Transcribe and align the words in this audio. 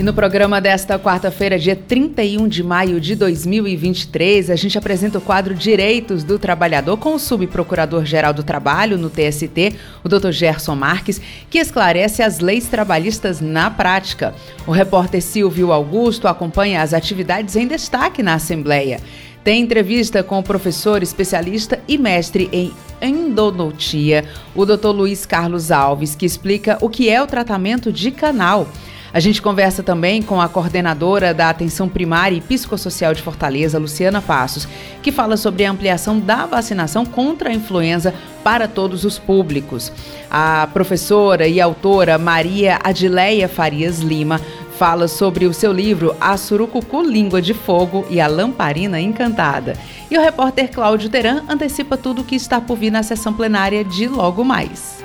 E 0.00 0.02
no 0.02 0.14
programa 0.14 0.62
desta 0.62 0.98
quarta-feira, 0.98 1.58
dia 1.58 1.76
31 1.76 2.48
de 2.48 2.62
maio 2.62 2.98
de 2.98 3.14
2023, 3.14 4.48
a 4.48 4.56
gente 4.56 4.78
apresenta 4.78 5.18
o 5.18 5.20
quadro 5.20 5.54
Direitos 5.54 6.24
do 6.24 6.38
Trabalhador 6.38 6.96
com 6.96 7.14
o 7.14 7.18
subprocurador-geral 7.18 8.32
do 8.32 8.42
Trabalho 8.42 8.96
no 8.96 9.10
TST, 9.10 9.74
o 10.02 10.08
Dr. 10.08 10.30
Gerson 10.30 10.74
Marques, 10.74 11.20
que 11.50 11.58
esclarece 11.58 12.22
as 12.22 12.38
leis 12.40 12.66
trabalhistas 12.66 13.42
na 13.42 13.70
prática. 13.70 14.34
O 14.66 14.70
repórter 14.70 15.20
Silvio 15.20 15.70
Augusto 15.70 16.26
acompanha 16.26 16.80
as 16.80 16.94
atividades 16.94 17.54
em 17.54 17.66
destaque 17.66 18.22
na 18.22 18.36
Assembleia. 18.36 19.00
Tem 19.44 19.60
entrevista 19.60 20.22
com 20.22 20.38
o 20.38 20.42
professor 20.42 21.02
especialista 21.02 21.78
e 21.86 21.98
mestre 21.98 22.48
em 22.52 22.72
endodontia, 23.02 24.24
o 24.54 24.64
Dr. 24.64 24.88
Luiz 24.88 25.26
Carlos 25.26 25.70
Alves, 25.70 26.14
que 26.14 26.24
explica 26.24 26.78
o 26.80 26.88
que 26.88 27.10
é 27.10 27.22
o 27.22 27.26
tratamento 27.26 27.92
de 27.92 28.10
canal. 28.10 28.66
A 29.12 29.18
gente 29.18 29.42
conversa 29.42 29.82
também 29.82 30.22
com 30.22 30.40
a 30.40 30.48
coordenadora 30.48 31.34
da 31.34 31.50
Atenção 31.50 31.88
Primária 31.88 32.36
e 32.36 32.40
Psicossocial 32.40 33.12
de 33.12 33.22
Fortaleza, 33.22 33.78
Luciana 33.78 34.22
Passos, 34.22 34.68
que 35.02 35.10
fala 35.10 35.36
sobre 35.36 35.64
a 35.64 35.70
ampliação 35.70 36.18
da 36.20 36.46
vacinação 36.46 37.04
contra 37.04 37.50
a 37.50 37.52
influenza 37.52 38.14
para 38.44 38.68
todos 38.68 39.04
os 39.04 39.18
públicos. 39.18 39.92
A 40.30 40.68
professora 40.72 41.48
e 41.48 41.60
autora 41.60 42.18
Maria 42.18 42.78
Adileia 42.84 43.48
Farias 43.48 43.98
Lima 43.98 44.40
fala 44.78 45.08
sobre 45.08 45.44
o 45.44 45.52
seu 45.52 45.72
livro 45.72 46.16
A 46.20 46.36
Surucucu 46.36 47.02
Língua 47.02 47.42
de 47.42 47.52
Fogo 47.52 48.06
e 48.08 48.20
a 48.20 48.26
Lamparina 48.26 49.00
Encantada. 49.00 49.74
E 50.10 50.16
o 50.16 50.22
repórter 50.22 50.70
Cláudio 50.70 51.10
Teran 51.10 51.42
antecipa 51.48 51.96
tudo 51.96 52.22
o 52.22 52.24
que 52.24 52.36
está 52.36 52.60
por 52.60 52.76
vir 52.76 52.90
na 52.90 53.02
sessão 53.02 53.32
plenária 53.34 53.84
de 53.84 54.08
logo 54.08 54.42
mais. 54.42 55.04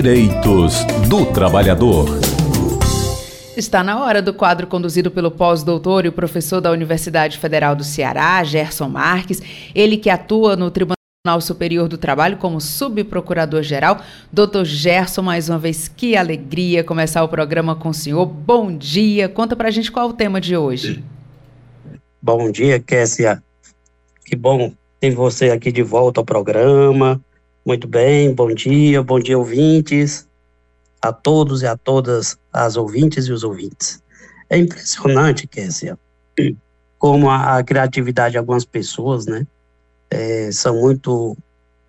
Direitos 0.01 0.85
do 1.09 1.27
Trabalhador. 1.27 2.21
Está 3.57 3.83
na 3.83 4.01
hora 4.01 4.23
do 4.23 4.33
quadro 4.33 4.69
conduzido 4.69 5.11
pelo 5.11 5.29
pós-doutor 5.29 6.05
e 6.05 6.09
o 6.09 6.13
professor 6.13 6.61
da 6.61 6.71
Universidade 6.71 7.37
Federal 7.37 7.75
do 7.75 7.83
Ceará, 7.83 8.45
Gerson 8.45 8.89
Marques, 8.89 9.43
ele 9.75 9.97
que 9.97 10.09
atua 10.09 10.55
no 10.55 10.71
Tribunal 10.71 10.95
Superior 11.41 11.89
do 11.89 11.99
Trabalho 11.99 12.37
como 12.37 12.61
subprocurador-geral. 12.61 14.01
Doutor 14.33 14.65
Gerson, 14.65 15.23
mais 15.23 15.49
uma 15.49 15.59
vez, 15.59 15.89
que 15.89 16.17
alegria 16.17 16.85
começar 16.85 17.25
o 17.25 17.29
programa 17.29 17.75
com 17.75 17.89
o 17.89 17.95
senhor. 17.95 18.25
Bom 18.25 18.71
dia. 18.71 19.29
Conta 19.29 19.57
pra 19.57 19.69
gente 19.69 19.91
qual 19.91 20.07
é 20.07 20.13
o 20.13 20.15
tema 20.15 20.41
de 20.41 20.57
hoje. 20.57 21.05
Bom 22.23 22.53
dia, 22.53 22.79
Kessia. 22.79 23.43
Que 24.25 24.37
bom 24.37 24.73
ter 25.01 25.11
você 25.11 25.51
aqui 25.51 25.73
de 25.73 25.83
volta 25.83 26.21
ao 26.21 26.25
programa. 26.25 27.21
Muito 27.65 27.87
bem, 27.87 28.33
bom 28.33 28.53
dia, 28.55 29.03
bom 29.03 29.21
dia, 29.21 29.37
ouvintes, 29.37 30.27
a 31.03 31.13
todos 31.13 31.63
e 31.63 31.67
a 31.67 31.77
todas 31.77 32.39
as 32.53 32.77
ouvintes 32.77 33.27
e 33.27 33.33
os 33.33 33.45
ouvintes. 33.45 34.03
É 34.49 34.57
impressionante, 34.57 35.47
Kessia, 35.47 35.99
como 36.99 37.29
a, 37.29 37.59
a, 37.59 37.63
criatividade 37.63 38.33
de 38.33 38.39
algumas 38.39 38.65
pessoas, 38.65 39.27
né, 39.27 39.47
é, 40.11 40.51
são 40.51 40.81
muito, 40.81 41.37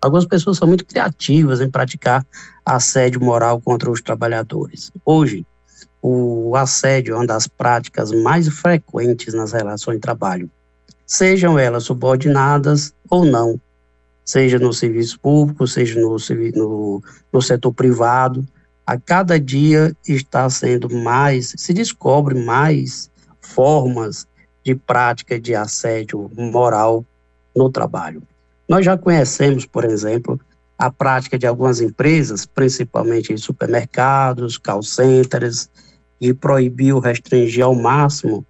algumas 0.02 0.26
pessoas 0.26 0.58
são 0.58 0.68
muito 0.68 0.84
criativas 0.84 1.60
em 1.60 1.70
praticar 1.70 2.26
assédio 2.64 3.20
moral 3.22 3.60
contra 3.60 3.90
os 3.90 4.02
trabalhadores. 4.02 4.92
Hoje, 5.04 5.46
o 6.02 6.54
assédio 6.56 7.14
é 7.14 7.16
uma 7.16 7.26
das 7.26 7.46
práticas 7.46 8.12
mais 8.12 8.48
frequentes 8.48 9.32
nas 9.32 9.52
relações 9.52 9.96
de 9.96 10.00
trabalho, 10.00 10.50
sejam 11.06 11.58
elas 11.58 11.84
subordinadas 11.84 12.92
ou 13.08 13.24
não, 13.24 13.58
seja 14.30 14.60
no 14.60 14.72
serviço 14.72 15.18
público, 15.18 15.66
seja 15.66 16.00
no, 16.00 16.16
no, 16.54 17.02
no 17.32 17.42
setor 17.42 17.72
privado, 17.72 18.46
a 18.86 18.96
cada 18.96 19.40
dia 19.40 19.92
está 20.06 20.48
sendo 20.48 20.88
mais, 20.88 21.52
se 21.56 21.74
descobre 21.74 22.36
mais 22.36 23.10
formas 23.40 24.28
de 24.64 24.76
prática 24.76 25.40
de 25.40 25.52
assédio 25.52 26.30
moral 26.36 27.04
no 27.56 27.68
trabalho. 27.70 28.22
Nós 28.68 28.84
já 28.84 28.96
conhecemos, 28.96 29.66
por 29.66 29.84
exemplo, 29.84 30.40
a 30.78 30.92
prática 30.92 31.36
de 31.36 31.48
algumas 31.48 31.80
empresas, 31.80 32.46
principalmente 32.46 33.32
em 33.32 33.36
supermercados, 33.36 34.56
call 34.56 34.82
centers, 34.84 35.68
de 36.20 36.32
proibir 36.32 36.94
ou 36.94 37.00
restringir 37.00 37.64
ao 37.64 37.74
máximo 37.74 38.46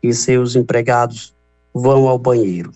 que 0.00 0.12
seus 0.12 0.56
empregados 0.56 1.32
vão 1.72 2.08
ao 2.08 2.18
banheiro. 2.18 2.72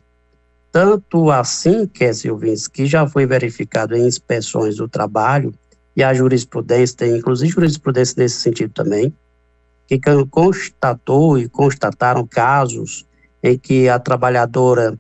Tanto 0.77 1.31
assim, 1.31 1.87
Kessie 1.87 2.31
ouvintes, 2.31 2.69
que 2.69 2.85
já 2.85 3.09
foi 3.09 3.25
verificado 3.25 3.97
em 3.97 4.07
inspeções 4.07 4.77
do 4.77 4.87
trabalho, 4.87 5.55
e 5.97 6.03
a 6.03 6.13
jurisprudência 6.13 6.99
tem, 6.99 7.17
inclusive 7.17 7.51
jurisprudência 7.51 8.15
nesse 8.19 8.43
sentido 8.43 8.75
também, 8.75 9.11
que 9.89 9.99
constatou 10.31 11.39
e 11.39 11.49
constataram 11.49 12.27
casos 12.27 13.07
em 13.43 13.57
que 13.57 13.89
a 13.89 13.99
trabalhadora 13.99 14.99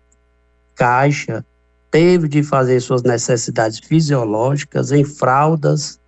caixa 0.74 1.44
teve 1.90 2.26
de 2.26 2.42
fazer 2.42 2.80
suas 2.80 3.02
necessidades 3.02 3.78
fisiológicas 3.78 4.92
em 4.92 5.04
fraldas 5.04 6.00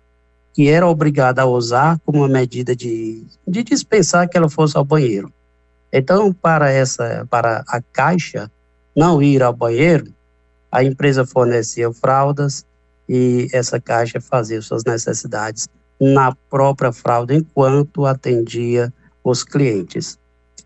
que 0.51 0.67
era 0.67 0.87
obrigada 0.87 1.43
a 1.43 1.45
usar 1.45 1.99
como 2.03 2.21
uma 2.21 2.27
medida 2.27 2.75
de, 2.75 3.23
de 3.47 3.61
dispensar 3.61 4.27
que 4.27 4.35
ela 4.35 4.49
fosse 4.49 4.75
ao 4.75 4.83
banheiro. 4.83 5.31
Então, 5.93 6.33
para 6.33 6.71
essa, 6.71 7.27
para 7.29 7.63
a 7.67 7.79
caixa, 7.93 8.49
não 8.99 9.23
ir 9.23 9.41
ao 9.41 9.53
banheiro, 9.53 10.13
a 10.69 10.83
empresa 10.83 11.25
fornecia 11.25 11.89
fraldas 11.93 12.65
e 13.07 13.47
essa 13.53 13.79
caixa 13.79 14.19
fazia 14.19 14.61
suas 14.61 14.83
necessidades 14.83 15.69
na 16.01 16.35
própria 16.49 16.91
fralda 16.91 17.33
enquanto 17.33 18.05
atendia 18.05 18.93
os 19.23 19.41
clientes. 19.41 20.19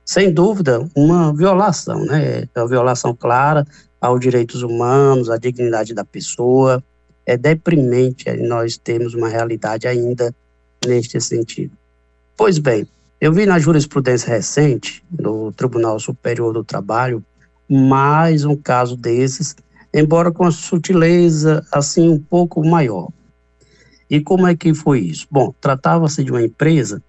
Sem 0.04 0.34
dúvida, 0.34 0.84
uma 0.96 1.32
violação, 1.32 2.04
né? 2.06 2.48
É 2.56 2.60
uma 2.60 2.68
violação 2.68 3.16
clara 3.16 3.68
aos 4.02 4.20
direitos 4.20 4.64
humanos, 4.64 5.30
à 5.30 5.38
dignidade 5.38 5.94
da 5.94 6.04
pessoa. 6.04 6.84
É 7.28 7.38
deprimente 7.38 8.32
nós 8.34 8.78
temos 8.78 9.14
uma 9.14 9.30
realidade 9.30 9.88
ainda 9.88 10.34
neste 10.84 11.22
sentido. 11.22 11.78
Pois 12.36 12.58
bem, 12.58 12.88
eu 13.22 13.32
vi 13.32 13.46
na 13.46 13.60
jurisprudência 13.60 14.28
recente 14.28 15.04
do 15.08 15.52
Tribunal 15.52 16.00
Superior 16.00 16.52
do 16.52 16.64
Trabalho 16.64 17.24
mais 17.70 18.44
um 18.46 18.56
caso 18.56 18.96
desses, 18.96 19.56
embora 19.94 20.32
com 20.32 20.46
a 20.46 20.52
sutileza 20.52 21.66
assim 21.72 22.10
um 22.10 22.20
pouco 22.20 22.66
maior. 22.66 23.10
E 24.10 24.20
como 24.22 24.48
é 24.48 24.56
que 24.56 24.74
foi 24.74 25.00
isso? 25.00 25.28
Bom, 25.32 25.54
tratava-se 25.60 26.24
de 26.24 26.32
uma 26.32 26.44
empresa 26.44 27.02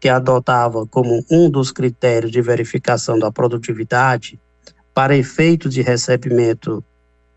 que 0.00 0.08
adotava 0.08 0.86
como 0.86 1.24
um 1.30 1.48
dos 1.48 1.70
critérios 1.70 2.32
de 2.32 2.42
verificação 2.42 3.18
da 3.18 3.30
produtividade 3.30 4.38
para 4.92 5.16
efeitos 5.16 5.72
de 5.72 5.80
recebimento 5.80 6.84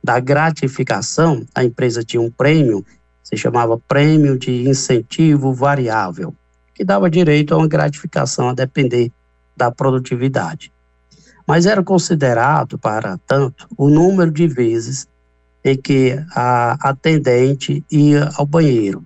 da 0.04 0.20
gratificação, 0.20 1.46
a 1.54 1.64
empresa 1.64 2.04
tinha 2.04 2.22
um 2.22 2.30
prêmio, 2.30 2.86
se 3.24 3.38
chamava 3.38 3.78
prêmio 3.88 4.38
de 4.38 4.68
incentivo 4.68 5.54
variável, 5.54 6.36
que 6.74 6.84
dava 6.84 7.10
direito 7.10 7.54
a 7.54 7.58
uma 7.58 7.68
gratificação 7.68 8.50
a 8.50 8.54
depender 8.54 9.12
da 9.56 9.72
produtividade 9.72 10.75
mas 11.48 11.66
era 11.66 11.84
considerado, 11.84 12.78
para 12.78 13.20
tanto, 13.28 13.68
o 13.78 13.90
número 13.90 14.32
de 14.32 14.48
vezes 14.48 15.08
em 15.64 15.76
que 15.76 16.16
a 16.36 16.78
atendente 16.90 17.84
ia 17.92 18.30
ao 18.36 18.46
banheiro. 18.46 19.04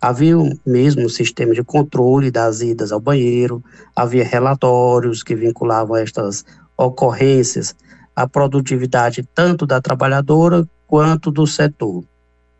Havia 0.00 0.36
mesmo 0.64 1.04
um 1.04 1.08
sistema 1.08 1.54
de 1.54 1.64
controle 1.64 2.30
das 2.30 2.60
idas 2.60 2.92
ao 2.92 3.00
banheiro, 3.00 3.62
havia 3.94 4.24
relatórios 4.24 5.22
que 5.22 5.34
vinculavam 5.34 5.96
estas 5.96 6.44
ocorrências 6.76 7.74
a 8.14 8.26
produtividade 8.26 9.28
tanto 9.34 9.66
da 9.66 9.80
trabalhadora 9.80 10.66
quanto 10.86 11.30
do 11.30 11.46
setor. 11.46 12.04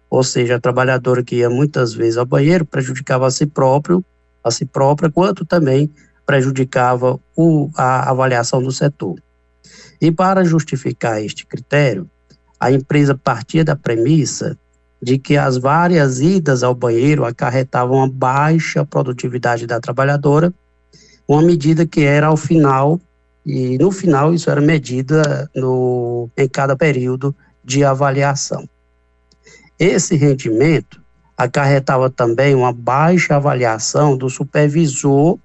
Ou 0.09 0.23
seja, 0.23 0.57
a 0.57 0.61
trabalhadora 0.61 1.23
que 1.23 1.37
ia 1.37 1.51
muitas 1.51 1.95
vezes 1.95 2.17
ao 2.17 2.27
banheiro 2.27 2.65
prejudicava 2.65 3.27
a 3.27 3.31
si 3.31 3.47
próprio, 3.47 4.05
a 4.43 4.51
si 4.51 4.65
própria, 4.65 5.11
quanto 5.11 5.45
também 5.45 5.91
prejudicava 6.27 7.19
o, 7.37 7.71
a 7.77 8.11
avaliação 8.11 8.61
do 8.61 8.73
setor. 8.73 9.17
E 10.01 10.11
para 10.11 10.45
justificar 10.45 11.23
este 11.23 11.47
critério, 11.47 12.11
a 12.59 12.71
empresa 12.73 13.15
partia 13.15 13.65
da 13.65 13.77
premissa 13.77 14.59
de 15.01 15.19
que 15.19 15.37
as 15.37 15.57
várias 15.57 16.21
idas 16.21 16.63
ao 16.63 16.75
banheiro 16.75 17.25
acarretavam 17.25 18.03
a 18.03 18.09
baixa 18.09 18.85
produtividade 18.85 19.67
da 19.67 19.79
trabalhadora, 19.79 20.53
uma 21.29 21.43
medida 21.43 21.87
que 21.87 22.03
era 22.03 22.27
ao 22.27 22.37
final, 22.37 23.01
e 23.45 23.79
no 23.79 23.93
final 23.93 24.35
isso 24.35 24.51
era 24.51 24.61
medida 24.61 25.49
no, 25.55 26.29
em 26.37 26.49
cada 26.49 26.75
período 26.77 27.35
de 27.65 27.85
avaliação. 27.85 28.69
Esse 29.79 30.17
rendimento 30.17 31.01
acarretava 31.37 32.09
também 32.09 32.55
uma 32.55 32.73
baixa 32.73 33.37
avaliação 33.37 34.17
do 34.17 34.31
supervisor 34.31 35.39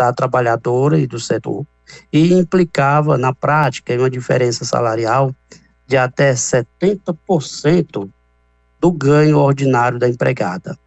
da 0.00 0.12
trabalhadora 0.14 0.98
e 0.98 1.06
do 1.06 1.20
setor, 1.20 1.66
e 2.10 2.32
implicava, 2.32 3.18
na 3.18 3.34
prática, 3.34 3.94
uma 3.94 4.08
diferença 4.08 4.64
salarial 4.64 5.34
de 5.86 5.96
até 5.96 6.32
70% 6.32 8.08
do 8.80 8.92
ganho 8.92 9.38
ordinário 9.38 9.98
da 9.98 10.08
empregada. 10.08 10.78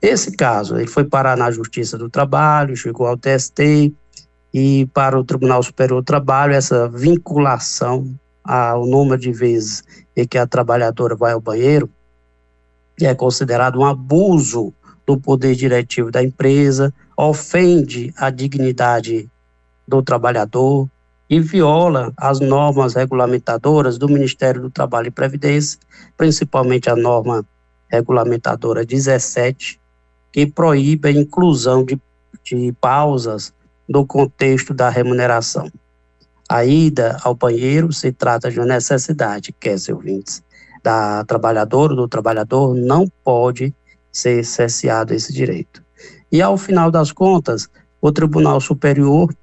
Esse 0.00 0.34
caso, 0.34 0.76
ele 0.76 0.86
foi 0.86 1.04
parar 1.04 1.36
na 1.36 1.50
Justiça 1.50 1.98
do 1.98 2.08
Trabalho, 2.08 2.76
chegou 2.76 3.06
ao 3.06 3.18
TST 3.18 3.92
e 4.54 4.86
para 4.94 5.18
o 5.18 5.24
Tribunal 5.24 5.62
Superior 5.62 6.00
do 6.00 6.04
Trabalho, 6.04 6.54
essa 6.54 6.88
vinculação 6.88 8.14
ao 8.42 8.86
número 8.86 9.20
de 9.20 9.32
vezes 9.32 9.82
em 10.16 10.26
que 10.26 10.38
a 10.38 10.46
trabalhadora 10.46 11.14
vai 11.14 11.32
ao 11.32 11.40
banheiro 11.40 11.90
é 13.04 13.14
considerado 13.14 13.78
um 13.78 13.84
abuso 13.84 14.72
do 15.06 15.18
poder 15.18 15.54
diretivo 15.54 16.10
da 16.10 16.22
empresa, 16.22 16.92
ofende 17.16 18.12
a 18.16 18.28
dignidade 18.28 19.30
do 19.86 20.02
trabalhador 20.02 20.88
e 21.30 21.40
viola 21.40 22.12
as 22.16 22.40
normas 22.40 22.94
regulamentadoras 22.94 23.98
do 23.98 24.08
Ministério 24.08 24.60
do 24.60 24.70
Trabalho 24.70 25.08
e 25.08 25.12
Previdência, 25.12 25.78
principalmente 26.16 26.90
a 26.90 26.96
norma 26.96 27.44
regulamentadora 27.88 28.84
17, 28.84 29.80
que 30.32 30.46
proíbe 30.46 31.08
a 31.08 31.12
inclusão 31.12 31.84
de, 31.84 32.00
de 32.44 32.72
pausas 32.80 33.52
no 33.88 34.04
contexto 34.04 34.74
da 34.74 34.88
remuneração. 34.88 35.70
A 36.48 36.64
ida 36.64 37.16
ao 37.24 37.34
banheiro 37.34 37.92
se 37.92 38.12
trata 38.12 38.50
de 38.50 38.58
uma 38.58 38.66
necessidade, 38.66 39.52
quer 39.52 39.78
ser 39.78 39.94
ouvintes, 39.94 40.42
da 40.82 41.24
trabalhadora 41.24 41.92
ou 41.92 41.96
do 41.96 42.08
trabalhador 42.08 42.74
não 42.74 43.08
pode 43.24 43.74
ser 44.16 44.44
cesseado 44.44 45.12
esse 45.12 45.32
direito. 45.32 45.82
E 46.32 46.40
ao 46.40 46.56
final 46.56 46.90
das 46.90 47.12
contas, 47.12 47.68
o 48.00 48.10
Tribunal 48.10 48.60
Superior 48.60 49.34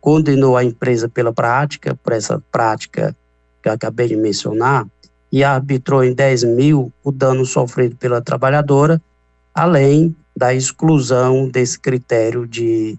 condenou 0.00 0.56
a 0.56 0.64
empresa 0.64 1.08
pela 1.08 1.32
prática, 1.32 1.98
por 2.02 2.12
essa 2.12 2.42
prática 2.50 3.16
que 3.62 3.68
eu 3.68 3.72
acabei 3.72 4.08
de 4.08 4.16
mencionar, 4.16 4.86
e 5.30 5.44
arbitrou 5.44 6.02
em 6.02 6.12
10 6.12 6.44
mil 6.44 6.92
o 7.04 7.12
dano 7.12 7.44
sofrido 7.44 7.96
pela 7.96 8.20
trabalhadora, 8.20 9.00
além 9.54 10.14
da 10.36 10.52
exclusão 10.52 11.48
desse 11.48 11.78
critério 11.78 12.46
de, 12.46 12.98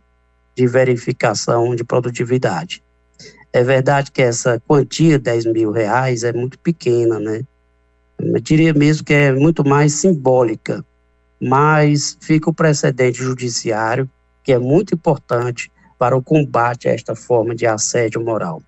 de 0.56 0.68
verificação 0.68 1.76
de 1.76 1.84
produtividade. 1.84 2.82
É 3.52 3.64
verdade 3.64 4.12
que 4.12 4.22
essa 4.22 4.62
quantia, 4.68 5.20
10 5.20 5.46
mil 5.48 5.72
reais, 5.72 6.24
é 6.24 6.32
muito 6.32 6.58
pequena, 6.60 7.20
né? 7.20 7.42
Eu 8.20 8.40
diria 8.40 8.74
mesmo 8.74 9.06
que 9.06 9.14
é 9.14 9.32
muito 9.32 9.68
mais 9.68 9.94
simbólica, 9.94 10.84
mas 11.40 12.18
fica 12.22 12.50
o 12.50 12.54
precedente 12.54 13.20
judiciário, 13.20 14.10
que 14.44 14.52
é 14.52 14.60
muito 14.60 14.96
importante 14.96 15.72
para 15.98 16.16
o 16.16 16.22
combate 16.22 16.88
a 16.88 16.94
esta 16.94 17.16
forma 17.16 17.56
de 17.56 17.66
assédio 17.66 18.24
moral. 18.24 18.62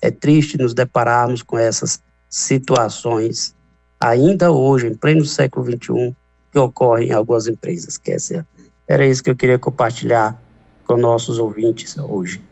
É 0.00 0.10
triste 0.10 0.56
nos 0.56 0.72
depararmos 0.72 1.42
com 1.42 1.58
essas 1.58 2.02
situações, 2.28 3.54
ainda 3.98 4.50
hoje, 4.50 4.86
em 4.86 4.94
pleno 4.94 5.24
século 5.24 5.66
XXI, 5.66 6.14
que 6.50 6.58
ocorrem 6.58 7.08
em 7.08 7.12
algumas 7.12 7.46
empresas. 7.46 7.98
Kécia. 7.98 8.46
Era 8.88 9.06
isso 9.06 9.22
que 9.22 9.30
eu 9.30 9.36
queria 9.36 9.58
compartilhar 9.58 10.40
com 10.84 10.96
nossos 10.96 11.38
ouvintes 11.38 11.96
hoje. 11.98 12.42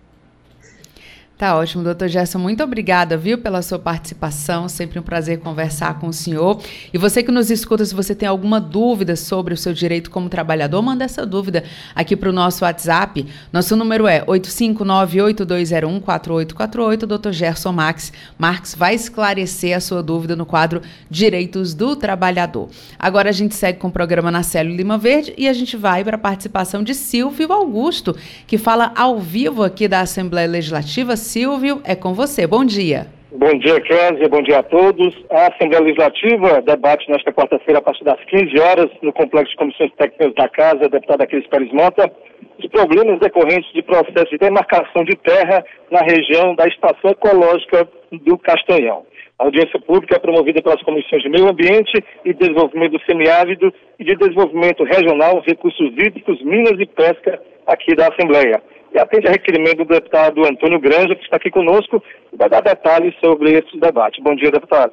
Tá 1.39 1.57
ótimo, 1.57 1.83
doutor 1.85 2.09
Gerson. 2.09 2.41
Muito 2.41 2.65
obrigada, 2.65 3.17
viu, 3.17 3.39
pela 3.39 3.63
sua 3.63 3.79
participação. 3.79 4.69
Sempre 4.69 4.99
um 4.99 5.03
prazer 5.03 5.39
conversar 5.39 6.01
com 6.01 6.09
o 6.09 6.13
senhor. 6.13 6.61
E 6.93 6.99
você 6.99 7.23
que 7.23 7.31
nos 7.31 7.49
escuta, 7.49 7.85
se 7.85 7.95
você 7.95 8.13
tem 8.13 8.29
alguma 8.29 8.61
dúvida 8.61 9.15
sobre 9.15 9.55
o 9.55 9.57
seu 9.57 9.73
direito 9.73 10.11
como 10.11 10.29
trabalhador, 10.29 10.83
manda 10.83 11.05
essa 11.05 11.25
dúvida 11.25 11.63
aqui 11.95 12.17
para 12.17 12.29
o 12.29 12.33
nosso 12.33 12.65
WhatsApp. 12.65 13.25
Nosso 13.53 13.77
número 13.77 14.09
é 14.09 14.25
859-8201-4848. 14.25 17.07
Doutor 17.07 17.33
Gerson 17.33 17.71
Max 17.71 18.13
Marx 18.37 18.75
vai 18.75 18.97
esclarecer 18.97 19.77
a 19.77 19.81
sua 19.81 20.03
dúvida 20.03 20.35
no 20.35 20.45
quadro 20.45 20.83
Direitos 21.09 21.73
do 21.73 21.95
Trabalhador. 21.95 22.69
Agora 22.99 23.29
a 23.29 23.33
gente 23.33 23.55
segue 23.55 23.79
com 23.79 23.87
o 23.87 23.93
programa 23.93 24.33
na 24.33 24.43
Célio 24.43 24.75
Lima 24.75 24.99
Verde 24.99 25.35
e 25.39 25.47
a 25.47 25.53
gente 25.53 25.77
vai 25.77 26.03
para 26.03 26.17
a 26.17 26.19
participação 26.19 26.83
de 26.83 26.97
Silvio 26.97 27.53
Augusto, 27.53 28.17
que 28.45 28.59
fala 28.59 28.91
ao 28.97 29.21
vivo 29.21 29.63
aqui 29.63 29.87
da 29.87 30.01
Assembleia 30.01 30.49
Legislativa 30.49 31.17
Silvio, 31.29 31.83
é 31.85 31.95
com 31.95 32.15
você. 32.15 32.47
Bom 32.47 32.65
dia. 32.65 33.07
Bom 33.31 33.53
dia, 33.59 33.79
Kézia. 33.83 34.29
Bom 34.29 34.43
dia 34.43 34.61
a 34.61 34.63
todos. 34.63 35.15
A 35.31 35.49
Assembleia 35.49 35.85
Legislativa 35.85 36.63
debate 36.63 37.09
nesta 37.11 37.31
quarta-feira, 37.31 37.79
a 37.79 37.83
partir 37.83 38.03
das 38.03 38.19
15 38.25 38.59
horas, 38.59 38.91
no 39.03 39.13
Complexo 39.13 39.51
de 39.51 39.57
Comissões 39.59 39.93
Técnicas 39.99 40.35
da 40.35 40.49
Casa, 40.49 40.89
deputada 40.89 41.27
Cris 41.27 41.47
Pérez 41.49 41.71
Mota, 41.71 42.11
os 42.59 42.67
problemas 42.71 43.21
decorrentes 43.21 43.71
de 43.75 43.83
processo 43.83 44.31
de 44.31 44.39
demarcação 44.39 45.05
de 45.05 45.15
terra 45.17 45.63
na 45.91 46.01
região 46.01 46.55
da 46.55 46.67
Estação 46.67 47.11
Ecológica 47.11 47.87
do 48.11 48.39
Castanhão. 48.39 49.05
A 49.39 49.45
audiência 49.45 49.79
pública 49.79 50.17
é 50.17 50.19
promovida 50.19 50.63
pelas 50.63 50.83
comissões 50.83 51.23
de 51.23 51.29
Meio 51.29 51.49
Ambiente 51.49 52.03
e 52.25 52.33
Desenvolvimento 52.33 52.93
do 52.93 53.73
e 54.01 54.05
de 54.05 54.17
Desenvolvimento 54.17 54.83
Regional, 54.83 55.43
Recursos 55.47 55.93
Hídricos, 55.93 56.43
Minas 56.43 56.81
e 56.81 56.87
Pesca 56.87 57.39
aqui 57.67 57.95
da 57.95 58.09
Assembleia 58.09 58.63
e 58.93 58.99
atende 58.99 59.29
a 59.29 59.33
requerimento 59.33 59.79
do 59.79 59.95
deputado 59.95 60.45
Antônio 60.45 60.81
Granja, 60.81 61.15
que 61.15 61.25
está 61.25 61.37
aqui 61.37 61.51
conosco, 61.51 62.03
e 62.33 62.37
vai 62.37 62.49
dar 62.49 62.63
detalhes 62.63 63.15
sobre 63.21 63.53
esse 63.53 63.79
debate. 63.79 64.21
Bom 64.23 64.35
dia, 64.35 64.51
deputado. 64.51 64.93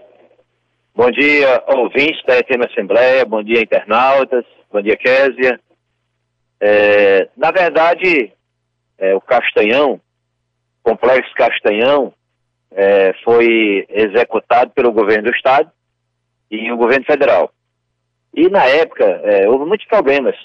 Bom 0.94 1.12
dia, 1.12 1.64
ouvintes 1.68 2.24
da 2.26 2.38
ETM 2.38 2.66
Assembleia, 2.66 3.26
bom 3.26 3.44
dia, 3.44 3.62
internautas, 3.62 4.46
bom 4.72 4.82
dia, 4.82 4.96
Késia. 4.96 5.60
É, 6.60 7.28
na 7.36 7.52
verdade, 7.52 8.32
é, 8.98 9.14
o 9.14 9.22
Castanhão, 9.22 10.00
o 10.84 10.90
Complexo 10.90 11.34
Castanhão, 11.36 12.14
é, 12.72 13.14
foi 13.24 13.86
executado 13.90 14.72
pelo 14.72 14.92
governo 14.92 15.24
do 15.24 15.36
Estado 15.36 15.70
e 16.50 16.72
o 16.72 16.78
governo 16.78 17.06
federal. 17.06 17.52
E 18.34 18.50
na 18.50 18.66
época, 18.66 19.06
é, 19.06 19.50
houve 19.50 19.66
muitos 19.66 19.88
problemas 19.88 20.36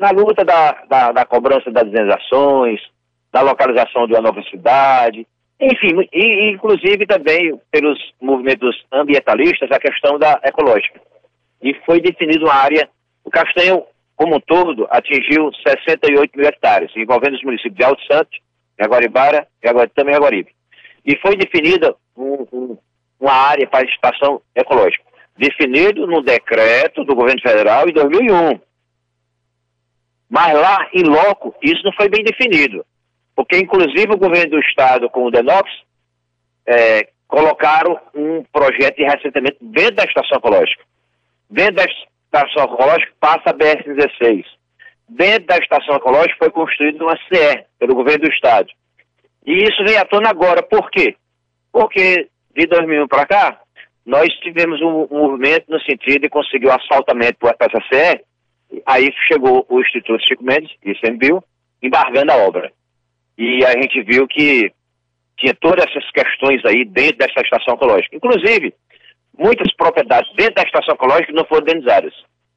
na 0.00 0.10
luta 0.10 0.42
da, 0.44 0.72
da, 0.88 1.12
da 1.12 1.24
cobrança 1.26 1.70
das 1.70 1.84
indenizações, 1.84 2.80
da 3.30 3.42
localização 3.42 4.06
de 4.06 4.14
uma 4.14 4.22
nova 4.22 4.42
cidade, 4.44 5.26
enfim, 5.60 6.08
e, 6.10 6.50
inclusive 6.50 7.06
também 7.06 7.60
pelos 7.70 7.98
movimentos 8.18 8.74
ambientalistas, 8.90 9.70
a 9.70 9.78
questão 9.78 10.18
da 10.18 10.40
ecológica. 10.42 10.98
E 11.62 11.74
foi 11.84 12.00
definida 12.00 12.42
uma 12.42 12.54
área, 12.54 12.88
o 13.22 13.30
Castanho, 13.30 13.84
como 14.16 14.36
um 14.36 14.40
todo, 14.40 14.86
atingiu 14.88 15.50
68 15.66 16.32
mil 16.34 16.48
hectares, 16.48 16.90
envolvendo 16.96 17.34
os 17.34 17.42
municípios 17.42 17.76
de 17.76 17.84
Alto 17.84 18.02
Santo, 18.10 18.30
Jaguaribara, 18.80 19.46
Jaguaritama 19.62 20.10
e 20.10 20.14
Jaguaribe. 20.14 20.50
E 21.04 21.16
foi 21.18 21.36
definida 21.36 21.94
um, 22.16 22.46
um, 22.50 22.78
uma 23.20 23.32
área 23.32 23.66
para 23.66 23.86
estação 23.86 24.40
ecológica, 24.54 25.04
definido 25.36 26.06
no 26.06 26.22
decreto 26.22 27.04
do 27.04 27.14
governo 27.14 27.42
federal 27.42 27.86
em 27.86 27.92
2001. 27.92 28.60
Mas 30.30 30.54
lá, 30.54 30.88
em 30.94 31.02
loco, 31.02 31.52
isso 31.60 31.82
não 31.84 31.92
foi 31.92 32.08
bem 32.08 32.22
definido. 32.22 32.86
Porque, 33.34 33.58
inclusive, 33.58 34.12
o 34.12 34.18
governo 34.18 34.52
do 34.52 34.60
estado, 34.60 35.10
com 35.10 35.24
o 35.24 35.30
Denox, 35.30 35.68
é, 36.66 37.08
colocaram 37.26 37.98
um 38.14 38.44
projeto 38.52 38.96
de 38.96 39.02
reassentamento 39.02 39.56
dentro 39.60 39.96
da 39.96 40.04
estação 40.04 40.38
ecológica. 40.38 40.84
Dentro 41.50 41.74
da 41.74 41.84
estação 41.84 42.64
ecológica 42.64 43.12
passa 43.18 43.50
a 43.50 43.54
BR-16. 43.54 44.44
Dentro 45.08 45.46
da 45.46 45.56
estação 45.56 45.96
ecológica 45.96 46.36
foi 46.38 46.50
construída 46.50 47.02
uma 47.02 47.16
CE 47.16 47.64
pelo 47.78 47.96
governo 47.96 48.24
do 48.24 48.32
estado. 48.32 48.68
E 49.44 49.64
isso 49.64 49.82
vem 49.84 49.96
à 49.96 50.04
tona 50.04 50.30
agora. 50.30 50.62
Por 50.62 50.90
quê? 50.90 51.16
Porque 51.72 52.28
de 52.54 52.66
2001 52.66 53.08
para 53.08 53.26
cá, 53.26 53.60
nós 54.06 54.28
tivemos 54.40 54.80
um, 54.80 55.08
um, 55.10 55.28
movimento 55.28 55.66
no 55.68 55.80
sentido 55.80 56.22
de 56.22 56.28
conseguir 56.28 56.66
o 56.66 56.72
asfaltamento 56.72 57.38
por 57.38 57.54
essa 57.58 57.80
CE 57.92 58.24
Aí 58.86 59.08
chegou 59.28 59.66
o 59.68 59.80
Instituto 59.80 60.24
Chico 60.26 60.44
Mendes, 60.44 60.70
ICMBio, 60.84 61.42
embargando 61.82 62.32
a 62.32 62.36
obra. 62.36 62.72
E 63.36 63.64
a 63.64 63.70
gente 63.70 64.02
viu 64.02 64.26
que 64.28 64.72
tinha 65.38 65.54
todas 65.54 65.84
essas 65.86 66.08
questões 66.10 66.64
aí 66.64 66.84
dentro 66.84 67.18
dessa 67.18 67.40
estação 67.40 67.74
ecológica. 67.74 68.14
Inclusive, 68.14 68.74
muitas 69.36 69.74
propriedades 69.74 70.30
dentro 70.36 70.54
da 70.54 70.62
estação 70.62 70.94
ecológica 70.94 71.32
não 71.32 71.46
foram 71.46 71.62
indenizadas. 71.62 72.12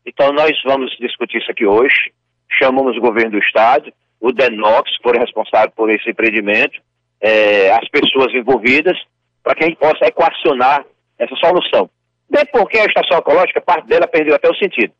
Então, 0.05 0.31
nós 0.33 0.51
vamos 0.65 0.91
discutir 0.99 1.37
isso 1.37 1.49
aqui 1.49 1.65
hoje. 1.65 2.11
Chamamos 2.59 2.97
o 2.97 3.01
governo 3.01 3.31
do 3.31 3.39
estado, 3.39 3.91
o 4.19 4.31
DENOX, 4.31 4.97
que 4.97 5.03
foi 5.03 5.17
responsável 5.17 5.71
por 5.71 5.89
esse 5.89 6.09
empreendimento, 6.09 6.79
é, 7.21 7.71
as 7.71 7.87
pessoas 7.89 8.33
envolvidas, 8.33 8.97
para 9.41 9.55
que 9.55 9.63
a 9.63 9.67
gente 9.67 9.79
possa 9.79 10.05
equacionar 10.05 10.85
essa 11.17 11.35
solução. 11.37 11.89
Bem 12.29 12.45
porque 12.51 12.77
a 12.77 12.85
estação 12.85 13.17
ecológica, 13.17 13.61
parte 13.61 13.87
dela 13.87 14.07
perdeu 14.07 14.35
até 14.35 14.49
o 14.49 14.55
sentido. 14.55 14.93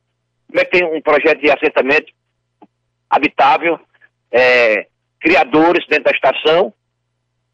Como 0.48 0.60
é 0.60 0.66
que 0.66 0.80
tem 0.80 0.86
um 0.86 1.02
projeto 1.02 1.40
de 1.40 1.52
assentamento 1.52 2.12
habitável, 3.10 3.80
é, 4.32 4.88
criadores 5.20 5.86
dentro 5.88 6.06
da 6.06 6.12
estação, 6.12 6.74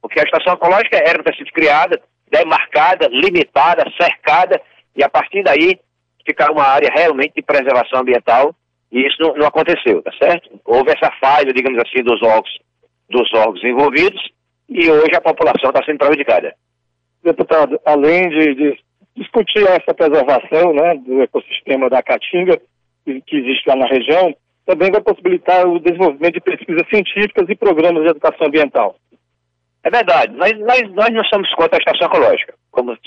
porque 0.02 0.20
a 0.20 0.24
estação 0.24 0.54
ecológica 0.54 0.98
era 0.98 1.22
para 1.22 1.36
ser 1.36 1.46
criada, 1.52 2.02
demarcada, 2.32 3.08
limitada, 3.12 3.84
cercada, 4.00 4.62
e 4.96 5.04
a 5.04 5.10
partir 5.10 5.44
daí 5.44 5.80
ficar 6.26 6.52
uma 6.52 6.64
área 6.64 6.90
realmente 6.94 7.34
de 7.36 7.42
preservação 7.42 8.02
ambiental, 8.02 8.56
e 8.92 9.06
isso 9.06 9.22
não, 9.22 9.36
não 9.36 9.48
aconteceu, 9.48 10.02
tá 10.02 10.12
certo? 10.22 10.50
Houve 10.66 10.92
essa 10.92 11.12
falha, 11.20 11.54
digamos 11.54 11.80
assim, 11.80 12.04
dos 12.04 12.22
órgãos, 12.22 12.58
dos 13.10 13.34
órgãos 13.34 13.64
envolvidos, 13.64 14.22
e 14.68 14.90
hoje 14.90 15.16
a 15.16 15.22
população 15.22 15.70
está 15.70 15.84
sendo 15.84 15.98
prejudicada. 15.98 16.54
Deputado, 17.24 17.80
além 17.86 18.30
de, 18.30 18.56
de, 18.56 18.80
discutir 19.16 19.68
essa 19.68 19.94
preservação 19.94 20.74
né, 20.74 20.96
do 20.96 21.22
ecossistema 21.22 21.90
da 21.90 22.02
Caatinga, 22.02 22.60
que, 23.26 23.36
existe 23.36 23.68
lá 23.68 23.76
na 23.76 23.88
região, 23.88 24.36
também 24.66 24.92
vai 24.92 25.02
possibilitar 25.02 25.68
o 25.68 25.80
desenvolvimento 25.80 26.36
de 26.36 26.42
pesquisas 26.42 26.88
científicas 26.90 27.50
e 27.50 27.56
programas 27.56 28.04
de 28.04 28.10
educação 28.10 28.48
ambiental. 28.48 28.96
É 29.84 29.90
verdade, 29.90 30.36
nós, 30.36 30.52
nós, 30.60 30.82
nós 30.92 31.10
não 31.10 31.24
somos 31.26 31.50
contra 31.56 31.78
a 31.78 31.80
estação 31.80 32.08
ecológica. 32.08 32.54
Como, 32.70 32.98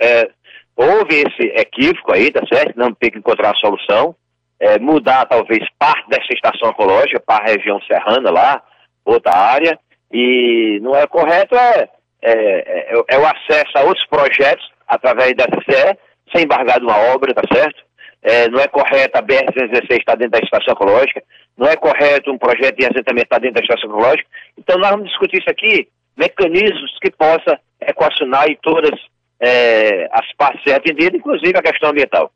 é, 0.00 0.30
houve 0.76 1.16
esse 1.16 1.48
equívoco 1.60 2.12
aí, 2.12 2.30
tá 2.30 2.40
certo? 2.52 2.76
Não 2.76 2.92
tem 2.94 3.10
que 3.10 3.18
encontrar 3.18 3.50
a 3.50 3.58
solução. 3.58 4.14
É, 4.60 4.76
mudar 4.78 5.24
talvez 5.26 5.60
parte 5.78 6.08
dessa 6.08 6.32
estação 6.32 6.70
ecológica 6.70 7.20
para 7.20 7.44
a 7.44 7.46
região 7.46 7.80
serrana 7.82 8.28
lá, 8.28 8.60
outra 9.04 9.32
área, 9.32 9.78
e 10.12 10.80
não 10.82 10.96
é 10.96 11.06
correto 11.06 11.54
é, 11.54 11.88
é, 12.20 12.32
é, 12.32 12.92
é 13.08 13.18
o 13.18 13.24
acesso 13.24 13.70
a 13.76 13.82
outros 13.82 14.04
projetos 14.06 14.68
através 14.88 15.34
da 15.34 15.44
CE, 15.44 15.98
sem 16.34 16.44
embargar 16.44 16.82
uma 16.82 16.96
obra, 17.14 17.34
tá 17.34 17.42
certo? 17.54 17.84
É, 18.28 18.46
não 18.50 18.60
é 18.60 18.68
correto 18.68 19.16
a 19.16 19.22
BR-216 19.22 20.00
estar 20.00 20.14
dentro 20.14 20.32
da 20.32 20.44
estação 20.44 20.74
ecológica, 20.74 21.22
não 21.56 21.66
é 21.66 21.74
correto 21.76 22.30
um 22.30 22.36
projeto 22.36 22.76
de 22.76 22.84
assentamento 22.84 23.24
estar 23.24 23.38
dentro 23.38 23.54
da 23.54 23.62
estação 23.62 23.88
ecológica. 23.88 24.28
Então 24.58 24.78
nós 24.78 24.90
vamos 24.90 25.08
discutir 25.08 25.38
isso 25.38 25.48
aqui, 25.48 25.88
mecanismos 26.14 26.98
que 27.00 27.10
possa 27.10 27.58
equacionar 27.80 28.46
e 28.50 28.58
todas 28.60 28.92
é, 29.40 30.10
as 30.12 30.30
partes 30.36 30.62
serem 30.62 30.76
atendidas, 30.76 31.18
inclusive 31.18 31.56
a 31.56 31.62
questão 31.62 31.88
ambiental. 31.88 32.30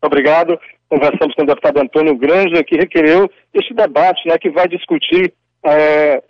Obrigado. 0.00 0.58
Conversamos 0.88 1.34
com 1.34 1.42
o 1.42 1.46
deputado 1.46 1.78
Antônio 1.78 2.16
Granja, 2.16 2.64
que 2.64 2.76
requereu 2.76 3.30
este 3.52 3.74
debate, 3.74 4.26
né, 4.26 4.38
que 4.38 4.48
vai 4.48 4.66
discutir 4.66 5.34
é, 5.66 6.22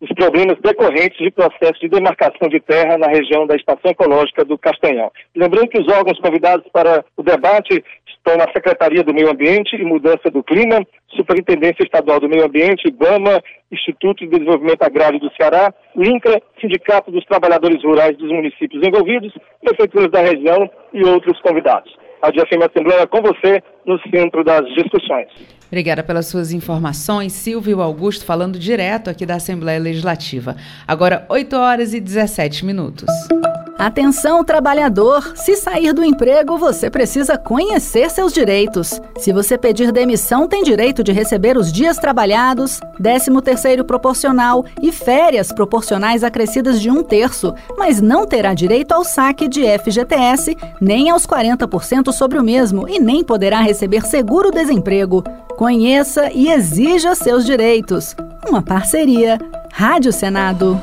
os 0.00 0.08
problemas 0.12 0.58
decorrentes 0.60 1.18
de 1.18 1.30
processo 1.30 1.80
de 1.80 1.88
demarcação 1.88 2.48
de 2.48 2.60
terra 2.60 2.98
na 2.98 3.08
região 3.08 3.46
da 3.46 3.56
Estação 3.56 3.90
Ecológica 3.90 4.44
do 4.44 4.58
Castanhal. 4.58 5.12
Lembrando 5.34 5.68
que 5.68 5.80
os 5.80 5.88
órgãos 5.88 6.20
convidados 6.20 6.66
para 6.72 7.04
o 7.16 7.22
debate 7.22 7.82
estão 8.06 8.36
na 8.36 8.52
Secretaria 8.52 9.02
do 9.02 9.14
Meio 9.14 9.30
Ambiente 9.30 9.76
e 9.76 9.84
Mudança 9.84 10.30
do 10.30 10.42
Clima, 10.42 10.84
Superintendência 11.14 11.82
Estadual 11.82 12.20
do 12.20 12.28
Meio 12.28 12.44
Ambiente, 12.44 12.88
IBAMA, 12.88 13.42
Instituto 13.72 14.24
de 14.24 14.30
Desenvolvimento 14.30 14.82
Agrário 14.82 15.18
do 15.18 15.32
Ceará, 15.34 15.72
INCRA, 15.96 16.42
Sindicato 16.60 17.10
dos 17.10 17.24
Trabalhadores 17.24 17.82
Rurais 17.82 18.16
dos 18.16 18.30
municípios 18.30 18.86
envolvidos, 18.86 19.32
prefeituras 19.62 20.10
da 20.10 20.20
região 20.20 20.68
e 20.92 21.04
outros 21.04 21.40
convidados. 21.40 21.96
A 22.22 22.30
DFM 22.30 22.62
Assembleia 22.64 23.06
com 23.06 23.20
você 23.22 23.62
no 23.84 23.98
centro 24.10 24.42
das 24.42 24.64
discussões. 24.74 25.28
Obrigada 25.66 26.02
pelas 26.02 26.26
suas 26.26 26.52
informações. 26.52 27.32
Silvio 27.32 27.80
Augusto 27.80 28.24
falando 28.24 28.58
direto 28.58 29.10
aqui 29.10 29.26
da 29.26 29.34
Assembleia 29.34 29.80
Legislativa. 29.80 30.56
Agora, 30.86 31.26
8 31.28 31.56
horas 31.56 31.94
e 31.94 32.00
17 32.00 32.64
minutos. 32.64 33.08
Atenção, 33.78 34.42
trabalhador! 34.42 35.36
Se 35.36 35.54
sair 35.54 35.92
do 35.92 36.02
emprego, 36.02 36.56
você 36.56 36.88
precisa 36.88 37.36
conhecer 37.36 38.10
seus 38.10 38.32
direitos. 38.32 38.98
Se 39.18 39.34
você 39.34 39.58
pedir 39.58 39.92
demissão, 39.92 40.48
tem 40.48 40.62
direito 40.62 41.04
de 41.04 41.12
receber 41.12 41.58
os 41.58 41.70
dias 41.70 41.98
trabalhados, 41.98 42.80
13º 42.98 43.84
proporcional 43.84 44.64
e 44.80 44.90
férias 44.90 45.52
proporcionais 45.52 46.24
acrescidas 46.24 46.80
de 46.80 46.90
um 46.90 47.02
terço, 47.02 47.54
mas 47.76 48.00
não 48.00 48.26
terá 48.26 48.54
direito 48.54 48.92
ao 48.92 49.04
saque 49.04 49.46
de 49.46 49.62
FGTS, 49.78 50.56
nem 50.80 51.10
aos 51.10 51.26
40% 51.26 52.12
sobre 52.12 52.38
o 52.38 52.44
mesmo 52.44 52.88
e 52.88 52.98
nem 52.98 53.22
poderá 53.22 53.60
receber 53.60 54.06
seguro-desemprego. 54.06 55.22
Conheça 55.58 56.30
e 56.32 56.50
exija 56.50 57.14
seus 57.14 57.44
direitos. 57.44 58.16
Uma 58.48 58.62
parceria. 58.62 59.38
Rádio 59.70 60.14
Senado. 60.14 60.80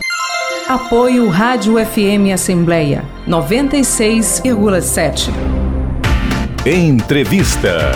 Apoio 0.68 1.28
Rádio 1.28 1.76
FM 1.76 2.32
Assembleia 2.34 3.04
96,7. 3.28 5.30
Entrevista. 6.66 7.92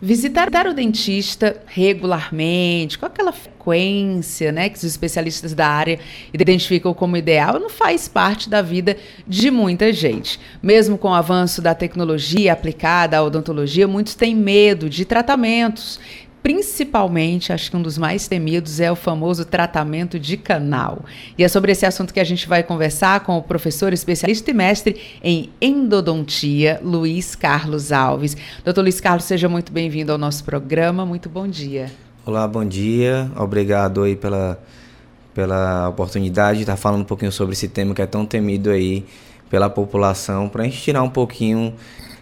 Visitar 0.00 0.66
o 0.66 0.72
dentista 0.72 1.60
regularmente, 1.66 2.98
com 2.98 3.04
aquela 3.04 3.30
frequência 3.30 4.50
né, 4.50 4.70
que 4.70 4.78
os 4.78 4.84
especialistas 4.84 5.52
da 5.52 5.68
área 5.68 6.00
identificam 6.32 6.94
como 6.94 7.16
ideal, 7.16 7.60
não 7.60 7.68
faz 7.68 8.08
parte 8.08 8.48
da 8.48 8.62
vida 8.62 8.96
de 9.28 9.50
muita 9.50 9.92
gente. 9.92 10.40
Mesmo 10.62 10.96
com 10.96 11.08
o 11.08 11.14
avanço 11.14 11.60
da 11.60 11.74
tecnologia 11.74 12.54
aplicada 12.54 13.18
à 13.18 13.22
odontologia, 13.22 13.86
muitos 13.86 14.14
têm 14.14 14.34
medo 14.34 14.88
de 14.88 15.04
tratamentos 15.04 16.00
principalmente, 16.42 17.52
acho 17.52 17.70
que 17.70 17.76
um 17.76 17.82
dos 17.82 17.96
mais 17.96 18.26
temidos 18.26 18.80
é 18.80 18.90
o 18.90 18.96
famoso 18.96 19.44
tratamento 19.44 20.18
de 20.18 20.36
canal. 20.36 21.04
E 21.38 21.44
é 21.44 21.48
sobre 21.48 21.72
esse 21.72 21.86
assunto 21.86 22.12
que 22.12 22.20
a 22.20 22.24
gente 22.24 22.48
vai 22.48 22.62
conversar 22.62 23.20
com 23.20 23.38
o 23.38 23.42
professor 23.42 23.92
especialista 23.92 24.50
e 24.50 24.54
mestre 24.54 25.00
em 25.22 25.50
endodontia, 25.60 26.80
Luiz 26.82 27.34
Carlos 27.34 27.92
Alves. 27.92 28.36
Doutor 28.64 28.82
Luiz 28.82 29.00
Carlos, 29.00 29.24
seja 29.24 29.48
muito 29.48 29.70
bem-vindo 29.72 30.10
ao 30.10 30.18
nosso 30.18 30.42
programa. 30.42 31.06
Muito 31.06 31.28
bom 31.28 31.46
dia. 31.46 31.90
Olá, 32.26 32.46
bom 32.48 32.64
dia. 32.64 33.30
Obrigado 33.36 34.02
aí 34.02 34.16
pela, 34.16 34.60
pela 35.32 35.88
oportunidade 35.88 36.58
de 36.58 36.62
estar 36.64 36.76
falando 36.76 37.02
um 37.02 37.06
pouquinho 37.06 37.32
sobre 37.32 37.52
esse 37.52 37.68
tema 37.68 37.94
que 37.94 38.02
é 38.02 38.06
tão 38.06 38.26
temido 38.26 38.70
aí 38.70 39.04
pela 39.48 39.68
população, 39.68 40.48
para 40.48 40.62
a 40.62 40.64
gente 40.64 40.80
tirar 40.80 41.02
um 41.02 41.10
pouquinho, 41.10 41.74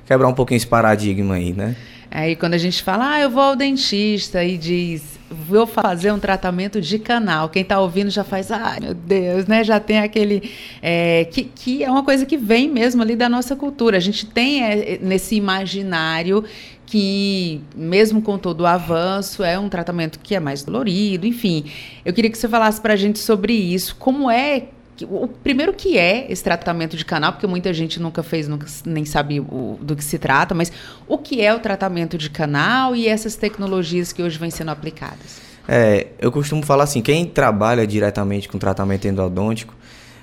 quebrar 0.04 0.26
um 0.26 0.34
pouquinho 0.34 0.56
esse 0.56 0.66
paradigma 0.66 1.36
aí, 1.36 1.52
né? 1.52 1.76
Aí 2.10 2.34
quando 2.34 2.54
a 2.54 2.58
gente 2.58 2.82
fala, 2.82 3.12
ah, 3.12 3.20
eu 3.20 3.30
vou 3.30 3.42
ao 3.42 3.56
dentista 3.56 4.42
e 4.42 4.58
diz, 4.58 5.18
vou 5.30 5.64
fazer 5.66 6.10
um 6.10 6.18
tratamento 6.18 6.80
de 6.80 6.98
canal. 6.98 7.48
Quem 7.48 7.62
está 7.62 7.78
ouvindo 7.78 8.10
já 8.10 8.24
faz, 8.24 8.50
ai 8.50 8.78
ah, 8.78 8.80
meu 8.80 8.94
Deus, 8.94 9.46
né? 9.46 9.62
Já 9.62 9.78
tem 9.78 10.00
aquele. 10.00 10.50
É, 10.82 11.24
que, 11.26 11.44
que 11.44 11.84
é 11.84 11.90
uma 11.90 12.02
coisa 12.02 12.26
que 12.26 12.36
vem 12.36 12.68
mesmo 12.68 13.00
ali 13.00 13.14
da 13.14 13.28
nossa 13.28 13.54
cultura. 13.54 13.96
A 13.96 14.00
gente 14.00 14.26
tem 14.26 14.64
é, 14.64 14.98
nesse 15.00 15.36
imaginário 15.36 16.44
que, 16.84 17.60
mesmo 17.76 18.20
com 18.20 18.36
todo 18.36 18.62
o 18.62 18.66
avanço, 18.66 19.44
é 19.44 19.56
um 19.56 19.68
tratamento 19.68 20.18
que 20.18 20.34
é 20.34 20.40
mais 20.40 20.64
dolorido, 20.64 21.24
enfim. 21.24 21.64
Eu 22.04 22.12
queria 22.12 22.28
que 22.28 22.36
você 22.36 22.48
falasse 22.48 22.80
para 22.80 22.94
a 22.94 22.96
gente 22.96 23.20
sobre 23.20 23.52
isso. 23.52 23.94
Como 23.94 24.28
é 24.28 24.64
o 25.04 25.28
primeiro 25.28 25.72
que 25.72 25.96
é 25.98 26.30
esse 26.30 26.42
tratamento 26.42 26.96
de 26.96 27.04
canal, 27.04 27.32
porque 27.32 27.46
muita 27.46 27.72
gente 27.72 28.00
nunca 28.00 28.22
fez, 28.22 28.48
nunca, 28.48 28.66
nem 28.84 29.04
sabe 29.04 29.40
o, 29.40 29.78
do 29.80 29.96
que 29.96 30.04
se 30.04 30.18
trata, 30.18 30.54
mas 30.54 30.72
o 31.06 31.18
que 31.18 31.40
é 31.40 31.54
o 31.54 31.58
tratamento 31.58 32.18
de 32.18 32.30
canal 32.30 32.94
e 32.94 33.06
essas 33.06 33.36
tecnologias 33.36 34.12
que 34.12 34.22
hoje 34.22 34.38
vêm 34.38 34.50
sendo 34.50 34.70
aplicadas? 34.70 35.40
É, 35.68 36.08
eu 36.18 36.32
costumo 36.32 36.62
falar 36.62 36.84
assim, 36.84 37.00
quem 37.00 37.24
trabalha 37.26 37.86
diretamente 37.86 38.48
com 38.48 38.58
tratamento 38.58 39.06
endodôntico, 39.06 39.74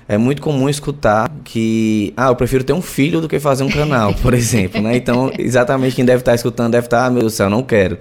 é 0.08 0.16
muito 0.16 0.40
comum 0.40 0.68
escutar 0.68 1.30
que, 1.44 2.14
ah, 2.16 2.28
eu 2.28 2.36
prefiro 2.36 2.64
ter 2.64 2.72
um 2.72 2.80
filho 2.80 3.20
do 3.20 3.28
que 3.28 3.38
fazer 3.38 3.62
um 3.62 3.68
canal, 3.68 4.14
por 4.14 4.32
exemplo, 4.34 4.80
né? 4.80 4.96
Então, 4.96 5.30
exatamente 5.38 5.94
quem 5.94 6.04
deve 6.04 6.20
estar 6.20 6.34
escutando 6.34 6.72
deve 6.72 6.86
estar, 6.86 7.04
ah, 7.04 7.10
meu 7.10 7.20
Deus 7.20 7.34
do 7.34 7.36
céu, 7.36 7.50
não 7.50 7.62
quero. 7.62 7.98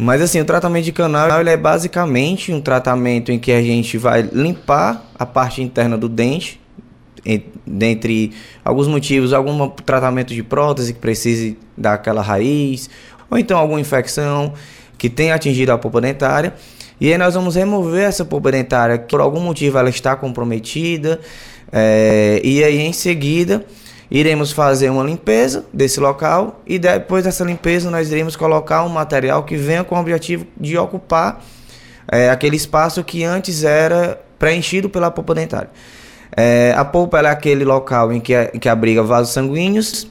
Mas 0.00 0.22
assim, 0.22 0.40
o 0.40 0.46
tratamento 0.46 0.86
de 0.86 0.92
canal 0.92 1.42
ele 1.42 1.50
é 1.50 1.58
basicamente 1.58 2.50
um 2.54 2.60
tratamento 2.60 3.30
em 3.30 3.38
que 3.38 3.52
a 3.52 3.60
gente 3.60 3.98
vai 3.98 4.22
limpar 4.22 5.04
a 5.18 5.26
parte 5.26 5.62
interna 5.62 5.98
do 5.98 6.08
dente, 6.08 6.58
dentre 7.66 8.32
alguns 8.64 8.88
motivos, 8.88 9.34
algum 9.34 9.68
tratamento 9.68 10.32
de 10.32 10.42
prótese 10.42 10.94
que 10.94 10.98
precise 10.98 11.58
daquela 11.76 12.22
raiz, 12.22 12.88
ou 13.30 13.38
então 13.38 13.58
alguma 13.58 13.78
infecção 13.78 14.54
que 14.96 15.10
tenha 15.10 15.34
atingido 15.34 15.70
a 15.70 15.76
polpa 15.76 16.00
dentária. 16.00 16.54
E 16.98 17.12
aí 17.12 17.18
nós 17.18 17.34
vamos 17.34 17.54
remover 17.54 18.04
essa 18.08 18.24
polpa 18.24 18.50
dentária 18.50 18.96
que 18.96 19.06
por 19.06 19.20
algum 19.20 19.40
motivo 19.40 19.76
ela 19.76 19.90
está 19.90 20.16
comprometida. 20.16 21.20
É, 21.70 22.40
e 22.42 22.64
aí 22.64 22.78
em 22.80 22.92
seguida 22.94 23.66
iremos 24.10 24.50
fazer 24.50 24.90
uma 24.90 25.04
limpeza 25.04 25.64
desse 25.72 26.00
local 26.00 26.60
e 26.66 26.78
depois 26.78 27.24
dessa 27.24 27.44
limpeza 27.44 27.90
nós 27.90 28.10
iremos 28.10 28.34
colocar 28.34 28.84
um 28.84 28.88
material 28.88 29.44
que 29.44 29.56
venha 29.56 29.84
com 29.84 29.94
o 29.94 29.98
objetivo 29.98 30.46
de 30.58 30.76
ocupar 30.76 31.40
é 32.10 32.28
aquele 32.28 32.56
espaço 32.56 33.04
que 33.04 33.22
antes 33.22 33.62
era 33.62 34.20
preenchido 34.38 34.90
pela 34.90 35.10
polpa 35.10 35.32
dentária. 35.32 35.70
É, 36.36 36.74
a 36.76 36.84
polpa 36.84 37.20
é 37.20 37.26
aquele 37.26 37.64
local 37.64 38.12
em 38.12 38.20
que, 38.20 38.34
é, 38.34 38.46
que 38.46 38.68
abriga 38.68 39.02
vasos 39.02 39.32
sanguíneos 39.32 40.08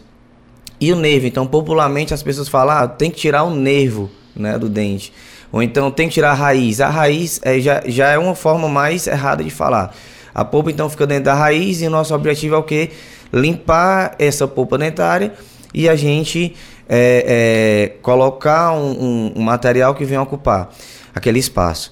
e 0.79 0.93
o 0.93 0.95
nervo. 0.95 1.27
Então, 1.27 1.45
popularmente 1.45 2.13
as 2.13 2.23
pessoas 2.23 2.47
falam, 2.47 2.77
ah, 2.77 2.87
tem 2.87 3.11
que 3.11 3.17
tirar 3.17 3.43
o 3.43 3.49
nervo 3.49 4.09
né, 4.35 4.57
do 4.57 4.69
dente. 4.69 5.11
Ou 5.51 5.61
então 5.61 5.91
tem 5.91 6.07
que 6.07 6.13
tirar 6.13 6.31
a 6.31 6.35
raiz. 6.35 6.79
A 6.79 6.89
raiz 6.89 7.41
é, 7.43 7.59
já, 7.59 7.81
já 7.85 8.09
é 8.09 8.17
uma 8.17 8.35
forma 8.35 8.69
mais 8.69 9.07
errada 9.07 9.43
de 9.43 9.49
falar. 9.49 9.93
A 10.33 10.45
polpa 10.45 10.71
então 10.71 10.89
fica 10.89 11.05
dentro 11.05 11.25
da 11.25 11.33
raiz 11.33 11.81
e 11.81 11.87
o 11.87 11.89
nosso 11.89 12.13
objetivo 12.13 12.55
é 12.55 12.57
o 12.57 12.63
quê? 12.63 12.91
Limpar 13.31 14.15
essa 14.17 14.47
polpa 14.47 14.77
dentária 14.77 15.33
e 15.73 15.87
a 15.87 15.95
gente 15.95 16.55
é, 16.87 17.91
é, 17.91 18.01
colocar 18.01 18.73
um, 18.73 19.33
um, 19.35 19.41
material 19.41 19.93
que 19.93 20.03
venha 20.03 20.21
ocupar 20.21 20.69
aquele 21.13 21.37
espaço. 21.37 21.91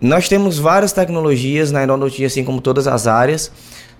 Nós 0.00 0.28
temos 0.28 0.58
várias 0.58 0.92
tecnologias 0.92 1.72
na 1.72 1.84
endodontia, 1.84 2.26
assim 2.26 2.44
como 2.44 2.60
todas 2.60 2.86
as 2.86 3.06
áreas. 3.06 3.50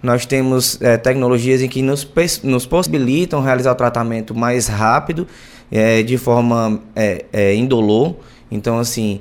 Nós 0.02 0.24
temos 0.24 0.80
é, 0.80 0.96
tecnologias 0.96 1.62
em 1.62 1.68
que 1.68 1.82
nos, 1.82 2.08
nos 2.42 2.66
possibilitam 2.66 3.42
realizar 3.42 3.72
o 3.72 3.74
tratamento 3.74 4.34
mais 4.34 4.66
rápido, 4.66 5.26
é, 5.70 6.02
de 6.02 6.16
forma 6.16 6.80
é, 6.96 7.24
é, 7.32 7.54
indolor. 7.54 8.16
Então, 8.50 8.78
assim, 8.78 9.20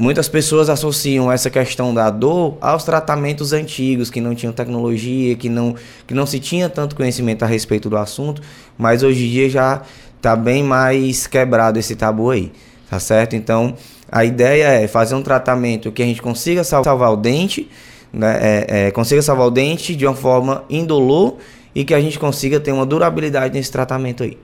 muitas 0.00 0.30
pessoas 0.30 0.70
associam 0.70 1.30
essa 1.30 1.50
questão 1.50 1.92
da 1.92 2.08
dor 2.08 2.56
aos 2.58 2.84
tratamentos 2.84 3.52
antigos, 3.52 4.08
que 4.08 4.18
não 4.18 4.34
tinham 4.34 4.50
tecnologia, 4.50 5.36
que 5.36 5.50
não, 5.50 5.76
que 6.06 6.14
não 6.14 6.24
se 6.24 6.40
tinha 6.40 6.70
tanto 6.70 6.96
conhecimento 6.96 7.42
a 7.42 7.46
respeito 7.46 7.90
do 7.90 7.98
assunto, 7.98 8.40
mas 8.78 9.02
hoje 9.02 9.26
em 9.26 9.30
dia 9.30 9.50
já 9.50 9.82
está 10.16 10.34
bem 10.34 10.62
mais 10.62 11.26
quebrado 11.26 11.78
esse 11.78 11.94
tabu 11.94 12.30
aí, 12.30 12.50
tá 12.88 12.98
certo? 12.98 13.36
Então, 13.36 13.74
a 14.10 14.24
ideia 14.24 14.68
é 14.68 14.88
fazer 14.88 15.14
um 15.14 15.22
tratamento 15.22 15.92
que 15.92 16.02
a 16.02 16.06
gente 16.06 16.22
consiga 16.22 16.64
salvar 16.64 17.12
o 17.12 17.16
dente, 17.16 17.68
né, 18.10 18.38
é, 18.40 18.86
é, 18.86 18.90
consiga 18.90 19.20
salvar 19.20 19.48
o 19.48 19.50
dente 19.50 19.94
de 19.94 20.06
uma 20.06 20.16
forma 20.16 20.64
indolor 20.70 21.36
e 21.74 21.84
que 21.84 21.92
a 21.92 22.00
gente 22.00 22.18
consiga 22.18 22.58
ter 22.58 22.72
uma 22.72 22.86
durabilidade 22.86 23.52
nesse 23.52 23.70
tratamento 23.70 24.22
aí. 24.22 24.38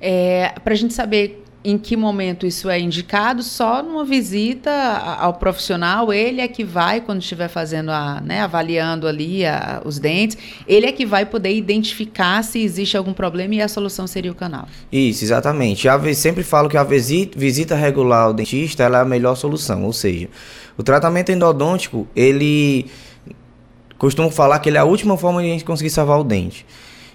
É, 0.00 0.54
Para 0.62 0.74
a 0.74 0.76
gente 0.76 0.94
saber 0.94 1.42
em 1.66 1.76
que 1.76 1.96
momento 1.96 2.46
isso 2.46 2.70
é 2.70 2.78
indicado, 2.78 3.42
só 3.42 3.82
numa 3.82 4.04
visita 4.04 4.70
ao 5.18 5.34
profissional, 5.34 6.12
ele 6.12 6.40
é 6.40 6.46
que 6.46 6.62
vai, 6.62 7.00
quando 7.00 7.20
estiver 7.20 7.48
fazendo 7.48 7.90
a, 7.90 8.20
né, 8.20 8.40
avaliando 8.40 9.08
ali 9.08 9.44
a, 9.44 9.82
os 9.84 9.98
dentes, 9.98 10.38
ele 10.64 10.86
é 10.86 10.92
que 10.92 11.04
vai 11.04 11.26
poder 11.26 11.52
identificar 11.52 12.44
se 12.44 12.62
existe 12.62 12.96
algum 12.96 13.12
problema 13.12 13.56
e 13.56 13.60
a 13.60 13.66
solução 13.66 14.06
seria 14.06 14.30
o 14.30 14.34
canal. 14.34 14.68
Isso, 14.92 15.24
exatamente. 15.24 15.88
A, 15.88 16.14
sempre 16.14 16.44
falo 16.44 16.68
que 16.68 16.76
a 16.76 16.84
visita, 16.84 17.36
visita 17.36 17.74
regular 17.74 18.26
ao 18.26 18.32
dentista 18.32 18.84
é 18.84 18.86
a 18.86 19.04
melhor 19.04 19.34
solução, 19.34 19.82
ou 19.82 19.92
seja, 19.92 20.28
o 20.78 20.84
tratamento 20.84 21.32
endodôntico, 21.32 22.06
ele 22.14 22.86
costumo 23.98 24.30
falar 24.30 24.60
que 24.60 24.68
ele 24.68 24.76
é 24.76 24.80
a 24.80 24.84
última 24.84 25.16
forma 25.16 25.42
de 25.42 25.48
a 25.48 25.50
gente 25.50 25.64
conseguir 25.64 25.90
salvar 25.90 26.20
o 26.20 26.22
dente. 26.22 26.64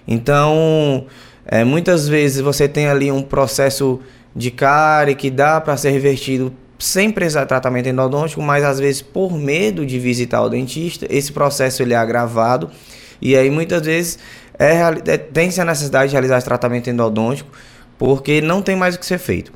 Então, 0.06 1.06
é, 1.46 1.64
muitas 1.64 2.06
vezes 2.06 2.42
você 2.42 2.68
tem 2.68 2.86
ali 2.86 3.10
um 3.10 3.22
processo 3.22 3.98
de 4.34 4.50
cárie 4.50 5.14
que 5.14 5.30
dá 5.30 5.60
para 5.60 5.76
ser 5.76 5.90
revertido 5.90 6.52
sem 6.78 7.10
precisar 7.12 7.42
de 7.42 7.48
tratamento 7.48 7.88
endodôntico, 7.88 8.42
mas 8.42 8.64
às 8.64 8.80
vezes 8.80 9.02
por 9.02 9.32
medo 9.32 9.86
de 9.86 9.98
visitar 9.98 10.42
o 10.42 10.48
dentista, 10.48 11.06
esse 11.08 11.30
processo 11.30 11.82
ele 11.82 11.94
é 11.94 11.96
agravado 11.96 12.70
e 13.20 13.36
aí 13.36 13.50
muitas 13.50 13.82
vezes 13.82 14.18
é, 14.58 14.80
é, 15.06 15.16
tem-se 15.16 15.60
a 15.60 15.64
necessidade 15.64 16.08
de 16.08 16.12
realizar 16.12 16.38
esse 16.38 16.46
tratamento 16.46 16.90
endodôntico 16.90 17.50
porque 17.98 18.40
não 18.40 18.60
tem 18.60 18.74
mais 18.74 18.96
o 18.96 18.98
que 18.98 19.06
ser 19.06 19.18
feito. 19.18 19.52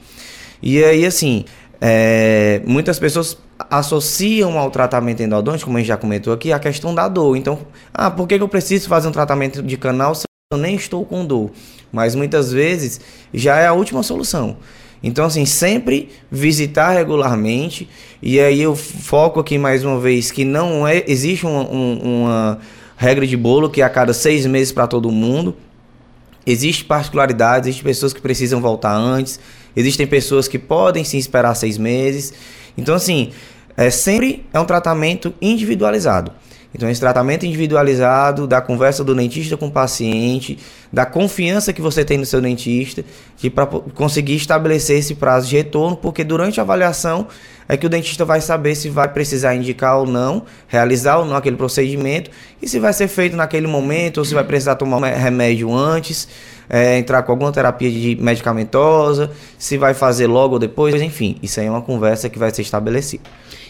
E 0.63 0.83
aí 0.85 1.05
assim, 1.05 1.45
é, 1.81 2.61
muitas 2.65 2.99
pessoas 2.99 3.37
associam 3.71 4.59
ao 4.59 4.71
tratamento 4.71 5.23
endodôntico, 5.23 5.67
como 5.67 5.79
a 5.79 5.81
gente 5.81 5.89
já 5.89 5.97
comentou 5.97 6.33
aqui, 6.33 6.53
a 6.53 6.59
questão 6.59 6.95
da 6.95 7.09
dor. 7.09 7.37
Então, 7.37 7.59
ah, 7.93 8.11
por 8.11 8.27
que 8.27 8.35
eu 8.35 8.49
preciso 8.49 8.89
fazer 8.89 9.09
um 9.09 9.13
tratamento 9.13 9.63
de 9.63 9.77
canal 9.77 10.15
se 10.15 10.25
eu 10.53 10.59
nem 10.59 10.77
estou 10.77 11.05
com 11.05 11.25
dor? 11.25 11.51
Mas 11.97 12.15
muitas 12.15 12.53
vezes 12.53 13.01
já 13.33 13.57
é 13.57 13.67
a 13.67 13.73
última 13.73 14.03
solução. 14.03 14.59
Então, 15.03 15.25
assim, 15.25 15.47
sempre 15.47 16.11
visitar 16.31 16.91
regularmente. 16.91 17.89
E 18.21 18.39
aí 18.39 18.61
eu 18.61 18.77
foco 18.77 19.41
aqui 19.41 19.57
mais 19.57 19.83
uma 19.83 19.99
vez 19.99 20.31
que 20.31 20.45
não 20.45 20.87
é 20.87 21.03
existe 21.07 21.47
uma, 21.47 22.59
regra 22.99 23.27
de 23.27 23.35
bolo 23.35 23.71
que 23.71 23.81
é 23.81 23.85
a 23.85 23.89
cada 23.89 24.13
seis 24.13 24.45
meses 24.45 24.73
para 24.73 24.87
todo 24.87 25.11
mundo. 25.11 25.57
Existe 26.47 26.85
particularidades, 26.85 27.69
existem 27.69 27.85
pessoas 27.85 28.13
que 28.13 28.21
precisam 28.21 28.61
voltar 28.61 28.95
antes, 28.95 29.41
existem 29.75 30.07
pessoas 30.07 30.47
que 30.47 30.59
podem 30.59 31.03
se 31.03 31.17
esperar 31.17 31.55
seis 31.55 31.79
meses. 31.79 32.35
Então, 32.77 32.95
assim, 32.95 33.31
é 33.75 33.89
sempre 33.89 34.45
é 34.53 34.61
um 34.61 34.67
tratamento 34.67 35.33
individualizado. 35.41 36.31
Então, 36.77 36.91
esse 36.91 37.01
tratamento 37.01 37.47
individualizado, 37.47 38.47
da 38.47 38.61
conversa 38.61 39.03
do 39.03 39.15
dentista 39.15 39.57
com 39.57 39.69
o 39.69 39.71
paciente, 39.71 40.59
da 40.93 41.07
confiança 41.07 41.73
que 41.73 41.81
você 41.81 42.05
tem 42.05 42.19
no 42.19 42.27
seu 42.27 42.39
dentista, 42.39 43.03
que 43.39 43.49
para 43.49 43.65
conseguir 43.65 44.37
estabelecer 44.37 44.99
esse 44.99 45.15
prazo 45.15 45.49
de 45.49 45.57
retorno, 45.57 45.97
porque 45.97 46.23
durante 46.23 46.61
a 46.61 46.63
avaliação 46.63 47.29
é 47.67 47.79
que 47.79 47.87
o 47.87 47.89
dentista 47.89 48.27
vai 48.27 48.43
saber 48.43 48.75
se 48.75 48.91
vai 48.91 49.09
precisar 49.09 49.55
indicar 49.55 49.97
ou 49.99 50.07
não, 50.07 50.43
realizar 50.69 51.17
ou 51.17 51.25
não 51.25 51.35
aquele 51.35 51.57
procedimento, 51.57 52.31
e 52.61 52.69
se 52.69 52.79
vai 52.79 52.93
ser 52.93 53.09
feito 53.09 53.35
naquele 53.35 53.67
momento, 53.67 54.19
ou 54.19 54.25
se 54.27 54.35
vai 54.35 54.45
precisar 54.45 54.75
tomar 54.75 54.99
um 54.99 55.01
remédio 55.01 55.75
antes, 55.75 56.29
é, 56.69 56.99
entrar 56.99 57.23
com 57.23 57.33
alguma 57.33 57.53
terapia 57.53 57.91
de 57.91 58.17
medicamentosa, 58.21 59.31
se 59.59 59.79
vai 59.79 59.95
fazer 59.95 60.27
logo 60.27 60.55
ou 60.55 60.59
depois, 60.59 61.01
enfim, 61.01 61.39
isso 61.43 61.59
aí 61.59 61.67
é 61.67 61.71
uma 61.71 61.81
conversa 61.81 62.29
que 62.29 62.39
vai 62.39 62.51
ser 62.51 62.61
estabelecida. 62.61 63.23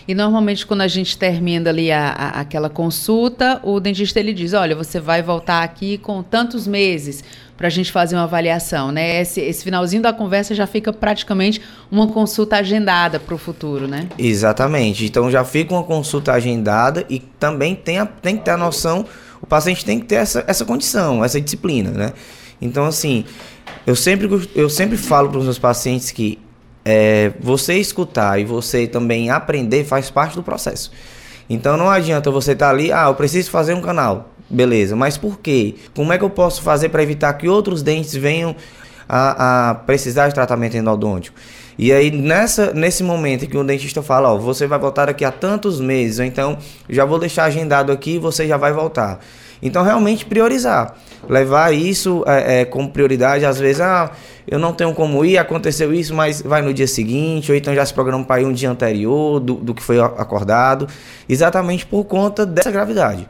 E 0.08 0.14
normalmente 0.14 0.64
quando 0.64 0.82
a 0.82 0.88
gente 0.88 1.18
termina 1.18 1.70
ali 1.70 1.90
a, 1.90 2.10
a, 2.10 2.40
aquela 2.40 2.70
consulta, 2.70 3.60
o 3.62 3.80
dentista 3.80 4.20
ele 4.20 4.32
diz, 4.32 4.52
olha, 4.52 4.76
você 4.76 5.00
vai 5.00 5.22
voltar 5.22 5.62
aqui 5.62 5.98
com 5.98 6.22
tantos 6.22 6.66
meses 6.66 7.24
para 7.56 7.66
a 7.66 7.70
gente 7.70 7.90
fazer 7.90 8.14
uma 8.14 8.24
avaliação, 8.24 8.92
né? 8.92 9.20
Esse, 9.20 9.40
esse, 9.40 9.64
finalzinho 9.64 10.02
da 10.02 10.12
conversa 10.12 10.54
já 10.54 10.66
fica 10.66 10.92
praticamente 10.92 11.60
uma 11.90 12.06
consulta 12.06 12.56
agendada 12.56 13.18
para 13.18 13.34
o 13.34 13.38
futuro, 13.38 13.88
né? 13.88 14.08
Exatamente. 14.18 15.06
Então 15.06 15.30
já 15.30 15.42
fica 15.42 15.74
uma 15.74 15.82
consulta 15.82 16.32
agendada 16.32 17.04
e 17.08 17.18
também 17.18 17.74
tem, 17.74 17.98
a, 17.98 18.06
tem 18.06 18.36
que 18.36 18.44
ter 18.44 18.52
a 18.52 18.56
noção, 18.56 19.06
o 19.40 19.46
paciente 19.46 19.84
tem 19.84 19.98
que 19.98 20.06
ter 20.06 20.16
essa, 20.16 20.44
essa 20.46 20.64
condição, 20.64 21.24
essa 21.24 21.40
disciplina, 21.40 21.90
né? 21.90 22.12
Então 22.60 22.84
assim, 22.84 23.24
eu 23.86 23.96
sempre, 23.96 24.28
eu 24.54 24.68
sempre 24.68 24.96
falo 24.96 25.30
para 25.30 25.38
os 25.38 25.44
meus 25.44 25.58
pacientes 25.58 26.10
que 26.10 26.38
é, 26.88 27.32
você 27.40 27.74
escutar 27.74 28.40
e 28.40 28.44
você 28.44 28.86
também 28.86 29.28
aprender 29.28 29.82
faz 29.82 30.08
parte 30.08 30.36
do 30.36 30.42
processo. 30.42 30.92
Então 31.50 31.76
não 31.76 31.90
adianta 31.90 32.30
você 32.30 32.52
estar 32.52 32.66
tá 32.66 32.70
ali, 32.70 32.92
ah, 32.92 33.06
eu 33.08 33.14
preciso 33.16 33.50
fazer 33.50 33.74
um 33.74 33.80
canal. 33.80 34.30
Beleza, 34.48 34.94
mas 34.94 35.18
por 35.18 35.40
quê? 35.40 35.74
Como 35.96 36.12
é 36.12 36.18
que 36.18 36.22
eu 36.22 36.30
posso 36.30 36.62
fazer 36.62 36.90
para 36.90 37.02
evitar 37.02 37.32
que 37.32 37.48
outros 37.48 37.82
dentes 37.82 38.14
venham 38.14 38.54
a, 39.08 39.70
a, 39.70 39.74
precisar 39.74 40.28
de 40.28 40.34
tratamento 40.34 40.76
endodôntico? 40.76 41.36
E 41.76 41.92
aí, 41.92 42.12
nessa, 42.12 42.72
nesse 42.72 43.02
momento 43.02 43.48
que 43.48 43.58
o 43.58 43.64
dentista 43.64 44.00
fala, 44.00 44.32
ó, 44.32 44.38
você 44.38 44.68
vai 44.68 44.78
voltar 44.78 45.06
daqui 45.06 45.24
a 45.24 45.32
tantos 45.32 45.80
meses, 45.80 46.20
então 46.20 46.56
já 46.88 47.04
vou 47.04 47.18
deixar 47.18 47.44
agendado 47.44 47.90
aqui 47.90 48.12
e 48.12 48.18
você 48.18 48.46
já 48.46 48.56
vai 48.56 48.72
voltar. 48.72 49.18
Então, 49.60 49.82
realmente 49.82 50.24
priorizar. 50.24 50.94
Levar 51.28 51.74
isso 51.74 52.22
é, 52.26 52.60
é, 52.60 52.64
como 52.64 52.88
prioridade. 52.90 53.44
Às 53.44 53.58
vezes, 53.58 53.80
ah, 53.80 54.12
eu 54.46 54.58
não 54.58 54.72
tenho 54.72 54.94
como 54.94 55.24
ir, 55.24 55.38
aconteceu 55.38 55.92
isso, 55.92 56.14
mas 56.14 56.40
vai 56.40 56.62
no 56.62 56.72
dia 56.72 56.86
seguinte, 56.86 57.50
ou 57.50 57.56
então 57.56 57.74
já 57.74 57.84
se 57.84 57.92
programa 57.92 58.24
para 58.24 58.42
ir 58.42 58.44
um 58.44 58.52
dia 58.52 58.70
anterior 58.70 59.40
do, 59.40 59.54
do 59.54 59.74
que 59.74 59.82
foi 59.82 60.00
acordado, 60.00 60.88
exatamente 61.28 61.84
por 61.84 62.04
conta 62.04 62.46
dessa 62.46 62.70
gravidade. 62.70 63.28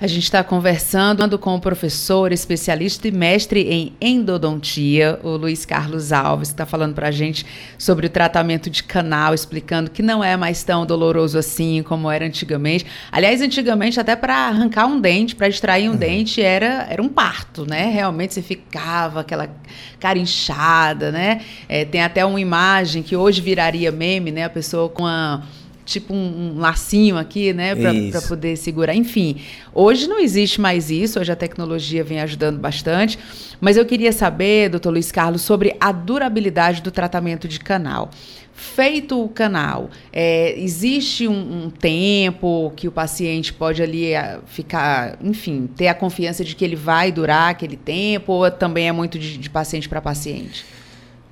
A 0.00 0.06
gente 0.06 0.22
está 0.22 0.44
conversando 0.44 1.36
com 1.40 1.56
o 1.56 1.60
professor, 1.60 2.30
especialista 2.30 3.08
e 3.08 3.10
mestre 3.10 3.62
em 3.62 3.92
endodontia, 4.00 5.18
o 5.24 5.30
Luiz 5.30 5.64
Carlos 5.64 6.12
Alves, 6.12 6.50
que 6.50 6.54
está 6.54 6.64
falando 6.64 6.94
para 6.94 7.08
a 7.08 7.10
gente 7.10 7.44
sobre 7.76 8.06
o 8.06 8.08
tratamento 8.08 8.70
de 8.70 8.84
canal, 8.84 9.34
explicando 9.34 9.90
que 9.90 10.00
não 10.00 10.22
é 10.22 10.36
mais 10.36 10.62
tão 10.62 10.86
doloroso 10.86 11.36
assim 11.36 11.82
como 11.82 12.08
era 12.08 12.24
antigamente. 12.24 12.86
Aliás, 13.10 13.42
antigamente, 13.42 13.98
até 13.98 14.14
para 14.14 14.36
arrancar 14.46 14.86
um 14.86 15.00
dente, 15.00 15.34
para 15.34 15.48
extrair 15.48 15.88
um 15.88 15.92
uhum. 15.94 15.98
dente, 15.98 16.40
era, 16.40 16.86
era 16.88 17.02
um 17.02 17.08
parto, 17.08 17.66
né? 17.68 17.90
Realmente 17.90 18.34
você 18.34 18.42
ficava 18.42 19.22
aquela 19.22 19.50
cara 19.98 20.16
inchada, 20.16 21.10
né? 21.10 21.40
É, 21.68 21.84
tem 21.84 22.02
até 22.02 22.24
uma 22.24 22.40
imagem 22.40 23.02
que 23.02 23.16
hoje 23.16 23.40
viraria 23.40 23.90
meme, 23.90 24.30
né? 24.30 24.44
A 24.44 24.50
pessoa 24.50 24.88
com 24.88 25.04
a 25.04 25.42
tipo 25.88 26.12
um, 26.12 26.54
um 26.56 26.58
lacinho 26.60 27.16
aqui, 27.16 27.52
né, 27.52 27.74
para 27.74 28.20
poder 28.22 28.56
segurar. 28.56 28.94
Enfim, 28.94 29.36
hoje 29.72 30.06
não 30.06 30.20
existe 30.20 30.60
mais 30.60 30.90
isso, 30.90 31.18
hoje 31.18 31.32
a 31.32 31.36
tecnologia 31.36 32.04
vem 32.04 32.20
ajudando 32.20 32.58
bastante. 32.58 33.18
Mas 33.60 33.76
eu 33.76 33.86
queria 33.86 34.12
saber, 34.12 34.68
doutor 34.68 34.90
Luiz 34.90 35.10
Carlos, 35.10 35.42
sobre 35.42 35.74
a 35.80 35.90
durabilidade 35.90 36.82
do 36.82 36.90
tratamento 36.90 37.48
de 37.48 37.58
canal. 37.58 38.10
Feito 38.52 39.22
o 39.22 39.28
canal, 39.28 39.88
é, 40.12 40.58
existe 40.58 41.28
um, 41.28 41.66
um, 41.66 41.70
tempo 41.70 42.72
que 42.76 42.88
o 42.88 42.92
paciente 42.92 43.52
pode 43.52 43.80
ali 43.80 44.16
a, 44.16 44.40
ficar, 44.46 45.16
enfim, 45.22 45.68
ter 45.76 45.86
a 45.86 45.94
confiança 45.94 46.44
de 46.44 46.56
que 46.56 46.64
ele 46.64 46.74
vai 46.74 47.12
durar 47.12 47.50
aquele 47.50 47.76
tempo, 47.76 48.32
ou 48.32 48.50
também 48.50 48.88
é 48.88 48.92
muito 48.92 49.16
de, 49.18 49.38
de 49.38 49.48
paciente 49.48 49.88
para 49.88 50.00
paciente? 50.00 50.66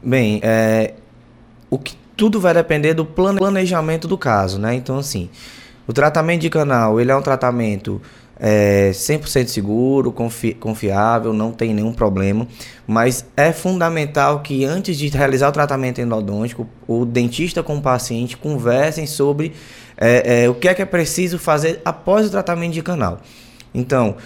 Bem, 0.01 0.40
é, 0.42 0.95
o 1.69 1.79
que 1.79 1.97
tudo 2.16 2.40
vai 2.40 2.55
depender 2.55 2.94
do 2.94 3.05
planejamento 3.05 4.09
do 4.09 4.16
caso, 4.16 4.59
né? 4.59 4.74
Então, 4.74 4.98
assim, 4.98 5.29
o 5.87 5.92
tratamento 5.92 6.40
de 6.40 6.50
canal, 6.50 7.00
ele 7.00 7.11
é 7.11 7.16
um 7.16 7.22
tratamento 7.22 8.00
é 8.38 8.90
100% 8.92 9.48
seguro, 9.48 10.12
confi 10.12 10.52
confiável, 10.52 11.33
não 11.33 11.52
tem 11.52 11.72
nenhum 11.72 11.92
problema, 11.92 12.46
mas 12.87 13.24
é 13.37 13.50
fundamental 13.50 14.40
que 14.40 14.64
antes 14.64 14.98
de 14.98 15.09
realizar 15.09 15.48
o 15.48 15.52
tratamento 15.52 16.00
endodôntico, 16.00 16.68
o 16.87 17.07
dentista 17.07 17.62
com 17.62 17.79
o 17.79 17.81
paciente 17.81 18.37
conversem 18.37 19.07
sobre 19.07 19.55
é, 19.96 20.44
é, 20.44 20.48
o 20.50 20.55
que 20.55 20.68
é 20.68 20.74
que 20.74 20.83
é 20.83 20.85
preciso 20.85 21.38
fazer 21.38 21.81
após 21.85 22.26
o 22.26 22.31
tratamento 22.31 22.74
de 22.74 22.83
canal. 22.83 23.20
Então, 23.74 24.16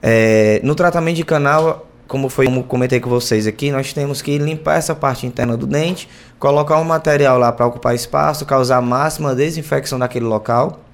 é, 0.00 0.60
no 0.62 0.74
tratamento 0.76 1.16
de 1.16 1.24
canal, 1.24 1.90
como 2.06 2.28
foi 2.28 2.46
como 2.46 2.62
comentei 2.64 3.00
com 3.00 3.10
vocês 3.10 3.46
aqui, 3.46 3.70
nós 3.70 3.92
temos 3.92 4.22
que 4.22 4.38
limpar 4.38 4.76
essa 4.76 4.94
parte 4.94 5.26
interna 5.26 5.56
do 5.56 5.66
dente, 5.66 6.08
colocar 6.38 6.78
um 6.78 6.84
material 6.84 7.38
lá 7.38 7.52
para 7.52 7.66
ocupar 7.66 7.94
espaço, 7.94 8.44
causar 8.46 8.80
máxima 8.80 9.34
desinfecção 9.34 9.98
daquele 9.98 10.26
local 10.26 10.86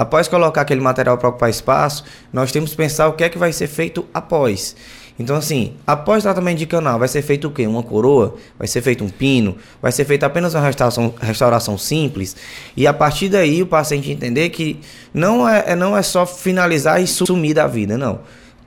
Após 0.00 0.28
colocar 0.28 0.62
aquele 0.62 0.80
material 0.80 1.18
para 1.18 1.28
ocupar 1.28 1.50
espaço, 1.50 2.04
nós 2.32 2.50
temos 2.50 2.70
que 2.70 2.76
pensar 2.78 3.08
o 3.08 3.12
que 3.12 3.22
é 3.22 3.28
que 3.28 3.36
vai 3.36 3.52
ser 3.52 3.66
feito 3.66 4.06
após. 4.14 4.74
Então, 5.18 5.36
assim, 5.36 5.74
após 5.86 6.20
o 6.20 6.22
tratamento 6.22 6.56
de 6.56 6.66
canal, 6.66 6.98
vai 6.98 7.06
ser 7.06 7.20
feito 7.20 7.48
o 7.48 7.50
quê? 7.50 7.66
Uma 7.66 7.82
coroa? 7.82 8.36
Vai 8.58 8.66
ser 8.66 8.80
feito 8.80 9.04
um 9.04 9.10
pino? 9.10 9.58
Vai 9.82 9.92
ser 9.92 10.06
feita 10.06 10.24
apenas 10.24 10.54
uma 10.54 10.64
restauração, 10.64 11.12
restauração 11.20 11.76
simples? 11.76 12.34
E 12.74 12.86
a 12.86 12.94
partir 12.94 13.28
daí 13.28 13.62
o 13.62 13.66
paciente 13.66 14.10
entender 14.10 14.48
que 14.48 14.80
não 15.12 15.46
é, 15.46 15.76
não 15.76 15.94
é 15.94 16.00
só 16.00 16.24
finalizar 16.24 17.02
e 17.02 17.06
sumir 17.06 17.52
da 17.52 17.66
vida, 17.66 17.98
não. 17.98 18.20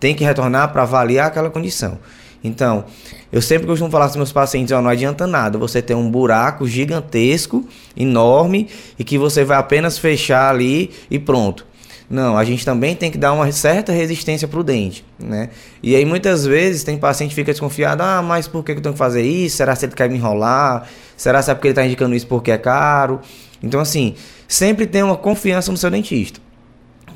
Tem 0.04 0.14
que 0.14 0.22
retornar 0.26 0.70
para 0.74 0.82
avaliar 0.82 1.28
aquela 1.28 1.50
condição. 1.50 1.98
Então, 2.44 2.84
eu 3.32 3.42
sempre 3.42 3.66
costumo 3.66 3.90
falar 3.90 4.10
para 4.10 4.18
meus 4.18 4.34
pacientes, 4.34 4.74
ó, 4.74 4.82
não 4.82 4.90
adianta 4.90 5.26
nada 5.26 5.58
você 5.58 5.82
ter 5.82 5.96
um 5.96 6.12
buraco 6.12 6.68
gigantesco, 6.68 7.66
enorme, 7.96 8.68
e 9.00 9.04
que 9.06 9.18
você 9.18 9.46
vai 9.46 9.58
apenas 9.58 9.98
fechar 9.98 10.50
ali 10.50 10.92
e 11.10 11.18
pronto. 11.18 11.66
Não, 12.10 12.38
a 12.38 12.44
gente 12.44 12.66
também 12.66 12.98
tem 12.98 13.10
que 13.10 13.18
dar 13.18 13.32
uma 13.32 13.50
certa 13.54 13.94
resistência 13.94 14.46
para 14.46 14.60
o 14.60 14.64
dente, 14.64 15.06
né? 15.18 15.52
E 15.82 15.96
aí 15.96 16.04
muitas 16.04 16.46
vezes 16.46 16.84
tem 16.84 16.98
paciente 16.98 17.30
que 17.30 17.36
fica 17.36 17.54
desconfiado, 17.54 18.02
ah, 18.04 18.22
mas 18.22 18.46
por 18.46 18.62
que 18.62 18.74
eu 18.74 18.82
tenho 18.82 18.92
que 18.92 19.00
fazer 19.00 19.22
isso? 19.22 19.56
Será 19.56 19.74
que 19.74 19.86
ele 19.86 19.94
quer 19.94 20.10
me 20.10 20.18
enrolar? 20.18 20.86
Será 21.16 21.42
que 21.42 21.50
é 21.50 21.54
porque 21.54 21.68
ele 21.70 21.72
está 21.72 21.86
indicando 21.86 22.14
isso 22.14 22.28
porque 22.28 22.52
é 22.52 22.58
caro? 22.58 23.22
Então 23.64 23.80
assim, 23.80 24.16
sempre 24.50 24.86
tenha 24.86 25.06
uma 25.06 25.16
confiança 25.16 25.72
no 25.72 25.78
seu 25.78 25.90
dentista, 25.90 26.42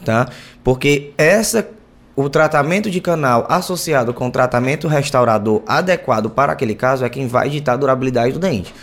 tá? 0.05 0.29
Porque 0.63 1.11
essa 1.17 1.75
o 2.17 2.27
tratamento 2.31 2.89
de 2.89 2.99
canal 2.99 3.45
associado 3.47 4.11
com 4.11 4.31
tratamento 4.31 4.87
restaurador 4.87 5.61
adequado 5.67 6.31
para 6.31 6.51
aquele 6.51 6.73
caso 6.73 7.05
é 7.05 7.09
quem 7.09 7.27
vai 7.27 7.47
ditar 7.47 7.73
a 7.73 7.77
durabilidade 7.77 8.33
do 8.33 8.39
dente. 8.39 8.73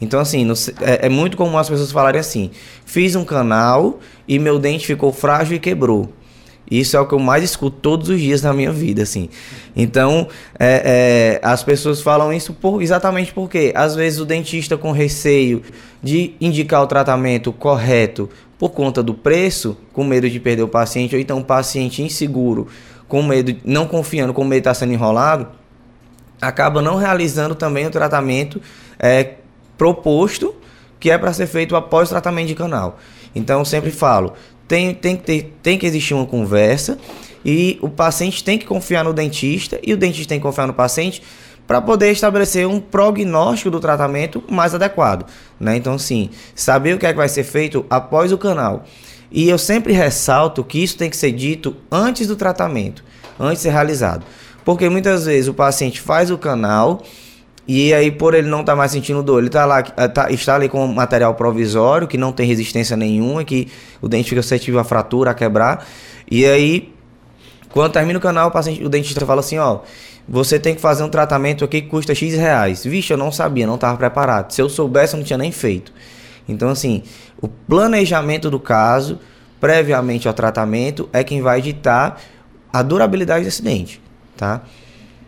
Então, 0.00 0.20
assim, 0.20 0.44
no, 0.44 0.54
é, 0.80 1.06
é, 1.06 1.08
muito 1.08 1.36
comum 1.36 1.58
as 1.58 1.68
pessoas 1.68 1.90
falarem 1.90 2.20
assim: 2.20 2.52
fiz 2.86 3.16
um 3.16 3.24
canal 3.24 3.98
e 4.28 4.38
meu 4.38 4.60
dente 4.60 4.86
ficou 4.86 5.12
frágil 5.12 5.56
e 5.56 5.58
quebrou. 5.58 6.08
Isso 6.70 6.96
é 6.96 7.00
o 7.00 7.06
que 7.06 7.12
eu 7.12 7.18
mais 7.18 7.42
escuto 7.44 7.78
todos 7.82 8.08
os 8.08 8.18
dias 8.18 8.42
na 8.42 8.52
minha 8.52 8.72
vida, 8.72 9.02
assim. 9.02 9.28
Então, 9.76 10.28
é, 10.58 11.40
é, 11.42 11.46
as 11.46 11.62
pessoas 11.62 12.00
falam 12.00 12.32
isso 12.32 12.54
por, 12.54 12.80
exatamente 12.80 13.32
porque, 13.32 13.72
às 13.74 13.94
vezes, 13.94 14.20
o 14.20 14.24
dentista 14.24 14.76
com 14.78 14.92
receio 14.92 15.62
de 16.02 16.34
indicar 16.40 16.82
o 16.82 16.86
tratamento 16.86 17.52
correto 17.52 18.30
por 18.58 18.70
conta 18.70 19.02
do 19.02 19.14
preço, 19.14 19.76
com 19.92 20.04
medo 20.04 20.28
de 20.28 20.38
perder 20.38 20.62
o 20.62 20.68
paciente, 20.68 21.14
ou 21.14 21.20
então 21.20 21.38
o 21.38 21.44
paciente 21.44 22.02
inseguro, 22.02 22.68
com 23.08 23.22
medo, 23.22 23.56
não 23.64 23.86
confiando, 23.86 24.32
com 24.32 24.44
medo 24.44 24.54
de 24.54 24.58
estar 24.60 24.74
sendo 24.74 24.92
enrolado, 24.92 25.48
acaba 26.40 26.80
não 26.80 26.96
realizando 26.96 27.54
também 27.54 27.86
o 27.86 27.90
tratamento 27.90 28.60
é, 28.98 29.34
proposto, 29.76 30.54
que 31.00 31.10
é 31.10 31.18
para 31.18 31.32
ser 31.32 31.46
feito 31.46 31.76
após 31.76 32.08
o 32.08 32.10
tratamento 32.10 32.48
de 32.48 32.54
canal. 32.54 32.98
Então 33.34 33.64
sempre 33.64 33.90
falo, 33.90 34.32
tem, 34.66 34.94
tem, 34.94 35.16
que 35.16 35.22
ter, 35.22 35.56
tem 35.62 35.78
que 35.78 35.86
existir 35.86 36.14
uma 36.14 36.26
conversa 36.26 36.98
e 37.44 37.78
o 37.82 37.88
paciente 37.88 38.42
tem 38.42 38.58
que 38.58 38.64
confiar 38.64 39.04
no 39.04 39.12
dentista 39.12 39.78
e 39.82 39.92
o 39.92 39.96
dentista 39.96 40.30
tem 40.30 40.38
que 40.38 40.42
confiar 40.42 40.66
no 40.66 40.74
paciente 40.74 41.22
para 41.66 41.80
poder 41.80 42.10
estabelecer 42.10 42.66
um 42.66 42.78
prognóstico 42.80 43.70
do 43.70 43.80
tratamento 43.80 44.42
mais 44.50 44.74
adequado. 44.74 45.26
Né? 45.64 45.76
Então, 45.76 45.98
sim, 45.98 46.28
saber 46.54 46.94
o 46.94 46.98
que 46.98 47.06
é 47.06 47.10
que 47.10 47.16
vai 47.16 47.28
ser 47.28 47.42
feito 47.42 47.86
após 47.88 48.30
o 48.30 48.36
canal. 48.36 48.84
E 49.32 49.48
eu 49.48 49.56
sempre 49.56 49.94
ressalto 49.94 50.62
que 50.62 50.82
isso 50.82 50.98
tem 50.98 51.08
que 51.08 51.16
ser 51.16 51.32
dito 51.32 51.74
antes 51.90 52.26
do 52.26 52.36
tratamento, 52.36 53.02
antes 53.40 53.58
de 53.58 53.62
ser 53.62 53.70
realizado. 53.70 54.24
Porque 54.62 54.88
muitas 54.90 55.24
vezes 55.24 55.48
o 55.48 55.54
paciente 55.54 56.00
faz 56.00 56.30
o 56.30 56.36
canal 56.36 57.02
e 57.66 57.94
aí, 57.94 58.10
por 58.10 58.34
ele 58.34 58.46
não 58.46 58.60
estar 58.60 58.72
tá 58.72 58.76
mais 58.76 58.92
sentindo 58.92 59.22
dor, 59.22 59.40
ele 59.40 59.48
tá 59.48 59.64
lá, 59.64 59.82
eh, 59.96 60.08
tá, 60.08 60.30
está 60.30 60.54
ali 60.54 60.68
com 60.68 60.86
material 60.86 61.34
provisório, 61.34 62.06
que 62.06 62.18
não 62.18 62.30
tem 62.30 62.46
resistência 62.46 62.94
nenhuma, 62.94 63.42
que 63.42 63.68
o 64.02 64.08
dente 64.08 64.28
fica 64.28 64.42
suscetível 64.42 64.78
a 64.80 64.84
fratura, 64.84 65.30
a 65.30 65.34
quebrar. 65.34 65.86
E 66.30 66.44
aí, 66.44 66.92
quando 67.70 67.90
termina 67.90 68.18
o 68.18 68.22
canal, 68.22 68.48
o, 68.48 68.50
paciente, 68.50 68.84
o 68.84 68.88
dentista 68.90 69.24
fala 69.24 69.40
assim, 69.40 69.58
ó, 69.58 69.80
você 70.28 70.58
tem 70.58 70.74
que 70.74 70.80
fazer 70.80 71.02
um 71.02 71.08
tratamento 71.08 71.64
aqui 71.64 71.82
que 71.82 71.88
custa 71.88 72.14
X 72.14 72.34
reais. 72.34 72.84
Vixe, 72.84 73.12
eu 73.12 73.16
não 73.16 73.30
sabia, 73.30 73.66
não 73.66 73.74
estava 73.74 73.96
preparado. 73.96 74.52
Se 74.52 74.60
eu 74.60 74.68
soubesse, 74.68 75.14
eu 75.14 75.18
não 75.18 75.24
tinha 75.24 75.38
nem 75.38 75.52
feito. 75.52 75.92
Então, 76.48 76.70
assim, 76.70 77.02
o 77.40 77.48
planejamento 77.48 78.50
do 78.50 78.58
caso, 78.58 79.18
previamente 79.60 80.26
ao 80.26 80.34
tratamento, 80.34 81.08
é 81.12 81.22
quem 81.22 81.42
vai 81.42 81.60
ditar 81.60 82.20
a 82.72 82.82
durabilidade 82.82 83.44
desse 83.44 83.62
dente, 83.62 84.00
tá? 84.36 84.62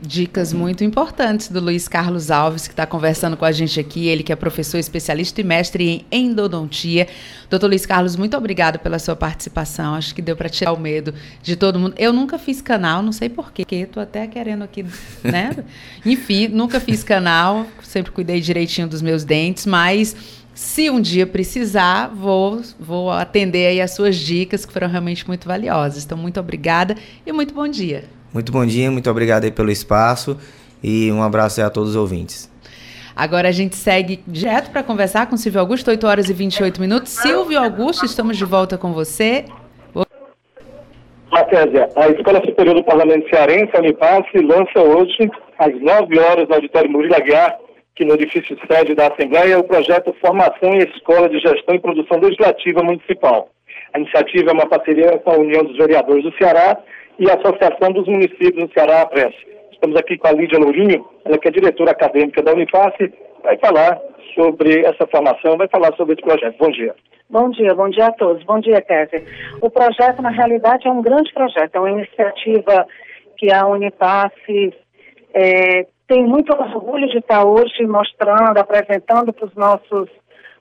Dicas 0.00 0.52
muito 0.52 0.84
importantes 0.84 1.48
do 1.48 1.58
Luiz 1.58 1.88
Carlos 1.88 2.30
Alves, 2.30 2.66
que 2.66 2.74
está 2.74 2.84
conversando 2.84 3.34
com 3.34 3.46
a 3.46 3.52
gente 3.52 3.80
aqui. 3.80 4.06
Ele 4.08 4.22
que 4.22 4.30
é 4.30 4.36
professor 4.36 4.76
especialista 4.76 5.40
e 5.40 5.44
mestre 5.44 5.88
em 5.88 6.06
endodontia. 6.12 7.08
Doutor 7.48 7.68
Luiz 7.68 7.86
Carlos, 7.86 8.14
muito 8.14 8.36
obrigado 8.36 8.78
pela 8.78 8.98
sua 8.98 9.16
participação. 9.16 9.94
Acho 9.94 10.14
que 10.14 10.20
deu 10.20 10.36
para 10.36 10.50
tirar 10.50 10.74
o 10.74 10.78
medo 10.78 11.14
de 11.42 11.56
todo 11.56 11.78
mundo. 11.78 11.94
Eu 11.96 12.12
nunca 12.12 12.38
fiz 12.38 12.60
canal, 12.60 13.02
não 13.02 13.10
sei 13.10 13.30
porquê. 13.30 13.64
Estou 13.70 14.02
até 14.02 14.26
querendo 14.26 14.64
aqui, 14.64 14.84
né? 15.24 15.56
Enfim, 16.04 16.48
nunca 16.48 16.78
fiz 16.78 17.02
canal. 17.02 17.66
Sempre 17.82 18.12
cuidei 18.12 18.40
direitinho 18.40 18.86
dos 18.86 19.00
meus 19.00 19.24
dentes, 19.24 19.64
mas 19.64 20.14
se 20.54 20.90
um 20.90 21.00
dia 21.00 21.26
precisar, 21.26 22.08
vou, 22.08 22.60
vou 22.78 23.10
atender 23.10 23.66
aí 23.66 23.80
as 23.80 23.92
suas 23.92 24.16
dicas, 24.16 24.66
que 24.66 24.72
foram 24.72 24.88
realmente 24.88 25.26
muito 25.26 25.48
valiosas. 25.48 26.04
Então, 26.04 26.18
muito 26.18 26.38
obrigada 26.38 26.96
e 27.24 27.32
muito 27.32 27.54
bom 27.54 27.66
dia. 27.66 28.04
Muito 28.36 28.52
bom 28.52 28.66
dia, 28.66 28.90
muito 28.90 29.10
obrigado 29.10 29.44
aí 29.44 29.50
pelo 29.50 29.70
espaço 29.70 30.36
e 30.84 31.10
um 31.10 31.22
abraço 31.22 31.62
a 31.62 31.70
todos 31.70 31.92
os 31.92 31.96
ouvintes. 31.96 32.52
Agora 33.16 33.48
a 33.48 33.50
gente 33.50 33.74
segue 33.74 34.22
direto 34.26 34.70
para 34.70 34.82
conversar 34.82 35.26
com 35.26 35.38
Silvio 35.38 35.58
Augusto, 35.58 35.88
8 35.88 36.06
horas 36.06 36.28
e 36.28 36.34
28 36.34 36.78
minutos. 36.78 37.12
Silvio 37.12 37.58
Augusto, 37.58 38.04
estamos 38.04 38.36
de 38.36 38.44
volta 38.44 38.76
com 38.76 38.92
você. 38.92 39.46
Matésia, 41.32 41.88
a 41.96 42.08
Escola 42.10 42.42
Superior 42.44 42.74
do 42.74 42.84
Parlamento 42.84 43.26
Cearense, 43.30 43.74
a 43.74 43.78
Unipasse, 43.78 44.36
lança 44.36 44.80
hoje, 44.80 45.30
às 45.58 45.72
9 45.80 46.18
horas, 46.18 46.46
no 46.46 46.56
Auditório 46.56 46.90
Murilo 46.90 47.16
Aguiar, 47.16 47.56
que 47.94 48.04
no 48.04 48.16
edifício 48.16 48.54
sede 48.70 48.94
da 48.94 49.06
Assembleia, 49.06 49.58
o 49.58 49.64
projeto 49.64 50.14
Formação 50.20 50.74
em 50.74 50.84
Escola 50.94 51.26
de 51.30 51.38
Gestão 51.38 51.74
e 51.74 51.80
Produção 51.80 52.20
Legislativa 52.20 52.82
Municipal. 52.82 53.48
A 53.94 53.98
iniciativa 53.98 54.50
é 54.50 54.52
uma 54.52 54.68
parceria 54.68 55.16
com 55.20 55.30
a 55.30 55.38
União 55.38 55.64
dos 55.64 55.78
Vereadores 55.78 56.22
do 56.22 56.36
Ceará 56.36 56.76
e 57.18 57.30
a 57.30 57.34
Associação 57.34 57.92
dos 57.92 58.06
Municípios 58.06 58.68
do 58.68 58.72
Ceará, 58.72 59.06
a. 59.06 59.34
Estamos 59.72 59.96
aqui 59.96 60.16
com 60.18 60.28
a 60.28 60.32
Lídia 60.32 60.58
Lourinho, 60.58 61.06
ela 61.24 61.38
que 61.38 61.48
é 61.48 61.50
diretora 61.50 61.90
acadêmica 61.90 62.42
da 62.42 62.52
Uniface, 62.52 63.12
vai 63.42 63.56
falar 63.58 63.98
sobre 64.34 64.80
essa 64.84 65.06
formação, 65.06 65.56
vai 65.56 65.68
falar 65.68 65.94
sobre 65.96 66.14
esse 66.14 66.22
projeto. 66.22 66.56
Bom 66.58 66.70
dia. 66.70 66.94
Bom 67.28 67.50
dia, 67.50 67.74
bom 67.74 67.88
dia 67.88 68.06
a 68.06 68.12
todos. 68.12 68.44
Bom 68.44 68.60
dia, 68.60 68.80
Kézia. 68.80 69.22
O 69.60 69.70
projeto, 69.70 70.22
na 70.22 70.30
realidade, 70.30 70.86
é 70.86 70.90
um 70.90 71.02
grande 71.02 71.32
projeto, 71.32 71.74
é 71.74 71.80
uma 71.80 71.90
iniciativa 71.90 72.86
que 73.36 73.52
a 73.52 73.66
Unipasse 73.66 74.72
é, 75.34 75.86
tem 76.06 76.24
muito 76.24 76.52
orgulho 76.52 77.08
de 77.08 77.18
estar 77.18 77.44
hoje 77.44 77.84
mostrando, 77.86 78.58
apresentando 78.58 79.32
para 79.32 79.46
os 79.46 79.54
nossos 79.54 80.08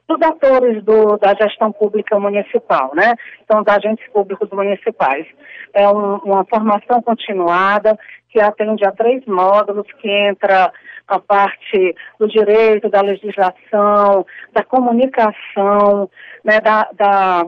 dos 0.08 0.22
atores 0.22 0.84
do, 0.84 1.18
da 1.18 1.34
gestão 1.34 1.72
pública 1.72 2.20
municipal, 2.20 2.91
né? 2.94 3.15
Então, 3.44 3.63
dos 3.63 3.74
agentes 3.74 4.08
públicos 4.12 4.50
municipais. 4.52 5.26
É 5.74 5.88
um, 5.89 6.18
uma 6.18 6.46
formação 6.46 7.02
continuada 7.02 7.98
que 8.30 8.39
atende 8.39 8.86
a 8.86 8.91
três 8.91 9.26
módulos, 9.26 9.88
que 10.00 10.10
entra 10.10 10.72
a 11.08 11.20
parte 11.20 11.96
do 12.20 12.28
direito, 12.28 12.89
da 12.89 13.02
legislação, 13.02 14.26
da 14.52 14.63
comunicação, 14.63 16.10
né, 16.44 16.60
da, 16.60 16.89
da, 16.94 17.46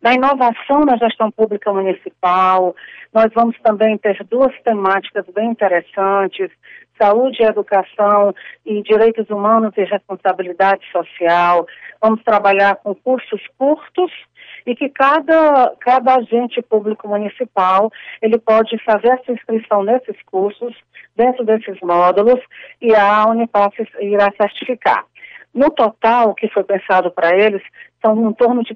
da 0.00 0.14
inovação 0.14 0.84
na 0.84 0.96
gestão 0.96 1.30
pública 1.30 1.72
municipal. 1.72 2.74
Nós 3.12 3.30
vamos 3.34 3.56
também 3.62 3.98
ter 3.98 4.22
duas 4.24 4.52
temáticas 4.62 5.26
bem 5.34 5.50
interessantes, 5.50 6.50
saúde 7.00 7.42
e 7.42 7.46
educação 7.46 8.34
e 8.64 8.82
direitos 8.82 9.28
humanos 9.30 9.72
e 9.76 9.84
responsabilidade 9.84 10.82
social. 10.92 11.66
Vamos 12.00 12.22
trabalhar 12.22 12.76
com 12.76 12.94
cursos 12.94 13.40
curtos 13.58 14.10
e 14.66 14.74
que 14.74 14.88
cada, 14.90 15.74
cada 15.80 16.16
agente 16.16 16.60
público 16.62 17.08
municipal 17.08 17.90
ele 18.20 18.38
pode 18.38 18.76
fazer 18.84 19.08
essa 19.08 19.32
inscrição 19.32 19.82
nesses 19.82 20.16
cursos, 20.24 20.74
dentro 21.16 21.44
desses 21.44 21.78
módulos, 21.80 22.40
e 22.80 22.94
a 22.94 23.26
Unipass 23.26 23.74
irá 24.00 24.30
certificar. 24.36 25.04
No 25.52 25.70
total, 25.70 26.30
o 26.30 26.34
que 26.34 26.48
foi 26.48 26.62
pensado 26.62 27.10
para 27.10 27.36
eles, 27.36 27.62
são 28.04 28.30
em 28.30 28.32
torno 28.34 28.62
de 28.62 28.74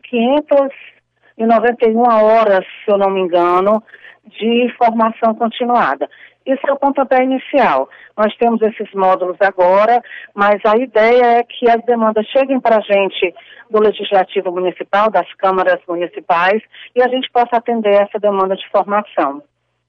591 1.36 2.00
horas, 2.00 2.64
se 2.84 2.90
eu 2.90 2.98
não 2.98 3.10
me 3.10 3.20
engano, 3.20 3.82
de 4.26 4.72
formação 4.78 5.34
continuada. 5.34 6.08
Isso 6.46 6.60
é 6.68 6.72
o 6.72 6.78
pontapé 6.78 7.22
inicial. 7.22 7.88
Nós 8.16 8.34
temos 8.36 8.60
esses 8.60 8.92
módulos 8.92 9.36
agora, 9.40 10.02
mas 10.34 10.60
a 10.64 10.76
ideia 10.76 11.38
é 11.38 11.42
que 11.42 11.68
as 11.70 11.82
demandas 11.84 12.26
cheguem 12.26 12.60
para 12.60 12.76
a 12.76 12.80
gente 12.80 13.34
do 13.70 13.80
Legislativo 13.80 14.52
Municipal, 14.52 15.10
das 15.10 15.32
câmaras 15.34 15.80
municipais, 15.88 16.62
e 16.94 17.02
a 17.02 17.08
gente 17.08 17.30
possa 17.32 17.56
atender 17.56 17.94
essa 17.94 18.18
demanda 18.18 18.54
de 18.56 18.68
formação. 18.68 19.42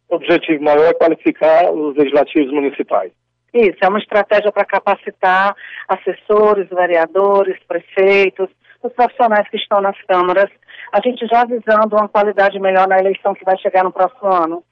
O 0.09 0.15
objetivo 0.15 0.63
maior 0.63 0.85
é 0.85 0.93
qualificar 0.93 1.71
os 1.71 1.95
legislativos 1.97 2.53
municipais. 2.53 3.11
Isso, 3.53 3.77
é 3.81 3.87
uma 3.87 3.99
estratégia 3.99 4.51
para 4.51 4.65
capacitar 4.65 5.55
assessores, 5.87 6.69
vereadores, 6.69 7.57
prefeitos, 7.67 8.49
os 8.87 8.93
profissionais 8.93 9.47
que 9.49 9.57
estão 9.57 9.81
nas 9.81 9.99
câmaras, 10.03 10.49
a 10.91 10.99
gente 11.01 11.25
já 11.27 11.45
visando 11.45 11.95
uma 11.95 12.07
qualidade 12.07 12.59
melhor 12.59 12.87
na 12.87 12.99
eleição 12.99 13.33
que 13.33 13.45
vai 13.45 13.57
chegar 13.57 13.83
no 13.83 13.91
próximo 13.91 14.31
ano. 14.31 14.63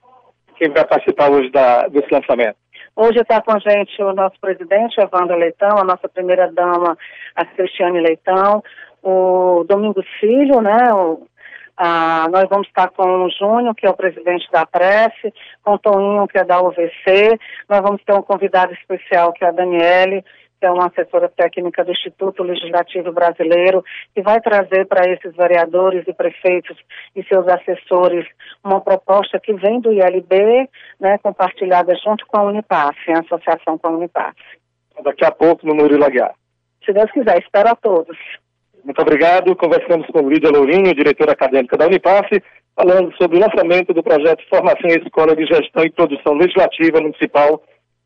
Quem 0.56 0.70
vai 0.70 0.86
participar 0.86 1.30
hoje 1.32 1.50
da, 1.50 1.88
desse 1.88 2.14
lançamento? 2.14 2.58
Hoje 2.96 3.20
está 3.20 3.42
com 3.42 3.52
a 3.52 3.60
gente 3.60 4.02
o 4.04 4.14
nosso 4.14 4.40
presidente, 4.40 5.02
Evandro 5.02 5.36
Leitão, 5.36 5.80
a 5.80 5.84
nossa 5.84 6.08
primeira-dama, 6.08 6.96
a 7.36 7.46
Cristiane 7.46 8.00
Leitão, 8.00 8.64
o 9.02 9.66
Domingos 9.68 10.06
Filho, 10.20 10.62
né, 10.62 10.94
o, 10.94 11.26
nós 12.32 12.48
vamos 12.50 12.68
estar 12.68 12.90
com 12.90 13.26
o 13.26 13.30
Júnior, 13.32 13.74
que 13.74 13.86
é 13.86 13.90
o 13.90 13.96
presidente 13.96 14.50
da 14.52 14.66
Prece, 14.66 15.34
com 15.64 15.74
o 15.74 15.80
Toninho, 15.80 16.28
que 16.28 16.38
é 16.38 16.44
da 16.44 16.62
UVC, 16.62 17.40
nós 17.68 17.82
vamos 17.82 18.04
ter 18.04 18.14
um 18.14 18.22
convidado 18.22 18.74
especial, 18.74 19.34
que 19.34 19.44
é 19.44 19.48
a 19.48 19.52
Daniele, 19.52 20.24
que 20.64 20.68
é 20.68 20.72
uma 20.72 20.88
assessora 20.88 21.28
técnica 21.28 21.84
do 21.84 21.92
Instituto 21.92 22.42
Legislativo 22.42 23.12
Brasileiro, 23.12 23.84
que 24.16 24.22
vai 24.22 24.40
trazer 24.40 24.88
para 24.88 25.12
esses 25.12 25.36
vereadores 25.36 26.08
e 26.08 26.14
prefeitos 26.14 26.78
e 27.14 27.22
seus 27.26 27.46
assessores 27.50 28.26
uma 28.64 28.80
proposta 28.80 29.38
que 29.42 29.52
vem 29.56 29.82
do 29.82 29.92
ILB, 29.92 30.70
né, 31.02 31.18
compartilhada 31.22 31.94
junto 32.02 32.26
com 32.26 32.38
a 32.38 32.44
Unipass, 32.44 32.96
em 33.10 33.12
associação 33.12 33.78
com 33.78 33.90
a 33.90 33.92
Unipass. 33.92 34.36
Daqui 35.04 35.26
a 35.26 35.32
pouco 35.32 35.68
no 35.68 35.76
Murilo 35.76 36.06
Aguiar. 36.06 36.34
Se 36.86 36.94
Deus 36.94 37.12
quiser, 37.12 37.40
espero 37.40 37.68
a 37.68 37.76
todos. 37.76 38.18
Muito 38.86 39.02
obrigado. 39.02 39.54
Conversamos 39.58 40.08
com 40.08 40.30
Lídia 40.30 40.50
Lourinho, 40.50 40.96
diretora 40.96 41.34
acadêmica 41.34 41.76
da 41.76 41.88
Unipass, 41.88 42.30
falando 42.74 43.14
sobre 43.18 43.36
o 43.36 43.42
lançamento 43.42 43.94
do 43.94 44.02
projeto 44.02 44.48
Formação 44.48 44.90
em 44.90 45.04
Escola 45.04 45.36
de 45.36 45.46
Gestão 45.46 45.84
e 45.84 45.92
Produção 45.92 46.36
Legislativa 46.36 47.02
Municipal, 47.02 47.62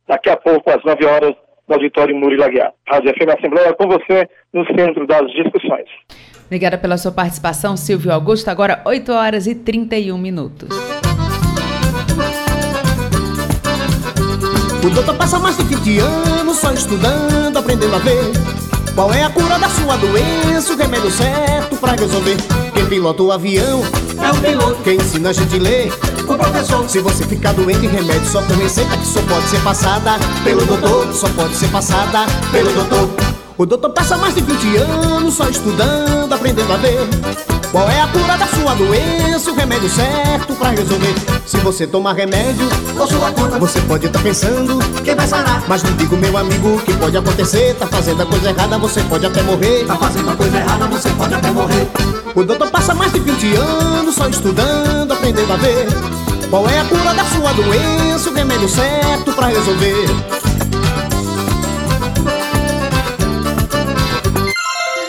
daqui 0.07 0.31
a 0.31 0.37
pouco, 0.37 0.71
às 0.71 0.83
9 0.83 1.05
horas, 1.05 1.35
no 1.67 1.75
auditório 1.75 2.15
Murilo 2.15 2.43
Aguiar. 2.43 2.71
Rádio 2.87 3.13
FM 3.13 3.37
Assembleia 3.37 3.73
com 3.73 3.87
você 3.87 4.29
no 4.53 4.65
centro 4.67 5.05
das 5.05 5.29
discussões. 5.31 5.85
Obrigada 6.45 6.77
pela 6.77 6.97
sua 6.97 7.11
participação, 7.11 7.75
Silvio 7.75 8.11
Augusto. 8.11 8.49
Agora 8.49 8.81
8 8.85 9.11
horas 9.11 9.47
e 9.47 9.55
31 9.55 10.17
minutos. 10.17 10.69
O 14.83 14.89
doutor 14.89 15.17
passa 15.17 15.37
mais 15.37 15.57
de 15.57 15.63
20 15.63 15.99
anos 15.99 16.57
só 16.57 16.71
estudando, 16.71 17.57
aprendendo 17.57 17.95
a 17.95 17.99
ver 17.99 18.23
qual 18.95 19.13
é 19.13 19.23
a 19.23 19.29
cura 19.29 19.59
da 19.59 19.67
sua 19.67 19.97
doença, 19.97 20.73
o 20.73 20.77
remédio 20.77 21.11
certo 21.11 21.75
pra 21.77 21.91
resolver. 21.91 22.66
Quem 22.77 22.85
pilota 22.85 23.23
o 23.23 23.31
avião 23.31 23.81
é 24.23 24.31
o 24.31 24.39
piloto, 24.39 24.83
quem 24.83 24.97
ensina 24.97 25.31
a 25.31 25.33
gente 25.33 25.55
a 25.55 25.59
ler 25.59 25.91
o 26.29 26.37
professor. 26.37 26.87
Se 26.87 26.99
você 26.99 27.23
ficar 27.23 27.51
doente, 27.53 27.87
remédio 27.87 28.27
só 28.27 28.39
com 28.43 28.53
receita 28.53 28.95
que 28.95 29.07
só 29.07 29.19
pode 29.23 29.47
ser 29.47 29.59
passada 29.63 30.11
pelo 30.43 30.63
doutor, 30.63 31.11
só 31.11 31.27
pode 31.29 31.55
ser 31.55 31.69
passada 31.69 32.27
pelo 32.51 32.71
doutor. 32.71 33.46
O 33.57 33.65
doutor 33.65 33.89
passa 33.89 34.15
mais 34.17 34.35
de 34.35 34.41
20 34.41 34.77
anos 34.77 35.33
só 35.33 35.49
estudando, 35.49 36.31
aprendendo 36.31 36.71
a 36.71 36.77
ver 36.77 36.99
qual 37.71 37.89
é 37.89 38.01
a 38.01 38.07
cura 38.07 38.37
da 38.37 38.45
sua 38.45 38.75
doença, 38.75 39.51
o 39.51 39.55
remédio 39.55 39.89
certo 39.89 40.53
pra 40.53 40.69
resolver. 40.69 41.15
Se 41.43 41.57
você 41.57 41.87
tomar 41.87 42.13
remédio, 42.13 42.67
por 42.95 43.07
sua 43.07 43.31
conta, 43.31 43.57
você 43.57 43.81
pode 43.81 44.05
estar 44.05 44.19
tá 44.19 44.23
pensando 44.23 44.77
quem 45.03 45.15
vai 45.15 45.27
sarar. 45.27 45.63
Mas 45.67 45.81
não 45.81 45.91
digo, 45.93 46.15
meu 46.17 46.37
amigo, 46.37 46.79
que 46.85 46.93
pode 46.93 47.17
acontecer. 47.17 47.75
Tá 47.79 47.87
fazendo 47.87 48.21
a 48.21 48.25
coisa 48.27 48.49
errada, 48.49 48.77
você 48.77 49.01
pode 49.01 49.25
até 49.25 49.41
morrer. 49.41 49.85
Tá 49.87 49.95
fazendo 49.95 50.29
a 50.29 50.35
coisa 50.35 50.55
errada, 50.55 50.85
você 50.85 51.09
pode 51.09 51.33
até 51.33 51.49
morrer. 51.49 51.87
O 52.35 52.43
doutor 52.43 52.69
passa 52.69 52.93
mais 52.93 53.11
de 53.11 53.19
20 53.19 53.55
anos 53.55 54.13
só 54.13 54.27
estudando, 54.27 55.11
aprendendo 55.11 55.51
a 55.51 55.55
ver 55.55 55.87
qual 56.51 56.69
é 56.69 56.79
a 56.79 56.85
cura 56.85 57.11
da 57.11 57.25
sua 57.25 57.53
doença, 57.53 58.29
o 58.29 58.33
remédio 58.35 58.69
certo 58.69 59.33
pra 59.33 59.47
resolver. 59.47 60.46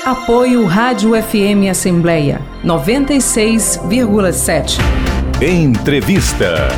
Apoio 0.09 0.65
Rádio 0.65 1.11
FM 1.23 1.69
Assembleia 1.71 2.41
96,7. 2.65 4.79
Entrevista. 5.43 6.69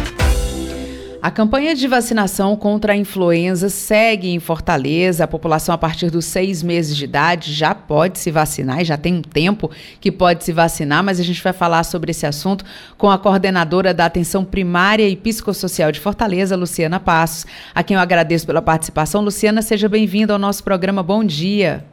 A 1.23 1.31
campanha 1.31 1.77
de 1.77 1.87
vacinação 1.87 2.57
contra 2.57 2.93
a 2.93 2.97
influenza 2.97 3.69
segue 3.69 4.31
em 4.31 4.41
Fortaleza. 4.41 5.23
A 5.23 5.29
população 5.29 5.73
a 5.73 5.79
partir 5.79 6.11
dos 6.11 6.25
seis 6.25 6.61
meses 6.61 6.97
de 6.97 7.05
idade 7.05 7.53
já 7.53 7.73
pode 7.73 8.19
se 8.19 8.33
vacinar 8.33 8.81
e 8.81 8.85
já 8.85 8.97
tem 8.97 9.15
um 9.15 9.23
tempo 9.23 9.71
que 10.01 10.11
pode 10.11 10.43
se 10.43 10.53
vacinar, 10.53 11.05
mas 11.05 11.21
a 11.21 11.23
gente 11.23 11.41
vai 11.41 11.53
falar 11.53 11.85
sobre 11.85 12.11
esse 12.11 12.27
assunto 12.27 12.65
com 12.99 13.09
a 13.09 13.17
coordenadora 13.17 13.95
da 13.95 14.07
Atenção 14.07 14.45
Primária 14.45 15.09
e 15.09 15.15
Psicossocial 15.15 15.93
de 15.93 16.01
Fortaleza, 16.01 16.57
Luciana 16.57 16.99
Passos, 16.99 17.47
a 17.73 17.85
quem 17.85 17.95
eu 17.95 18.01
agradeço 18.01 18.45
pela 18.45 18.61
participação. 18.61 19.23
Luciana, 19.23 19.63
seja 19.63 19.89
bem-vinda 19.89 20.33
ao 20.33 20.39
nosso 20.39 20.65
programa. 20.65 21.01
Bom 21.01 21.23
dia. 21.23 21.85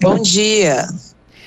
Bom 0.00 0.18
dia. 0.18 0.86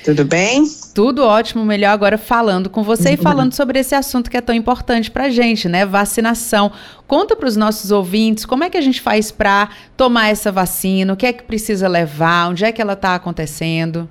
Tudo 0.03 0.25
bem? 0.25 0.65
Tudo 0.93 1.23
ótimo, 1.23 1.63
melhor 1.63 1.91
agora 1.91 2.17
falando 2.17 2.69
com 2.69 2.83
você 2.83 3.11
e 3.11 3.17
falando 3.17 3.53
sobre 3.53 3.79
esse 3.79 3.95
assunto 3.95 4.29
que 4.29 4.35
é 4.35 4.41
tão 4.41 4.53
importante 4.53 5.09
para 5.09 5.25
a 5.25 5.29
gente, 5.29 5.69
né? 5.69 5.85
Vacinação. 5.85 6.71
Conta 7.07 7.37
para 7.37 7.47
os 7.47 7.55
nossos 7.55 7.89
ouvintes 7.89 8.45
como 8.45 8.65
é 8.65 8.69
que 8.69 8.77
a 8.77 8.81
gente 8.81 8.99
faz 8.99 9.31
para 9.31 9.69
tomar 9.95 10.27
essa 10.27 10.51
vacina, 10.51 11.13
o 11.13 11.17
que 11.17 11.25
é 11.25 11.31
que 11.31 11.43
precisa 11.43 11.87
levar, 11.87 12.49
onde 12.49 12.65
é 12.65 12.71
que 12.71 12.81
ela 12.81 12.93
está 12.93 13.15
acontecendo. 13.15 14.09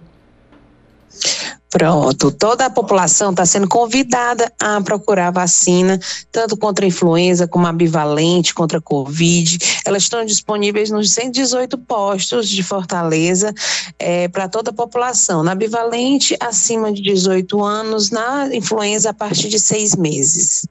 Pronto, 1.73 2.31
toda 2.31 2.67
a 2.67 2.71
população 2.71 3.31
está 3.31 3.47
sendo 3.47 3.67
convidada 3.67 4.53
a 4.61 4.79
procurar 4.83 5.31
vacina, 5.31 5.99
tanto 6.31 6.55
contra 6.55 6.85
a 6.85 6.89
influenza 6.89 7.49
como 7.49 7.67
a 7.67 7.73
bivalente, 7.73 8.53
contra 8.53 8.77
a 8.77 8.81
Covid. 8.81 9.59
Elas 9.87 10.03
estão 10.03 10.23
disponíveis 10.23 10.91
nos 10.91 11.11
118 11.13 11.79
postos 11.79 12.47
de 12.47 12.63
Fortaleza 12.63 13.55
é, 13.99 14.29
para 14.29 14.51
toda 14.51 14.69
a 14.69 14.75
população. 14.75 15.43
Na 15.43 15.55
bivalente, 15.55 16.37
acima 16.39 16.93
de 16.93 17.01
18 17.01 17.65
anos, 17.65 18.11
na 18.11 18.55
influenza, 18.55 19.09
a 19.09 19.15
partir 19.15 19.49
de 19.49 19.59
seis 19.59 19.97
meses. 19.97 20.67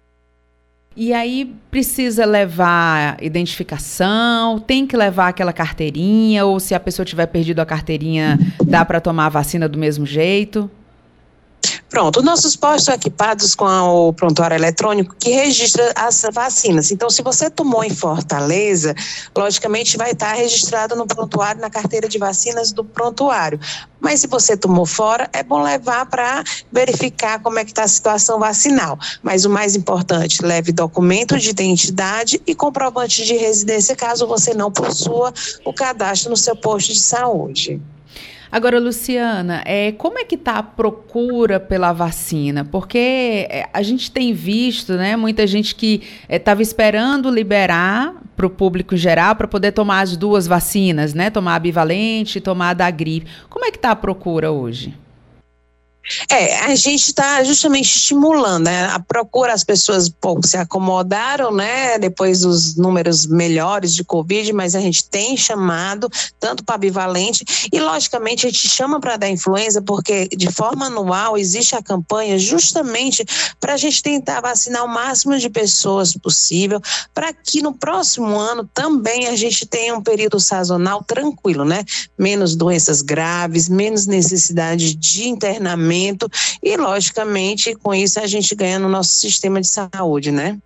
E 0.96 1.14
aí 1.14 1.52
precisa 1.72 2.26
levar 2.26 3.18
identificação, 3.24 4.60
tem 4.60 4.86
que 4.86 4.96
levar 4.96 5.30
aquela 5.30 5.52
carteirinha, 5.52 6.46
ou 6.46 6.60
se 6.60 6.76
a 6.76 6.80
pessoa 6.80 7.04
tiver 7.04 7.26
perdido 7.26 7.60
a 7.60 7.66
carteirinha, 7.66 8.38
dá 8.64 8.86
para 8.86 9.02
tomar 9.02 9.26
a 9.26 9.30
vacina 9.30 9.68
do 9.68 9.80
mesmo 9.80 10.06
jeito? 10.06 10.70
Pronto, 11.92 12.22
nossos 12.22 12.56
postos 12.56 12.86
são 12.86 12.94
equipados 12.94 13.54
com 13.54 13.66
o 13.66 14.14
prontuário 14.14 14.56
eletrônico 14.56 15.14
que 15.20 15.32
registra 15.32 15.92
as 15.96 16.26
vacinas. 16.32 16.90
Então, 16.90 17.10
se 17.10 17.22
você 17.22 17.50
tomou 17.50 17.84
em 17.84 17.90
Fortaleza, 17.90 18.96
logicamente 19.38 19.98
vai 19.98 20.12
estar 20.12 20.32
registrado 20.32 20.96
no 20.96 21.06
prontuário, 21.06 21.60
na 21.60 21.70
carteira 21.70 22.08
de 22.08 22.18
vacinas 22.18 22.72
do 22.72 22.86
prontuário. 22.86 23.60
Mas 24.00 24.22
se 24.22 24.28
você 24.28 24.56
tomou 24.56 24.86
fora, 24.86 25.30
é 25.34 25.44
bom 25.44 25.62
levar 25.62 26.06
para 26.06 26.44
verificar 26.72 27.40
como 27.40 27.60
é 27.60 27.66
que 27.66 27.72
está 27.72 27.84
a 27.84 27.90
situação 27.90 28.40
vacinal. 28.40 28.98
Mas 29.22 29.44
o 29.44 29.50
mais 29.50 29.76
importante, 29.76 30.42
leve 30.42 30.72
documento 30.72 31.38
de 31.38 31.50
identidade 31.50 32.42
e 32.48 32.56
comprovante 32.56 33.26
de 33.26 33.36
residência, 33.36 33.98
caso 33.98 34.26
você 34.26 34.54
não 34.54 34.72
possua 34.72 35.34
o 35.66 35.74
cadastro 35.74 36.30
no 36.30 36.38
seu 36.38 36.56
posto 36.56 36.94
de 36.94 37.02
saúde. 37.02 37.82
Agora, 38.52 38.80
Luciana, 38.80 39.64
é, 39.66 39.94
como 39.94 40.20
é 40.20 40.26
que 40.26 40.36
está 40.36 40.58
a 40.58 40.64
procura 40.64 41.58
pela 41.58 41.94
vacina? 41.94 42.66
Porque 42.66 43.48
é, 43.50 43.70
a 43.72 43.82
gente 43.82 44.12
tem 44.12 44.34
visto, 44.34 44.94
né, 44.94 45.16
muita 45.16 45.48
gente 45.48 45.74
que 45.74 46.02
estava 46.28 46.62
é, 46.62 46.64
esperando 46.64 47.30
liberar 47.30 48.14
para 48.36 48.46
o 48.46 48.50
público 48.50 48.98
geral 48.98 49.36
para 49.36 49.48
poder 49.48 49.72
tomar 49.72 50.02
as 50.02 50.18
duas 50.18 50.48
vacinas, 50.48 51.14
né? 51.14 51.30
Tomar 51.30 51.56
a 51.56 51.60
bivalente 51.60 52.42
tomar 52.42 52.72
a 52.72 52.74
da 52.74 52.92
gripe. 52.92 53.28
Como 53.50 53.64
é 53.64 53.72
que 53.72 53.78
está 53.78 53.92
a 53.92 53.96
procura 53.96 54.52
hoje? 54.52 54.94
É, 56.30 56.58
a 56.62 56.76
gente 56.76 57.06
está 57.06 57.44
justamente 57.44 57.96
estimulando, 57.96 58.66
né? 58.66 58.86
A 58.88 59.00
procura, 59.00 59.54
as 59.54 59.64
pessoas 59.64 60.10
pouco 60.10 60.46
se 60.46 60.58
acomodaram, 60.58 61.52
né? 61.52 62.00
Depois 62.00 62.42
dos 62.42 62.76
números 62.76 63.28
melhores 63.28 63.94
de 63.94 64.04
Covid, 64.04 64.52
mas 64.52 64.74
a 64.74 64.80
gente 64.80 65.04
tem 65.04 65.38
chamado 65.38 66.10
tanto 66.40 66.64
para 66.64 66.78
bivalente 66.78 67.46
e, 67.72 67.80
logicamente, 67.80 68.48
a 68.48 68.50
gente 68.50 68.68
chama 68.68 69.00
para 69.00 69.18
dar 69.18 69.30
influenza, 69.30 69.82
porque 69.82 70.28
de 70.28 70.52
forma 70.52 70.88
anual 70.88 71.38
existe 71.38 71.76
a 71.76 71.84
campanha 71.84 72.38
justamente 72.40 73.24
para 73.60 73.74
a 73.74 73.78
gente 73.78 74.02
tentar 74.02 74.42
vacinar 74.42 74.84
o 74.84 74.88
máximo 74.88 75.38
de 75.38 75.50
pessoas 75.50 76.14
possível, 76.14 76.82
para 77.14 77.32
que 77.32 77.62
no 77.62 77.74
próximo 77.74 78.38
ano 78.40 78.68
também 78.74 79.28
a 79.28 79.36
gente 79.36 79.68
tenha 79.68 79.96
um 79.96 80.02
período 80.02 80.40
sazonal 80.40 81.04
tranquilo, 81.04 81.64
né? 81.64 81.84
Menos 82.18 82.56
doenças 82.56 83.02
graves, 83.02 83.70
menos 83.70 84.08
necessidade 84.08 84.96
de 84.96 85.30
internamento 85.30 85.91
e, 86.64 86.78
logicamente, 86.78 87.76
com 87.76 87.94
isso 87.94 88.20
a 88.20 88.28
gente 88.28 88.56
ganha 88.56 88.80
no 88.80 88.90
nosso 88.90 89.14
sistema 89.14 89.60
de 89.60 89.68
saúde, 89.68 90.32
né? 90.32 90.58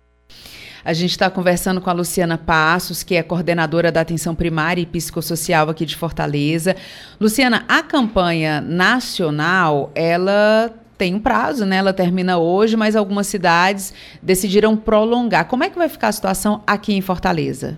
A 0.84 0.92
gente 0.92 1.10
está 1.10 1.28
conversando 1.28 1.80
com 1.80 1.90
a 1.90 1.92
Luciana 1.92 2.38
Passos, 2.38 3.02
que 3.02 3.16
é 3.16 3.22
coordenadora 3.22 3.90
da 3.90 4.02
atenção 4.02 4.36
primária 4.36 4.80
e 4.80 4.86
psicossocial 4.86 5.68
aqui 5.68 5.84
de 5.84 5.96
Fortaleza. 5.96 6.76
Luciana, 7.20 7.64
a 7.68 7.82
campanha 7.82 8.60
nacional, 8.60 9.90
ela 9.96 10.72
tem 10.96 11.12
um 11.14 11.18
prazo, 11.18 11.66
né? 11.66 11.78
Ela 11.78 11.92
termina 11.92 12.38
hoje, 12.38 12.76
mas 12.76 12.94
algumas 12.94 13.26
cidades 13.26 13.92
decidiram 14.22 14.76
prolongar. 14.76 15.46
Como 15.46 15.64
é 15.64 15.70
que 15.70 15.76
vai 15.76 15.88
ficar 15.88 16.06
a 16.06 16.12
situação 16.12 16.62
aqui 16.64 16.94
em 16.94 17.00
Fortaleza? 17.00 17.76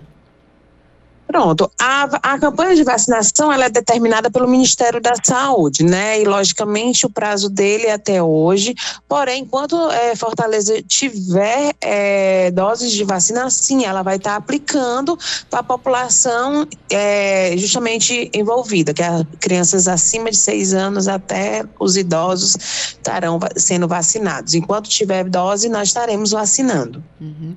Pronto, 1.29 1.69
a, 1.79 2.33
a 2.33 2.39
campanha 2.39 2.75
de 2.75 2.83
vacinação 2.83 3.53
ela 3.53 3.65
é 3.65 3.69
determinada 3.69 4.31
pelo 4.31 4.47
Ministério 4.47 4.99
da 4.99 5.13
Saúde, 5.23 5.83
né? 5.83 6.19
E 6.19 6.25
logicamente 6.25 7.05
o 7.05 7.09
prazo 7.09 7.51
dele 7.51 7.85
é 7.85 7.93
até 7.93 8.23
hoje. 8.23 8.73
Porém, 9.07 9.43
enquanto 9.43 9.77
é, 9.91 10.15
Fortaleza 10.15 10.81
tiver 10.81 11.75
é, 11.81 12.49
doses 12.49 12.91
de 12.91 13.03
vacina, 13.03 13.47
sim, 13.51 13.85
ela 13.85 14.01
vai 14.01 14.15
estar 14.15 14.31
tá 14.31 14.35
aplicando 14.37 15.15
para 15.51 15.59
a 15.59 15.63
população 15.63 16.67
é, 16.89 17.53
justamente 17.57 18.31
envolvida, 18.33 18.91
que 18.91 19.03
é 19.03 19.23
crianças 19.39 19.87
acima 19.87 20.31
de 20.31 20.37
seis 20.37 20.73
anos 20.73 21.07
até 21.07 21.63
os 21.79 21.95
idosos 21.95 22.55
estarão 22.97 23.39
sendo 23.55 23.87
vacinados. 23.87 24.55
Enquanto 24.55 24.89
tiver 24.89 25.25
dose, 25.25 25.69
nós 25.69 25.89
estaremos 25.89 26.31
vacinando. 26.31 27.03
Uhum. 27.21 27.55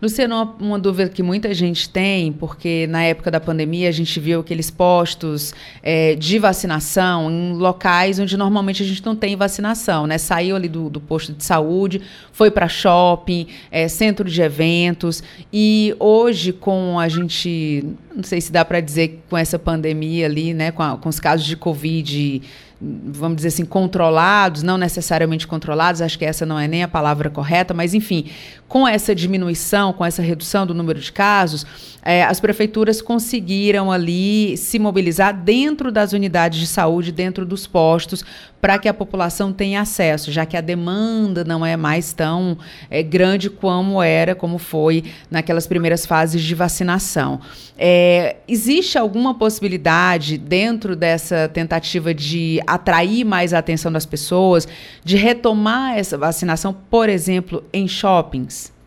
Luciano, 0.00 0.54
uma, 0.60 0.78
dúvida 0.78 1.10
que 1.10 1.24
muita 1.24 1.52
gente 1.52 1.88
tem, 1.88 2.32
porque 2.32 2.86
na 2.88 3.02
época 3.02 3.32
da 3.32 3.40
pandemia 3.40 3.88
a 3.88 3.92
gente 3.92 4.20
viu 4.20 4.38
aqueles 4.38 4.70
postos 4.70 5.52
é, 5.82 6.14
de 6.14 6.38
vacinação 6.38 7.28
em 7.28 7.54
locais 7.54 8.20
onde 8.20 8.36
normalmente 8.36 8.80
a 8.80 8.86
gente 8.86 9.04
não 9.04 9.16
tem 9.16 9.34
vacinação, 9.34 10.06
né? 10.06 10.16
Saiu 10.16 10.54
ali 10.54 10.68
do, 10.68 10.88
do 10.88 11.00
posto 11.00 11.32
de 11.32 11.42
saúde, 11.42 12.00
foi 12.32 12.48
para 12.48 12.68
shopping, 12.68 13.48
é, 13.72 13.88
centro 13.88 14.30
de 14.30 14.40
eventos, 14.40 15.20
e 15.52 15.92
hoje 15.98 16.52
com 16.52 16.96
a 17.00 17.08
gente, 17.08 17.84
não 18.18 18.24
sei 18.24 18.40
se 18.40 18.50
dá 18.50 18.64
para 18.64 18.80
dizer 18.80 19.22
com 19.30 19.38
essa 19.38 19.60
pandemia 19.60 20.26
ali, 20.26 20.52
né, 20.52 20.72
com, 20.72 20.82
a, 20.82 20.98
com 20.98 21.08
os 21.08 21.20
casos 21.20 21.46
de 21.46 21.56
Covid 21.56 22.42
vamos 22.80 23.36
dizer 23.36 23.48
assim, 23.48 23.64
controlados, 23.64 24.62
não 24.62 24.78
necessariamente 24.78 25.46
controlados, 25.46 26.00
acho 26.00 26.16
que 26.16 26.24
essa 26.24 26.46
não 26.46 26.58
é 26.58 26.68
nem 26.68 26.84
a 26.84 26.88
palavra 26.88 27.28
correta, 27.28 27.74
mas 27.74 27.92
enfim, 27.92 28.26
com 28.68 28.86
essa 28.86 29.14
diminuição, 29.14 29.92
com 29.92 30.04
essa 30.04 30.22
redução 30.22 30.64
do 30.64 30.72
número 30.72 31.00
de 31.00 31.10
casos, 31.10 31.66
é, 32.02 32.22
as 32.22 32.38
prefeituras 32.38 33.02
conseguiram 33.02 33.90
ali 33.90 34.56
se 34.56 34.78
mobilizar 34.78 35.34
dentro 35.34 35.90
das 35.90 36.12
unidades 36.12 36.60
de 36.60 36.68
saúde, 36.68 37.10
dentro 37.10 37.44
dos 37.44 37.66
postos, 37.66 38.24
para 38.60 38.78
que 38.78 38.88
a 38.88 38.94
população 38.94 39.52
tenha 39.52 39.80
acesso, 39.80 40.32
já 40.32 40.44
que 40.44 40.56
a 40.56 40.60
demanda 40.60 41.44
não 41.44 41.64
é 41.64 41.76
mais 41.76 42.12
tão 42.12 42.58
é, 42.90 43.02
grande 43.02 43.48
como 43.48 44.02
era, 44.02 44.34
como 44.34 44.58
foi 44.58 45.04
naquelas 45.30 45.66
primeiras 45.66 46.04
fases 46.04 46.42
de 46.42 46.54
vacinação. 46.54 47.40
É, 47.78 48.36
existe 48.48 48.98
alguma 48.98 49.34
possibilidade 49.34 50.36
dentro 50.36 50.96
dessa 50.96 51.48
tentativa 51.48 52.12
de 52.12 52.60
atrair 52.66 53.24
mais 53.24 53.54
a 53.54 53.58
atenção 53.58 53.92
das 53.92 54.04
pessoas, 54.04 54.66
de 55.04 55.16
retomar 55.16 55.96
essa 55.96 56.18
vacinação, 56.18 56.74
por 56.90 57.08
exemplo, 57.08 57.62
em 57.72 57.86
shoppings? 57.86 58.77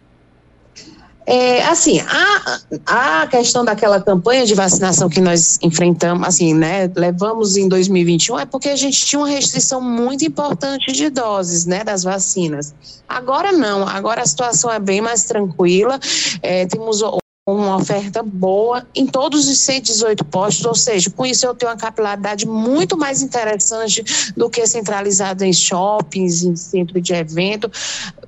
É, 1.25 1.63
assim, 1.65 1.99
a, 1.99 3.21
a 3.21 3.27
questão 3.27 3.63
daquela 3.63 4.01
campanha 4.01 4.45
de 4.45 4.55
vacinação 4.55 5.07
que 5.07 5.21
nós 5.21 5.59
enfrentamos, 5.61 6.27
assim, 6.27 6.53
né, 6.53 6.91
levamos 6.95 7.57
em 7.57 7.67
2021, 7.67 8.39
é 8.39 8.45
porque 8.45 8.69
a 8.69 8.75
gente 8.75 9.05
tinha 9.05 9.19
uma 9.19 9.27
restrição 9.27 9.79
muito 9.79 10.25
importante 10.25 10.91
de 10.91 11.09
doses, 11.09 11.65
né, 11.65 11.83
das 11.83 12.03
vacinas. 12.03 12.73
Agora 13.07 13.51
não, 13.51 13.87
agora 13.87 14.21
a 14.21 14.25
situação 14.25 14.71
é 14.71 14.79
bem 14.79 14.99
mais 14.99 15.23
tranquila, 15.23 15.99
é, 16.41 16.65
temos 16.65 17.03
uma 17.47 17.75
oferta 17.75 18.21
boa 18.21 18.85
em 18.93 19.07
todos 19.07 19.49
os 19.49 19.57
118 19.61 20.23
postos, 20.25 20.63
ou 20.63 20.75
seja, 20.75 21.09
com 21.09 21.25
isso 21.25 21.43
eu 21.43 21.55
tenho 21.55 21.71
uma 21.71 21.77
capilaridade 21.77 22.45
muito 22.45 22.95
mais 22.95 23.23
interessante 23.23 24.03
do 24.37 24.47
que 24.47 24.65
centralizada 24.67 25.43
em 25.43 25.51
shoppings, 25.51 26.43
em 26.43 26.55
centro 26.55 27.01
de 27.01 27.13
evento, 27.13 27.71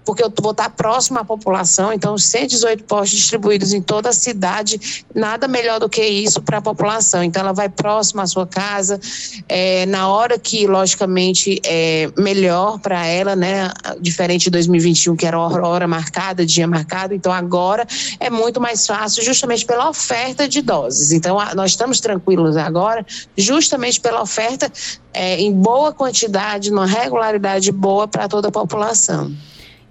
porque 0.04 0.24
eu 0.24 0.34
vou 0.42 0.50
estar 0.50 0.72
próximo 0.72 1.20
à 1.20 1.24
população, 1.24 1.94
então 1.94 2.16
os 2.16 2.26
118 2.26 2.86
postos 2.86 3.20
distribuídos 3.20 3.72
em 3.72 3.84
toda 3.84 4.10
a 4.10 4.14
cidade, 4.14 5.06
nada 5.14 5.48
melhor 5.48 5.80
do 5.80 5.88
que 5.88 6.04
isso 6.04 6.42
para 6.42 6.58
a 6.58 6.62
população. 6.62 7.24
Então 7.24 7.42
ela 7.44 7.54
vai 7.54 7.70
próximo 7.70 8.20
à 8.20 8.26
sua 8.26 8.48
casa, 8.48 9.00
é, 9.48 9.86
na 9.86 10.08
hora 10.08 10.40
que, 10.40 10.66
logicamente, 10.66 11.62
é 11.64 12.10
melhor 12.18 12.80
para 12.80 13.06
ela, 13.06 13.36
né? 13.36 13.72
Diferente 14.02 14.46
de 14.46 14.50
2021, 14.50 15.16
que 15.16 15.26
era 15.26 15.40
hora 15.40 15.88
marcada, 15.88 16.46
dia 16.46 16.68
marcado, 16.68 17.14
então 17.14 17.32
agora 17.32 17.88
é 18.20 18.30
muito 18.30 18.60
mais 18.60 18.88
fácil 18.88 19.03
fácil 19.04 19.24
justamente 19.24 19.66
pela 19.66 19.90
oferta 19.90 20.48
de 20.48 20.62
doses. 20.62 21.12
Então, 21.12 21.38
nós 21.56 21.72
estamos 21.72 22.00
tranquilos 22.00 22.56
agora, 22.56 23.06
justamente 23.38 24.00
pela 24.00 24.22
oferta 24.22 24.72
é, 25.14 25.40
em 25.42 25.52
boa 25.52 25.92
quantidade, 25.92 26.72
numa 26.72 26.86
regularidade 26.86 27.72
boa 27.72 28.08
para 28.08 28.28
toda 28.30 28.48
a 28.48 28.52
população. 28.52 29.32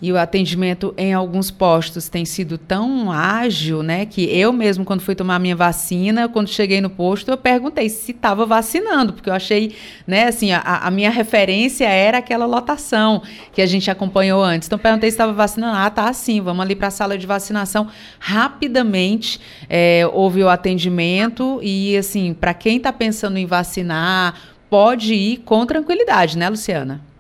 E 0.03 0.13
o 0.13 0.19
atendimento 0.19 0.93
em 0.99 1.15
alguns 1.15 1.49
postos 1.49 2.09
tem 2.09 2.25
sido 2.25 2.59
tão 2.59 3.13
ágil, 3.13 3.85
né? 3.85 4.05
Que 4.05 4.25
eu 4.37 4.53
mesmo, 4.53 4.85
quando 4.85 5.01
fui 5.01 5.15
tomar 5.15 5.39
minha 5.39 5.55
vacina, 5.55 6.29
quando 6.29 6.49
cheguei 6.49 6.81
no 6.81 6.91
posto, 6.91 7.31
eu 7.31 7.37
perguntei 7.37 7.89
se 7.89 8.11
estava 8.11 8.45
vacinando, 8.45 9.13
porque 9.13 9.31
eu 9.31 9.35
achei, 9.35 9.77
né, 10.05 10.25
assim, 10.27 10.51
a, 10.51 10.61
a, 10.61 10.91
minha 10.91 11.09
referência 11.09 11.89
era 11.89 12.19
aquela 12.19 12.47
lotação 12.47 13.23
que 13.53 13.63
a 13.63 13.67
gente 13.67 13.89
acompanhou 13.93 14.43
antes. 14.43 14.67
Então, 14.67 14.77
perguntei 14.77 15.09
se 15.09 15.15
estava 15.15 15.33
vacinando. 15.33 15.77
Ah, 15.77 15.89
tá 15.89 16.09
assim, 16.09 16.41
vamos 16.41 16.65
ali 16.65 16.75
para 16.75 16.89
a 16.89 16.91
sala 16.91 17.17
de 17.17 17.25
vacinação. 17.25 17.87
Rapidamente 18.19 19.39
é, 19.71 20.03
houve 20.13 20.43
o 20.43 20.49
atendimento 20.49 21.61
e, 21.63 21.97
assim, 21.97 22.35
para 22.35 22.53
quem 22.53 22.79
está 22.79 22.93
pensando 22.93 23.37
em 23.37 23.47
vacinar, 23.47 24.35
pode 24.69 25.15
ir 25.15 25.37
com 25.45 25.65
tranquilidade, 25.65 26.37
né, 26.37 26.49
Luciana? 26.49 27.12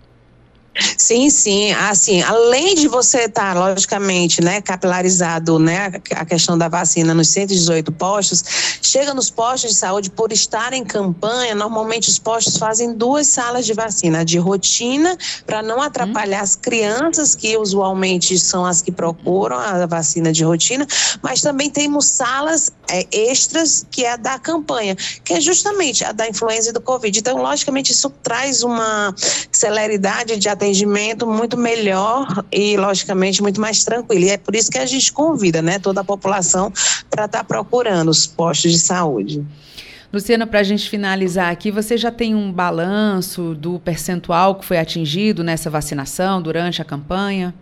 Sim, 0.96 1.28
sim. 1.28 1.72
Assim, 1.72 2.22
além 2.22 2.74
de 2.74 2.88
você 2.88 3.24
estar, 3.24 3.54
tá, 3.54 3.61
logicamente, 3.61 4.42
né, 4.42 4.62
capilarizado, 4.62 5.58
né, 5.58 5.92
a 6.14 6.24
questão 6.24 6.56
da 6.56 6.68
vacina 6.68 7.12
nos 7.12 7.28
118 7.28 7.92
postos, 7.92 8.42
chega 8.80 9.12
nos 9.12 9.28
postos 9.28 9.72
de 9.72 9.76
saúde, 9.76 10.11
por 10.11 10.32
estar 10.32 10.72
em 10.72 10.85
campanha, 10.85 11.54
normalmente 11.54 12.08
os 12.08 12.18
postos 12.18 12.56
fazem 12.56 12.94
duas 12.94 13.26
salas 13.26 13.66
de 13.66 13.74
vacina, 13.74 14.24
de 14.24 14.38
rotina, 14.38 15.16
para 15.44 15.62
não 15.62 15.82
atrapalhar 15.82 16.40
hum. 16.40 16.44
as 16.44 16.56
crianças, 16.56 17.35
que 17.35 17.56
usualmente 17.56 18.38
são 18.38 18.64
as 18.64 18.80
que 18.80 18.90
procuram 18.90 19.58
a 19.58 19.85
vacina 19.87 20.32
de 20.32 20.42
rotina, 20.42 20.87
mas 21.20 21.42
também 21.42 21.68
temos 21.68 22.06
salas 22.06 22.72
é, 22.88 23.06
extras, 23.12 23.87
que 23.90 24.04
é 24.04 24.12
a 24.12 24.16
da 24.16 24.38
campanha, 24.38 24.96
que 25.24 25.35
é 25.35 25.40
justamente 25.40 26.04
a 26.04 26.12
da 26.12 26.28
influenza 26.28 26.70
e 26.70 26.72
do 26.72 26.80
Covid. 26.80 27.18
Então, 27.18 27.37
logicamente, 27.42 27.92
isso 27.92 28.08
traz 28.22 28.62
uma 28.62 29.14
celeridade 29.50 30.37
de 30.37 30.48
atendimento 30.48 30.62
muito 31.27 31.57
melhor 31.57 32.44
e, 32.51 32.77
logicamente, 32.77 33.42
muito 33.42 33.61
mais 33.61 33.85
tranquilo. 33.85 34.25
E 34.25 34.31
é 34.31 34.37
por 34.37 34.55
isso 34.55 34.70
que 34.70 34.79
a 34.79 34.87
gente 34.87 35.12
convida 35.12 35.61
né, 35.62 35.79
toda 35.79 36.01
a 36.01 36.05
população 36.05 36.72
para 37.11 37.25
estar 37.25 37.38
tá 37.38 37.44
procurando 37.44 38.11
os 38.11 38.27
postos 38.27 38.72
de 38.72 38.79
saúde. 38.79 39.44
Luciana, 40.12 40.46
para 40.46 40.61
a 40.61 40.62
gente 40.62 40.90
finalizar 40.90 41.51
aqui, 41.51 41.70
você 41.70 41.96
já 41.96 42.11
tem 42.11 42.35
um 42.35 42.53
balanço 42.53 43.55
do 43.55 43.79
percentual 43.79 44.57
que 44.57 44.64
foi 44.64 44.79
atingido 44.79 45.42
nessa 45.42 45.70
vacinação 45.70 46.42
durante 46.42 46.83
a 46.83 46.85
campanha? 46.85 47.55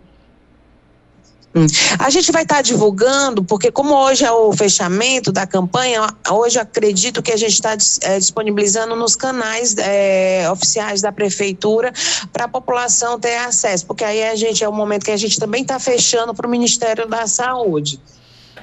Hum. 1.53 1.67
A 1.99 2.09
gente 2.09 2.31
vai 2.31 2.43
estar 2.43 2.55
tá 2.55 2.61
divulgando, 2.61 3.43
porque 3.43 3.71
como 3.71 3.93
hoje 3.93 4.23
é 4.23 4.31
o 4.31 4.53
fechamento 4.53 5.31
da 5.31 5.45
campanha, 5.45 6.07
hoje 6.29 6.57
acredito 6.57 7.21
que 7.21 7.31
a 7.31 7.37
gente 7.37 7.53
está 7.53 7.75
é, 8.01 8.17
disponibilizando 8.17 8.95
nos 8.95 9.15
canais 9.15 9.75
é, 9.77 10.49
oficiais 10.49 11.01
da 11.01 11.11
prefeitura 11.11 11.91
para 12.31 12.45
a 12.45 12.47
população 12.47 13.19
ter 13.19 13.35
acesso, 13.35 13.85
porque 13.85 14.03
aí 14.03 14.23
a 14.23 14.35
gente 14.35 14.63
é 14.63 14.69
o 14.69 14.73
momento 14.73 15.03
que 15.03 15.11
a 15.11 15.17
gente 15.17 15.39
também 15.39 15.61
está 15.61 15.77
fechando 15.77 16.33
para 16.33 16.47
o 16.47 16.49
Ministério 16.49 17.07
da 17.07 17.27
Saúde. 17.27 17.99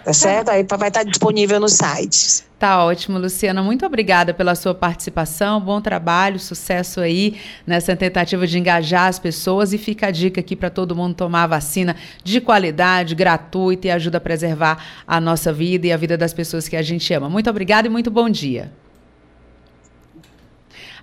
Tá 0.04 0.12
certo? 0.12 0.48
Aí 0.50 0.64
vai 0.64 0.88
estar 0.88 1.02
disponível 1.02 1.60
nos 1.60 1.72
sites. 1.74 2.46
Tá 2.58 2.84
ótimo, 2.84 3.18
Luciana. 3.18 3.62
Muito 3.62 3.86
obrigada 3.86 4.34
pela 4.34 4.54
sua 4.54 4.74
participação. 4.74 5.60
Bom 5.60 5.80
trabalho, 5.80 6.40
sucesso 6.40 7.00
aí 7.00 7.36
nessa 7.64 7.94
tentativa 7.94 8.46
de 8.46 8.58
engajar 8.58 9.06
as 9.06 9.18
pessoas. 9.18 9.72
E 9.72 9.78
fica 9.78 10.08
a 10.08 10.10
dica 10.10 10.40
aqui 10.40 10.56
para 10.56 10.68
todo 10.68 10.96
mundo 10.96 11.14
tomar 11.14 11.44
a 11.44 11.46
vacina 11.46 11.94
de 12.24 12.40
qualidade, 12.40 13.14
gratuita 13.14 13.86
e 13.86 13.90
ajuda 13.90 14.18
a 14.18 14.20
preservar 14.20 14.84
a 15.06 15.20
nossa 15.20 15.52
vida 15.52 15.86
e 15.86 15.92
a 15.92 15.96
vida 15.96 16.16
das 16.16 16.32
pessoas 16.32 16.66
que 16.66 16.76
a 16.76 16.82
gente 16.82 17.12
ama. 17.14 17.28
Muito 17.28 17.48
obrigada 17.48 17.86
e 17.86 17.90
muito 17.90 18.10
bom 18.10 18.28
dia. 18.28 18.72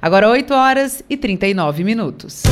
Agora 0.02 0.30
8 0.30 0.54
horas 0.54 1.04
e 1.10 1.16
39 1.16 1.84
minutos. 1.84 2.44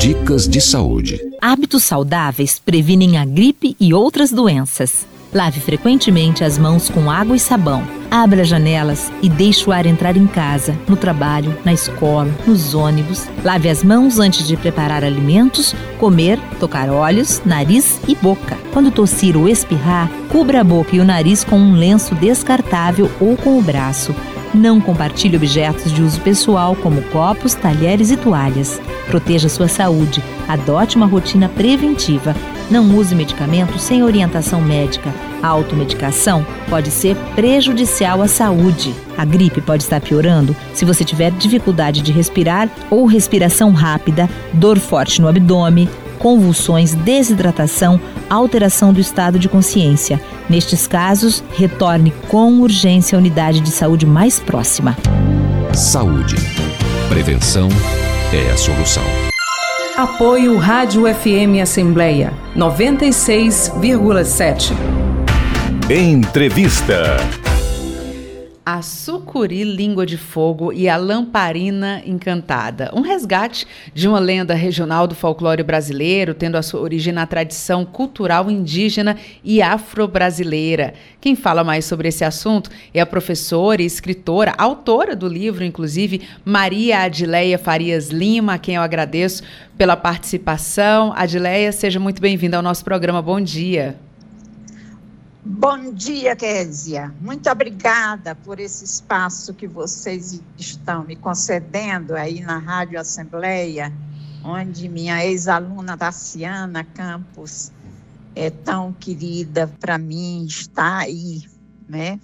Dicas 0.00 0.48
de 0.48 0.62
saúde. 0.62 1.20
Hábitos 1.42 1.82
saudáveis 1.82 2.58
previnem 2.58 3.18
a 3.18 3.24
gripe 3.26 3.76
e 3.78 3.92
outras 3.92 4.32
doenças. 4.32 5.06
Lave 5.30 5.60
frequentemente 5.60 6.42
as 6.42 6.56
mãos 6.56 6.88
com 6.88 7.10
água 7.10 7.36
e 7.36 7.38
sabão. 7.38 7.86
Abra 8.10 8.42
janelas 8.42 9.12
e 9.20 9.28
deixe 9.28 9.68
o 9.68 9.72
ar 9.74 9.84
entrar 9.84 10.16
em 10.16 10.26
casa, 10.26 10.74
no 10.88 10.96
trabalho, 10.96 11.54
na 11.66 11.74
escola, 11.74 12.34
nos 12.46 12.72
ônibus. 12.72 13.28
Lave 13.44 13.68
as 13.68 13.84
mãos 13.84 14.18
antes 14.18 14.48
de 14.48 14.56
preparar 14.56 15.04
alimentos, 15.04 15.74
comer, 15.98 16.40
tocar 16.58 16.88
olhos, 16.88 17.42
nariz 17.44 18.00
e 18.08 18.14
boca. 18.14 18.56
Quando 18.72 18.90
tossir 18.90 19.36
ou 19.36 19.46
espirrar, 19.50 20.10
cubra 20.30 20.62
a 20.62 20.64
boca 20.64 20.96
e 20.96 21.00
o 21.00 21.04
nariz 21.04 21.44
com 21.44 21.58
um 21.58 21.74
lenço 21.74 22.14
descartável 22.14 23.10
ou 23.20 23.36
com 23.36 23.58
o 23.58 23.62
braço. 23.62 24.14
Não 24.52 24.80
compartilhe 24.80 25.36
objetos 25.36 25.92
de 25.92 26.02
uso 26.02 26.20
pessoal, 26.20 26.74
como 26.74 27.02
copos, 27.02 27.54
talheres 27.54 28.10
e 28.10 28.16
toalhas. 28.16 28.80
Proteja 29.06 29.48
sua 29.48 29.68
saúde. 29.68 30.22
Adote 30.48 30.96
uma 30.96 31.06
rotina 31.06 31.48
preventiva. 31.48 32.34
Não 32.68 32.96
use 32.96 33.14
medicamentos 33.14 33.82
sem 33.82 34.02
orientação 34.02 34.60
médica. 34.60 35.14
A 35.40 35.48
automedicação 35.48 36.44
pode 36.68 36.90
ser 36.90 37.16
prejudicial 37.36 38.20
à 38.22 38.28
saúde. 38.28 38.92
A 39.16 39.24
gripe 39.24 39.60
pode 39.60 39.84
estar 39.84 40.00
piorando 40.00 40.54
se 40.74 40.84
você 40.84 41.04
tiver 41.04 41.30
dificuldade 41.30 42.02
de 42.02 42.10
respirar 42.10 42.68
ou 42.90 43.06
respiração 43.06 43.72
rápida, 43.72 44.28
dor 44.52 44.78
forte 44.78 45.22
no 45.22 45.28
abdômen, 45.28 45.88
convulsões, 46.20 46.94
desidratação, 46.94 48.00
alteração 48.28 48.92
do 48.92 49.00
estado 49.00 49.38
de 49.38 49.48
consciência. 49.48 50.20
Nestes 50.48 50.86
casos, 50.86 51.42
retorne 51.56 52.12
com 52.28 52.60
urgência 52.60 53.16
à 53.16 53.18
unidade 53.18 53.60
de 53.60 53.70
saúde 53.70 54.04
mais 54.06 54.38
próxima. 54.38 54.96
Saúde. 55.72 56.36
Prevenção 57.08 57.68
é 58.32 58.52
a 58.52 58.56
solução. 58.56 59.02
Apoio 59.96 60.56
Rádio 60.56 61.02
FM 61.12 61.60
Assembleia 61.62 62.32
96,7. 62.56 64.72
Entrevista. 65.90 67.16
A 68.72 68.82
Sucuri 68.82 69.64
Língua 69.64 70.06
de 70.06 70.16
Fogo 70.16 70.72
e 70.72 70.88
a 70.88 70.96
Lamparina 70.96 72.00
Encantada. 72.06 72.88
Um 72.94 73.00
resgate 73.00 73.66
de 73.92 74.06
uma 74.06 74.20
lenda 74.20 74.54
regional 74.54 75.08
do 75.08 75.14
folclore 75.16 75.64
brasileiro, 75.64 76.34
tendo 76.34 76.54
a 76.54 76.62
sua 76.62 76.78
origem 76.78 77.12
na 77.12 77.26
tradição 77.26 77.84
cultural 77.84 78.48
indígena 78.48 79.16
e 79.42 79.60
afro-brasileira. 79.60 80.94
Quem 81.20 81.34
fala 81.34 81.64
mais 81.64 81.84
sobre 81.84 82.06
esse 82.06 82.24
assunto 82.24 82.70
é 82.94 83.00
a 83.00 83.06
professora 83.06 83.82
e 83.82 83.86
escritora, 83.86 84.54
autora 84.56 85.16
do 85.16 85.26
livro, 85.26 85.64
inclusive, 85.64 86.22
Maria 86.44 87.00
Adileia 87.00 87.58
Farias 87.58 88.10
Lima, 88.10 88.54
a 88.54 88.58
quem 88.58 88.76
eu 88.76 88.82
agradeço 88.82 89.42
pela 89.76 89.96
participação. 89.96 91.12
Adileia, 91.16 91.72
seja 91.72 91.98
muito 91.98 92.22
bem-vinda 92.22 92.56
ao 92.56 92.62
nosso 92.62 92.84
programa. 92.84 93.20
Bom 93.20 93.40
dia. 93.40 93.96
Bom 95.42 95.94
dia, 95.94 96.36
Késia. 96.36 97.14
Muito 97.18 97.48
obrigada 97.48 98.34
por 98.34 98.60
esse 98.60 98.84
espaço 98.84 99.54
que 99.54 99.66
vocês 99.66 100.38
estão 100.58 101.02
me 101.02 101.16
concedendo 101.16 102.14
aí 102.14 102.40
na 102.40 102.58
Rádio 102.58 103.00
Assembleia, 103.00 103.90
onde 104.44 104.86
minha 104.86 105.24
ex-aluna 105.24 105.96
Daciana 105.96 106.84
Campos 106.84 107.72
é 108.36 108.50
tão 108.50 108.92
querida 108.92 109.66
para 109.80 109.96
mim 109.96 110.44
está 110.44 110.98
aí, 110.98 111.44
né? 111.88 112.20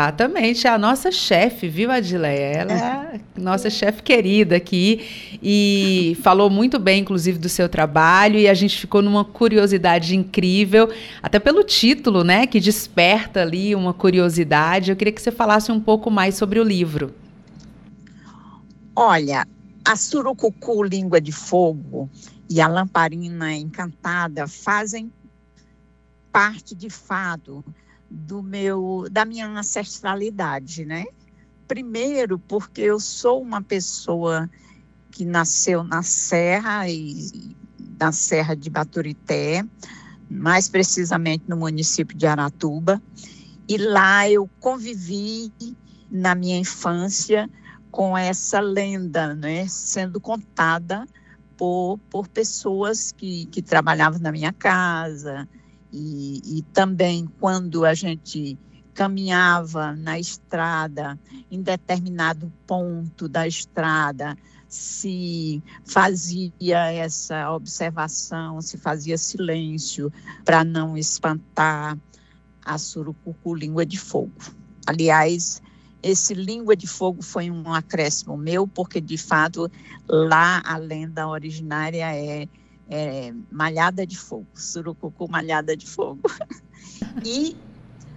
Exatamente, 0.00 0.66
é 0.66 0.70
a 0.70 0.78
nossa 0.78 1.12
chefe, 1.12 1.68
viu, 1.68 1.90
Adileia? 1.90 2.56
Ela 2.56 2.72
é 2.72 3.20
a 3.36 3.40
nossa 3.40 3.68
chefe 3.68 4.02
querida 4.02 4.56
aqui 4.56 5.38
e 5.42 6.16
falou 6.22 6.48
muito 6.48 6.78
bem, 6.78 7.02
inclusive, 7.02 7.38
do 7.38 7.50
seu 7.50 7.68
trabalho 7.68 8.38
e 8.38 8.48
a 8.48 8.54
gente 8.54 8.78
ficou 8.78 9.02
numa 9.02 9.26
curiosidade 9.26 10.16
incrível, 10.16 10.90
até 11.22 11.38
pelo 11.38 11.62
título, 11.62 12.24
né, 12.24 12.46
que 12.46 12.58
desperta 12.58 13.42
ali 13.42 13.74
uma 13.74 13.92
curiosidade. 13.92 14.90
Eu 14.90 14.96
queria 14.96 15.12
que 15.12 15.20
você 15.20 15.30
falasse 15.30 15.70
um 15.70 15.78
pouco 15.78 16.10
mais 16.10 16.34
sobre 16.34 16.58
o 16.58 16.64
livro. 16.64 17.14
Olha, 18.96 19.46
a 19.84 19.96
Surucucu 19.96 20.82
Língua 20.82 21.20
de 21.20 21.30
Fogo 21.30 22.08
e 22.48 22.58
a 22.58 22.66
Lamparina 22.66 23.52
Encantada 23.52 24.48
fazem 24.48 25.12
parte, 26.32 26.74
de 26.74 26.88
fato, 26.88 27.62
do 28.10 28.42
meu 28.42 29.06
da 29.10 29.24
minha 29.24 29.46
ancestralidade, 29.46 30.84
né? 30.84 31.04
Primeiro, 31.68 32.38
porque 32.38 32.80
eu 32.80 32.98
sou 32.98 33.40
uma 33.40 33.62
pessoa 33.62 34.50
que 35.10 35.24
nasceu 35.24 35.84
na 35.84 36.02
Serra 36.02 36.88
e 36.88 37.54
na 37.98 38.10
Serra 38.10 38.56
de 38.56 38.68
Baturité, 38.68 39.64
mais 40.28 40.68
precisamente 40.68 41.44
no 41.46 41.56
município 41.56 42.16
de 42.16 42.26
Aratuba, 42.26 43.00
e 43.68 43.76
lá 43.76 44.28
eu 44.28 44.48
convivi 44.58 45.52
na 46.10 46.34
minha 46.34 46.58
infância 46.58 47.48
com 47.90 48.16
essa 48.16 48.60
lenda, 48.60 49.34
né, 49.34 49.66
sendo 49.68 50.20
contada 50.20 51.06
por, 51.56 51.98
por 52.08 52.26
pessoas 52.26 53.12
que, 53.12 53.46
que 53.46 53.60
trabalhavam 53.60 54.18
na 54.18 54.32
minha 54.32 54.52
casa, 54.52 55.48
e, 55.92 56.58
e 56.58 56.62
também 56.72 57.28
quando 57.38 57.84
a 57.84 57.94
gente 57.94 58.58
caminhava 58.94 59.94
na 59.96 60.18
estrada, 60.18 61.18
em 61.50 61.62
determinado 61.62 62.52
ponto 62.66 63.28
da 63.28 63.46
estrada, 63.46 64.36
se 64.68 65.62
fazia 65.84 66.52
essa 66.92 67.50
observação, 67.50 68.60
se 68.60 68.78
fazia 68.78 69.18
silêncio 69.18 70.12
para 70.44 70.62
não 70.64 70.96
espantar 70.96 71.98
a 72.64 72.78
surucucu 72.78 73.54
língua 73.54 73.84
de 73.84 73.98
fogo. 73.98 74.32
Aliás, 74.86 75.60
esse 76.02 76.34
língua 76.34 76.76
de 76.76 76.86
fogo 76.86 77.22
foi 77.22 77.50
um 77.50 77.72
acréscimo 77.72 78.36
meu, 78.36 78.66
porque 78.66 79.00
de 79.00 79.18
fato 79.18 79.70
lá 80.08 80.62
a 80.64 80.76
lenda 80.76 81.26
originária 81.26 82.14
é 82.14 82.48
é, 82.90 83.32
malhada 83.50 84.04
de 84.04 84.18
fogo, 84.18 84.48
surucucu 84.54 85.30
malhada 85.30 85.76
de 85.76 85.86
fogo. 85.86 86.22
e 87.24 87.56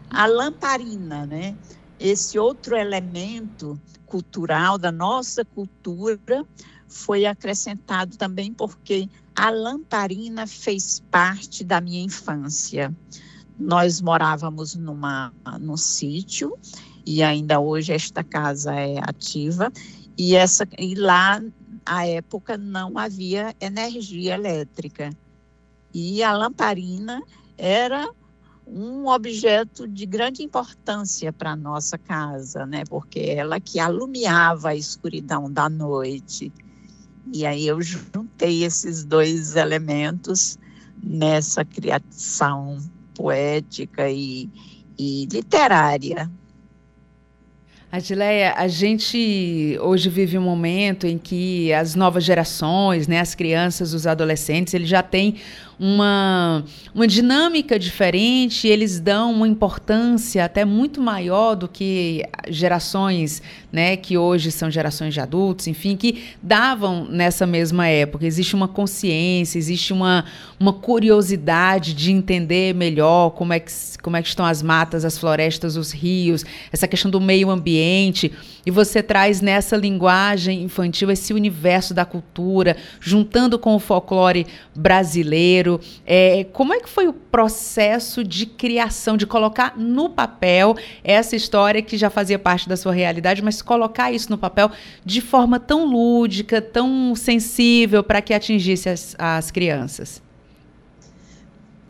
a 0.10 0.26
lamparina, 0.26 1.28
né? 1.28 1.56
Esse 2.00 2.40
outro 2.40 2.76
elemento 2.76 3.80
cultural 4.06 4.78
da 4.78 4.92
nossa 4.92 5.46
cultura 5.46 6.46
foi 6.88 7.26
acrescentado 7.26 8.18
também 8.18 8.52
porque 8.52 9.08
a 9.36 9.50
lamparina 9.50 10.46
fez 10.46 11.02
parte 11.12 11.64
da 11.64 11.80
minha 11.80 12.04
infância. 12.04 12.94
Nós 13.58 14.02
morávamos 14.02 14.76
numa, 14.76 15.32
num 15.62 15.78
sítio 15.78 16.58
e 17.06 17.22
ainda 17.22 17.60
hoje 17.60 17.94
esta 17.94 18.24
casa 18.24 18.74
é 18.74 18.98
ativa 19.00 19.72
e 20.18 20.36
essa 20.36 20.68
e 20.78 20.96
lá 20.96 21.42
à 21.86 22.08
época 22.08 22.58
não 22.58 22.98
havia 22.98 23.56
energia 23.60 24.36
elétrica. 24.36 25.10
E 25.94 26.24
a 26.24 26.36
lamparina 26.36 27.22
era 27.58 28.10
um 28.66 29.08
objeto 29.08 29.88
de 29.88 30.06
grande 30.06 30.42
importância 30.42 31.32
para 31.32 31.52
a 31.52 31.56
nossa 31.56 31.98
casa, 31.98 32.66
né? 32.66 32.84
Porque 32.90 33.20
ela 33.20 33.60
que 33.60 33.80
alumiava 33.80 34.70
a 34.70 34.76
escuridão 34.76 35.52
da 35.52 35.70
noite. 35.70 36.52
E 37.32 37.46
aí 37.46 37.68
eu 37.68 37.82
juntei 37.82 38.64
esses 38.64 39.04
dois 39.04 39.56
elementos 39.56 40.58
nessa 41.02 41.66
criação 41.66 42.78
poética 43.14 44.10
e, 44.10 44.50
e 44.98 45.28
literária. 45.32 46.32
Adileia, 47.96 48.56
a 48.58 48.68
gente 48.68 49.78
hoje 49.80 50.10
vive 50.10 50.36
um 50.36 50.42
momento 50.42 51.06
em 51.06 51.16
que 51.16 51.72
as 51.72 51.94
novas 51.94 52.24
gerações, 52.24 53.08
né, 53.08 53.20
as 53.20 53.36
crianças, 53.36 53.94
os 53.94 54.08
adolescentes, 54.08 54.74
eles 54.74 54.90
já 54.90 55.04
têm 55.04 55.36
uma, 55.80 56.64
uma 56.94 57.08
dinâmica 57.08 57.78
diferente, 57.78 58.68
eles 58.68 59.00
dão 59.00 59.32
uma 59.32 59.48
importância 59.48 60.46
até 60.46 60.64
muito 60.66 61.02
maior 61.02 61.56
do 61.56 61.68
que 61.68 62.24
gerações, 62.50 63.42
né, 63.72 63.98
que 63.98 64.18
hoje 64.18 64.52
são 64.52 64.70
gerações 64.70 65.14
de 65.14 65.20
adultos, 65.20 65.68
enfim, 65.68 65.96
que 65.96 66.24
davam 66.42 67.06
nessa 67.06 67.46
mesma 67.46 67.88
época. 67.88 68.26
Existe 68.26 68.56
uma 68.56 68.68
consciência, 68.68 69.58
existe 69.58 69.92
uma, 69.94 70.26
uma 70.60 70.74
curiosidade 70.74 71.94
de 71.94 72.12
entender 72.12 72.76
melhor 72.76 73.32
como 73.32 73.54
é, 73.54 73.60
que, 73.60 73.72
como 74.02 74.16
é 74.16 74.22
que 74.22 74.28
estão 74.28 74.46
as 74.46 74.62
matas, 74.62 75.04
as 75.06 75.18
florestas, 75.18 75.76
os 75.76 75.92
rios, 75.92 76.46
essa 76.72 76.88
questão 76.88 77.10
do 77.10 77.20
meio 77.20 77.50
ambiente. 77.50 78.32
E 78.66 78.72
você 78.72 79.04
traz 79.04 79.42
nessa 79.42 79.76
linguagem 79.76 80.64
infantil 80.64 81.12
esse 81.12 81.34
universo 81.34 81.94
da 81.94 82.06
cultura, 82.06 82.78
juntando 83.00 83.60
com 83.60 83.76
o 83.76 83.80
folclore 83.80 84.46
brasileiro. 84.76 85.63
É, 86.06 86.46
como 86.54 86.74
é 86.74 86.80
que 86.80 86.90
foi 86.90 87.08
o 87.08 87.14
processo 87.14 88.24
de 88.24 88.46
criação, 88.46 89.18
de 89.18 89.26
colocar 89.26 89.78
no 89.78 90.10
papel 90.10 90.76
essa 91.04 91.36
história 91.36 91.82
que 91.82 91.98
já 91.98 92.10
fazia 92.10 92.40
parte 92.40 92.68
da 92.68 92.78
sua 92.78 92.94
realidade, 92.94 93.42
mas 93.42 93.62
colocar 93.62 94.12
isso 94.12 94.30
no 94.30 94.38
papel 94.38 94.72
de 95.06 95.22
forma 95.22 95.60
tão 95.60 95.86
lúdica, 95.86 96.62
tão 96.62 97.16
sensível 97.16 98.04
para 98.04 98.22
que 98.22 98.34
atingisse 98.34 98.90
as, 98.90 99.16
as 99.18 99.52
crianças? 99.52 100.22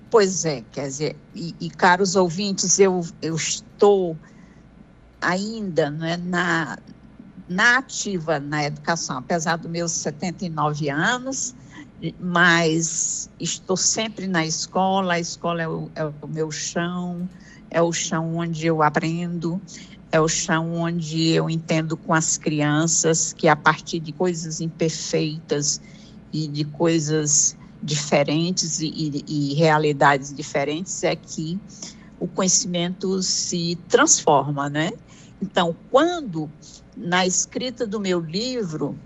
Pois 0.10 0.46
é, 0.46 0.64
quer 0.72 0.88
dizer, 0.88 1.16
e, 1.34 1.56
e 1.60 1.70
caros 1.70 2.16
ouvintes, 2.16 2.78
eu, 2.78 3.02
eu 3.20 3.36
estou 3.36 4.16
ainda 5.20 5.90
né, 5.90 6.18
na, 6.18 6.78
na 7.50 7.80
ativa 7.80 8.40
na 8.40 8.64
educação, 8.66 9.18
apesar 9.18 9.58
dos 9.58 9.72
meus 9.72 9.92
79 9.92 10.90
anos, 10.90 11.56
mas 12.20 13.30
estou 13.40 13.78
sempre 13.78 14.28
na 14.28 14.46
escola, 14.46 15.14
a 15.14 15.20
escola 15.20 15.62
é 15.62 15.68
o, 15.68 15.90
é 15.96 16.06
o 16.06 16.28
meu 16.28 16.52
chão, 16.52 17.28
é 17.70 17.82
o 17.82 17.92
chão 17.92 18.36
onde 18.38 18.68
eu 18.68 18.84
aprendo, 18.84 19.62
é 20.12 20.20
o 20.20 20.28
chão 20.28 20.76
onde 20.76 21.30
eu 21.30 21.50
entendo 21.50 21.98
com 21.98 22.14
as 22.14 22.38
crianças 22.38 23.34
que 23.34 23.48
a 23.48 23.56
partir 23.56 24.00
de 24.00 24.12
coisas 24.12 24.62
imperfeitas 24.62 25.82
e 26.32 26.48
de 26.48 26.66
coisas 26.66 27.58
diferentes 27.82 28.80
e, 28.80 28.88
e, 28.88 29.26
e 29.28 29.54
realidades 29.56 30.34
diferentes 30.34 31.04
é 31.04 31.16
que 31.16 31.60
o 32.20 32.28
conhecimento 32.28 33.22
se 33.22 33.78
transforma, 33.90 34.70
né? 34.70 34.92
Então, 35.42 35.76
quando 35.92 36.50
na 36.96 37.26
escrita 37.26 37.86
do 37.86 38.00
meu 38.00 38.20
livro 38.20 38.98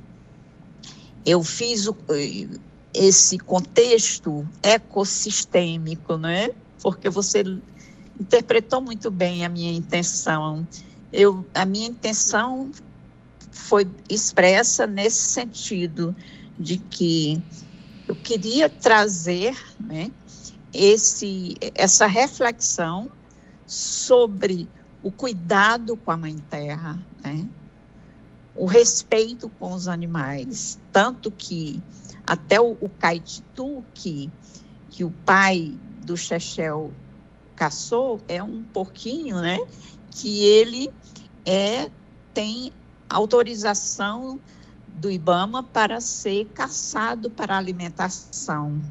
eu 1.25 1.43
fiz 1.43 1.87
o, 1.87 1.95
esse 2.97 3.37
contexto 3.37 4.47
ecossistêmico, 4.63 6.17
né? 6.17 6.49
Porque 6.81 7.09
você 7.09 7.43
interpretou 8.19 8.81
muito 8.81 9.11
bem 9.11 9.45
a 9.45 9.49
minha 9.49 9.71
intenção. 9.71 10.67
Eu, 11.13 11.45
a 11.53 11.65
minha 11.65 11.87
intenção 11.87 12.71
foi 13.51 13.87
expressa 14.09 14.87
nesse 14.87 15.21
sentido 15.21 16.15
de 16.57 16.77
que 16.77 17.41
eu 18.07 18.15
queria 18.15 18.69
trazer, 18.69 19.55
né, 19.79 20.09
esse, 20.73 21.55
essa 21.75 22.07
reflexão 22.07 23.11
sobre 23.65 24.67
o 25.03 25.11
cuidado 25.11 25.95
com 25.97 26.11
a 26.11 26.17
mãe 26.17 26.37
terra, 26.49 26.99
né? 27.23 27.47
o 28.55 28.65
respeito 28.65 29.49
com 29.49 29.71
os 29.73 29.87
animais, 29.87 30.79
tanto 30.91 31.29
que 31.29 31.81
até 32.27 32.59
o, 32.59 32.71
o 32.73 32.89
que, 33.93 34.29
que 34.89 35.03
o 35.05 35.11
pai 35.25 35.73
do 36.05 36.17
Chechel 36.17 36.91
caçou, 37.55 38.21
é 38.27 38.43
um 38.43 38.63
porquinho, 38.63 39.39
né? 39.41 39.57
Que 40.11 40.43
ele 40.43 40.91
é, 41.45 41.89
tem 42.33 42.73
autorização 43.09 44.39
do 44.87 45.09
IBAMA 45.09 45.63
para 45.63 46.01
ser 46.01 46.45
caçado 46.53 47.29
para 47.29 47.57
alimentação. 47.57 48.81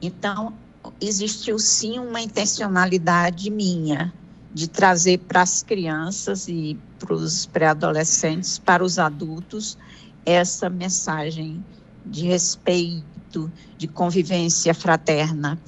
Então, 0.00 0.54
existiu 1.00 1.58
sim 1.58 1.98
uma 1.98 2.20
intencionalidade 2.20 3.50
minha 3.50 4.12
de 4.52 4.68
trazer 4.68 5.18
para 5.18 5.42
as 5.42 5.62
crianças 5.62 6.46
e 6.46 6.78
para 6.98 7.12
os 7.12 7.46
pré-adolescentes, 7.46 8.58
para 8.58 8.84
os 8.84 8.98
adultos, 8.98 9.76
essa 10.24 10.70
mensagem 10.70 11.64
de 12.04 12.26
respeito, 12.26 13.50
de 13.76 13.88
convivência 13.88 14.74
fraterna, 14.74 15.58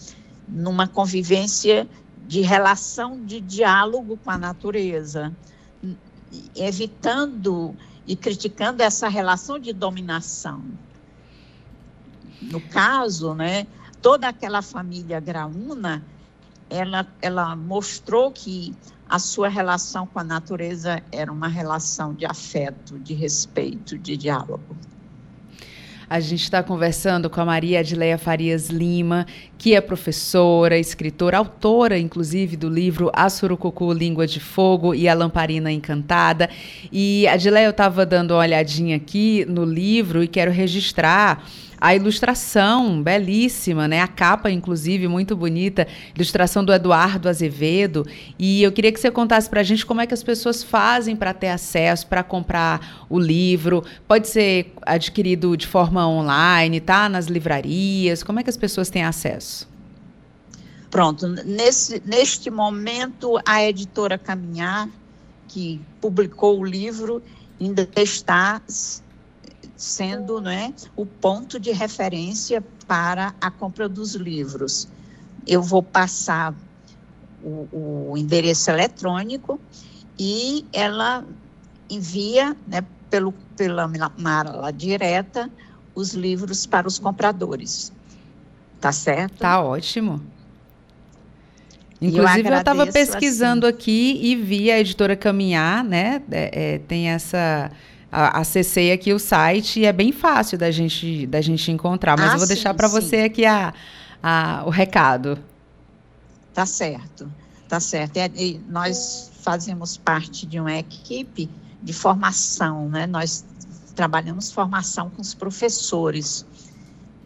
numa 0.49 0.87
convivência 0.87 1.89
de 2.27 2.41
relação 2.41 3.25
de 3.25 3.41
diálogo 3.41 4.17
com 4.17 4.31
a 4.31 4.39
natureza, 4.39 5.33
evitando 6.55 7.75
e 8.07 8.15
criticando 8.15 8.83
essa 8.83 9.09
relação 9.09 9.59
de 9.59 9.73
dominação. 9.73 10.63
No 12.43 12.61
caso, 12.61 13.35
né, 13.35 13.67
toda 14.03 14.29
aquela 14.29 14.63
família 14.63 15.19
graúna 15.21 16.05
ela, 16.69 17.07
ela 17.23 17.57
mostrou 17.57 18.31
que 18.31 18.75
a 19.09 19.19
sua 19.19 19.49
relação 19.49 20.07
com 20.07 20.19
a 20.19 20.25
natureza 20.25 21.01
era 21.13 21.33
uma 21.33 21.49
relação 21.49 22.13
de 22.13 22.27
afeto, 22.27 22.99
de 22.99 23.15
respeito, 23.15 23.97
de 23.97 24.17
diálogo. 24.17 24.77
A 26.09 26.21
gente 26.21 26.45
está 26.45 26.63
conversando 26.63 27.29
com 27.29 27.41
a 27.41 27.45
Maria 27.45 27.81
Adileia 27.81 28.17
Farias 28.17 28.71
Lima, 28.71 29.27
que 29.59 29.75
é 29.75 29.81
professora, 29.81 30.79
escritora, 30.79 31.37
autora, 31.37 31.99
inclusive, 31.99 32.57
do 32.57 32.69
livro 32.69 33.11
A 33.13 33.29
Surucucu, 33.29 33.93
Língua 33.93 34.25
de 34.25 34.39
Fogo 34.39 34.95
e 34.95 35.09
a 35.09 35.15
Lamparina 35.15 35.73
Encantada. 35.73 36.49
E, 36.93 37.27
Adileia, 37.27 37.67
eu 37.67 37.71
estava 37.71 38.07
dando 38.07 38.35
uma 38.35 38.41
olhadinha 38.41 38.95
aqui 38.95 39.45
no 39.49 39.65
livro 39.65 40.23
e 40.23 40.29
quero 40.29 40.53
registrar 40.53 41.45
a 41.81 41.95
ilustração 41.95 43.03
belíssima, 43.03 43.87
né? 43.87 44.01
A 44.01 44.09
capa, 44.09 44.51
inclusive, 44.51 45.09
muito 45.09 45.37
bonita, 45.37 45.87
ilustração 46.15 46.65
do 46.65 46.73
Eduardo 46.73 47.29
Azevedo. 47.29 48.07
E 48.39 48.63
eu 48.63 48.73
queria 48.73 48.93
que 48.93 49.01
você 49.01 49.11
contasse 49.11 49.49
para 49.49 49.61
a 49.61 49.65
gente 49.65 49.85
como 49.85 50.01
é 50.01 50.07
que 50.07 50.15
as 50.15 50.23
pessoas 50.23 50.63
fazem 50.63 51.15
para 51.15 51.35
ter 51.35 51.49
acesso, 51.49 52.07
para 52.07 52.23
comprar 52.23 53.07
o 53.09 53.19
livro. 53.19 53.85
Pode 54.09 54.29
ser 54.29 54.73
adquirido 54.83 55.57
de 55.57 55.67
forma 55.67 56.07
online, 56.09 56.81
tá? 56.81 57.09
Nas 57.09 57.27
livrarias. 57.27 58.23
Como 58.23 58.41
é 58.41 58.43
que 58.43 58.51
as 58.51 58.57
pessoas 58.57 58.89
têm 58.89 59.05
acesso? 59.05 59.69
Pronto, 60.91 61.27
nesse, 61.29 62.03
neste 62.07 62.51
momento, 62.51 63.39
a 63.45 63.63
editora 63.63 64.17
Caminhar, 64.17 64.89
que 65.49 65.81
publicou 66.01 66.61
o 66.61 66.65
livro, 66.65 67.23
ainda 67.61 67.89
está 67.97 68.63
sendo 69.77 70.41
né, 70.41 70.73
o 70.97 71.05
ponto 71.05 71.61
de 71.61 71.71
referência 71.71 72.65
para 72.87 73.35
a 73.41 73.51
compra 73.51 73.89
dos 73.89 74.15
livros. 74.15 74.89
Eu 75.47 75.63
vou 75.63 75.83
passar 75.83 76.55
o, 77.43 78.11
o 78.11 78.17
endereço 78.17 78.71
eletrônico 78.71 79.61
e 80.19 80.65
ela 80.73 81.25
envia 81.91 82.57
né, 82.67 82.83
pelo, 83.11 83.33
pela 83.57 83.87
mala 84.17 84.73
direta 84.73 85.51
os 85.95 86.15
livros 86.15 86.67
para 86.67 86.89
os 86.89 86.99
compradores. 86.99 87.93
Tá 88.81 88.93
certo? 88.93 89.39
Tá 89.39 89.63
ótimo. 89.63 90.21
Inclusive, 92.01 92.49
eu 92.49 92.59
estava 92.59 92.87
pesquisando 92.87 93.67
assim. 93.67 93.75
aqui 93.75 94.21
e 94.23 94.37
vi 94.37 94.71
a 94.71 94.79
editora 94.79 95.17
Caminhar, 95.17 95.83
né? 95.83 96.23
É, 96.31 96.75
é, 96.75 96.79
tem 96.79 97.09
essa 97.09 97.71
acessei 98.17 98.93
aqui 98.93 99.13
o 99.13 99.19
site 99.19 99.81
e 99.81 99.85
é 99.85 99.93
bem 99.93 100.11
fácil 100.11 100.57
da 100.57 100.71
gente, 100.71 101.27
da 101.27 101.41
gente 101.41 101.71
encontrar. 101.71 102.17
Mas 102.17 102.31
ah, 102.31 102.33
eu 102.33 102.39
vou 102.39 102.47
sim, 102.47 102.55
deixar 102.55 102.75
para 102.75 102.89
você 102.89 103.17
aqui 103.23 103.45
a, 103.45 103.75
a, 104.23 104.63
o 104.65 104.71
recado. 104.71 105.39
Tá 106.55 106.65
certo, 106.65 107.31
tá 107.69 107.79
certo. 107.79 108.17
E 108.17 108.61
nós 108.69 109.31
fazemos 109.43 109.97
parte 109.97 110.47
de 110.47 110.59
uma 110.59 110.75
equipe 110.75 111.51
de 111.83 111.93
formação, 111.93 112.89
né? 112.89 113.07
Nós 113.07 113.45
trabalhamos 113.95 114.51
formação 114.51 115.11
com 115.11 115.21
os 115.21 115.35
professores 115.35 116.47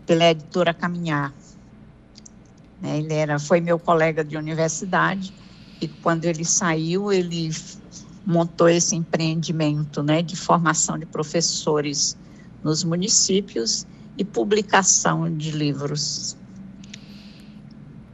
pela 0.07 0.31
editora 0.31 0.75
Caminhar. 0.75 1.33
Né, 2.81 2.99
ele 2.99 3.13
era, 3.13 3.39
foi 3.39 3.61
meu 3.61 3.79
colega 3.79 4.25
de 4.25 4.37
universidade 4.37 5.33
e 5.81 5.89
quando 5.89 6.25
ele 6.25 6.45
saiu, 6.45 7.13
ele 7.13 7.51
montou 8.25 8.69
esse 8.69 8.95
empreendimento 8.95 10.03
né, 10.03 10.23
de 10.23 10.37
formação 10.37 10.99
de 10.99 11.07
professores 11.07 12.17
nos 12.63 12.85
municípios 12.85 13.87
e 14.17 14.25
publicação 14.25 15.35
de 15.35 15.51
livros. 15.51 16.37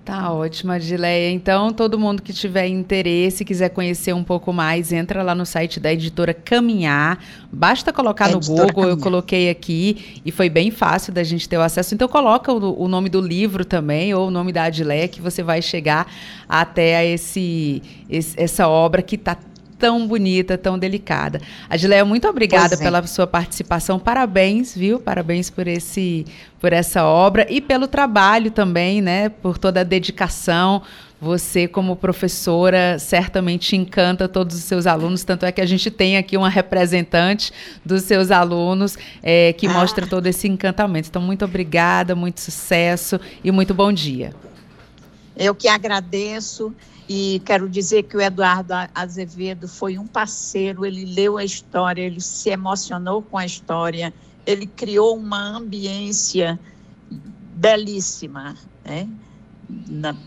Tá 0.06 0.32
ótimo, 0.32 0.70
Adileia. 0.70 1.32
Então, 1.32 1.72
todo 1.72 1.98
mundo 1.98 2.22
que 2.22 2.32
tiver 2.32 2.68
interesse, 2.68 3.44
quiser 3.44 3.70
conhecer 3.70 4.14
um 4.14 4.22
pouco 4.22 4.52
mais, 4.52 4.92
entra 4.92 5.20
lá 5.20 5.34
no 5.34 5.44
site 5.44 5.80
da 5.80 5.92
editora 5.92 6.32
Caminhar. 6.32 7.18
Basta 7.52 7.92
colocar 7.92 8.30
no 8.30 8.38
Google, 8.38 8.68
Caminhar. 8.68 8.90
eu 8.90 8.98
coloquei 8.98 9.50
aqui 9.50 10.20
e 10.24 10.30
foi 10.30 10.48
bem 10.48 10.70
fácil 10.70 11.12
da 11.12 11.24
gente 11.24 11.48
ter 11.48 11.58
o 11.58 11.60
acesso. 11.60 11.92
Então, 11.92 12.06
coloca 12.06 12.52
o, 12.52 12.84
o 12.84 12.86
nome 12.86 13.08
do 13.08 13.20
livro 13.20 13.64
também, 13.64 14.14
ou 14.14 14.28
o 14.28 14.30
nome 14.30 14.52
da 14.52 14.62
Adileia, 14.62 15.08
que 15.08 15.20
você 15.20 15.42
vai 15.42 15.60
chegar 15.60 16.06
até 16.48 17.04
esse, 17.04 17.82
esse 18.08 18.40
essa 18.40 18.68
obra 18.68 19.02
que 19.02 19.16
está 19.16 19.36
tão 19.78 20.06
bonita, 20.06 20.56
tão 20.56 20.78
delicada. 20.78 21.40
Adileia, 21.68 22.04
muito 22.04 22.26
obrigada 22.28 22.74
é. 22.74 22.78
pela 22.78 23.06
sua 23.06 23.26
participação. 23.26 23.98
Parabéns, 23.98 24.74
viu? 24.74 24.98
Parabéns 24.98 25.50
por 25.50 25.66
esse 25.66 26.24
por 26.60 26.72
essa 26.72 27.04
obra 27.04 27.46
e 27.50 27.60
pelo 27.60 27.86
trabalho 27.86 28.50
também, 28.50 29.00
né? 29.00 29.28
Por 29.28 29.58
toda 29.58 29.80
a 29.80 29.84
dedicação. 29.84 30.82
Você, 31.18 31.66
como 31.66 31.96
professora, 31.96 32.98
certamente 32.98 33.74
encanta 33.74 34.28
todos 34.28 34.54
os 34.54 34.64
seus 34.64 34.86
alunos, 34.86 35.24
tanto 35.24 35.46
é 35.46 35.52
que 35.52 35.62
a 35.62 35.66
gente 35.66 35.90
tem 35.90 36.18
aqui 36.18 36.36
uma 36.36 36.50
representante 36.50 37.52
dos 37.82 38.02
seus 38.02 38.30
alunos 38.30 38.98
é, 39.22 39.54
que 39.54 39.66
ah. 39.66 39.72
mostra 39.72 40.06
todo 40.06 40.26
esse 40.26 40.46
encantamento. 40.46 41.08
Então, 41.08 41.22
muito 41.22 41.42
obrigada, 41.42 42.14
muito 42.14 42.40
sucesso 42.42 43.18
e 43.42 43.50
muito 43.50 43.72
bom 43.72 43.90
dia. 43.90 44.34
Eu 45.34 45.54
que 45.54 45.68
agradeço. 45.68 46.74
E 47.08 47.40
quero 47.44 47.68
dizer 47.68 48.02
que 48.04 48.16
o 48.16 48.20
Eduardo 48.20 48.72
Azevedo 48.94 49.68
foi 49.68 49.96
um 49.96 50.06
parceiro, 50.06 50.84
ele 50.84 51.04
leu 51.04 51.38
a 51.38 51.44
história, 51.44 52.02
ele 52.02 52.20
se 52.20 52.50
emocionou 52.50 53.22
com 53.22 53.38
a 53.38 53.46
história, 53.46 54.12
ele 54.44 54.66
criou 54.66 55.16
uma 55.16 55.56
ambiência 55.56 56.58
belíssima 57.54 58.56
né, 58.84 59.08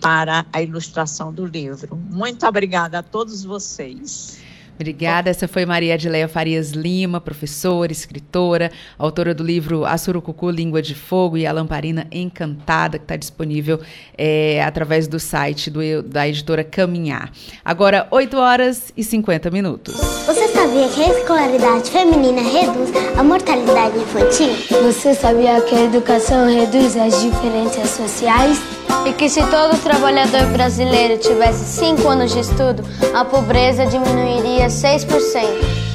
para 0.02 0.46
a 0.54 0.62
ilustração 0.62 1.34
do 1.34 1.46
livro. 1.46 1.98
Muito 2.10 2.46
obrigada 2.48 3.00
a 3.00 3.04
todos 3.04 3.44
vocês. 3.44 4.40
Obrigada. 4.80 5.30
Essa 5.30 5.46
foi 5.46 5.66
Maria 5.66 5.96
Adileia 5.96 6.30
Farias 6.30 6.72
Lima, 6.72 7.20
professora, 7.20 7.92
escritora, 7.92 8.72
autora 8.98 9.34
do 9.34 9.44
livro 9.44 9.84
A 9.84 9.98
Surucucu, 9.98 10.50
Língua 10.50 10.82
de 10.82 10.96
Fogo 10.96 11.38
e 11.38 11.46
a 11.46 11.52
Lamparina 11.52 12.08
Encantada, 12.10 12.98
que 12.98 13.04
está 13.04 13.18
disponível 13.18 13.82
é, 14.18 14.64
através 14.64 15.06
do 15.06 15.20
site 15.20 15.70
do, 15.70 16.02
da 16.02 16.26
editora 16.26 16.64
Caminhar. 16.64 17.30
Agora, 17.66 18.08
8 18.10 18.38
horas 18.38 18.94
e 18.96 19.04
50 19.04 19.52
minutos. 19.52 19.96
Você 20.26 20.48
sabia 20.48 20.88
que 20.88 21.04
a 21.04 21.10
escolaridade 21.10 21.92
feminina 21.92 22.42
reduz 22.42 22.92
a 23.18 23.22
mortalidade 23.22 23.98
infantil? 23.98 24.54
Você 24.84 25.14
sabia 25.14 25.60
que 25.60 25.76
a 25.76 25.84
educação 25.84 26.48
reduz 26.48 26.96
as 26.96 27.22
diferenças 27.22 27.90
sociais? 27.90 28.79
E 29.06 29.14
que 29.14 29.30
se 29.30 29.42
todo 29.48 29.78
trabalhador 29.82 30.46
brasileiro 30.48 31.18
tivesse 31.18 31.64
5 31.80 32.06
anos 32.08 32.32
de 32.32 32.40
estudo, 32.40 32.84
a 33.14 33.24
pobreza 33.26 33.86
diminuiria 33.86 34.68
6%. 34.68 35.06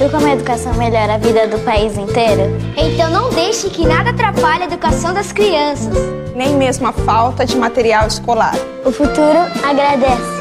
E 0.01 0.09
como 0.09 0.27
a 0.27 0.33
educação 0.33 0.75
melhora 0.75 1.15
a 1.15 1.19
vida 1.19 1.47
do 1.47 1.59
país 1.61 1.97
inteiro? 1.97 2.43
Então 2.77 3.09
não 3.11 3.31
deixe 3.31 3.71
que 3.71 3.87
nada 3.87 4.11
atrapalhe 4.11 4.65
a 4.65 4.67
educação 4.67 5.15
das 5.15 5.31
crianças. 5.33 5.95
Nem 6.35 6.57
mesmo 6.57 6.89
a 6.89 6.93
falta 6.93 7.47
de 7.47 7.57
material 7.57 8.09
escolar. 8.09 8.57
O 8.85 8.91
futuro 8.91 9.39
agradece. 9.63 10.35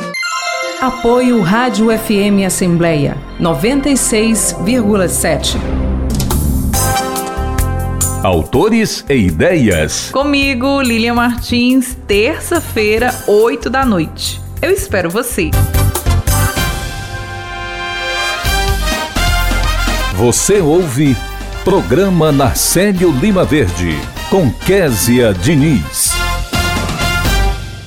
Apoio 0.82 1.39
Rádio 1.41 1.95
FM 1.97 2.43
Assembleia 2.45 3.16
96,7. 3.39 5.58
Autores 8.24 9.03
e 9.09 9.15
ideias. 9.15 10.09
Comigo, 10.09 10.82
Lilian 10.82 11.13
Martins, 11.13 11.97
terça-feira, 12.07 13.13
8 13.28 13.69
da 13.69 13.84
noite. 13.84 14.39
Eu 14.61 14.71
espero 14.71 15.09
você. 15.09 15.51
Você 20.15 20.61
ouve 20.61 21.17
Programa 21.65 22.32
Narcélio 22.32 23.11
Lima 23.11 23.43
Verde, 23.43 23.97
com 24.30 24.49
Késia 24.49 25.34
Diniz. 25.34 26.13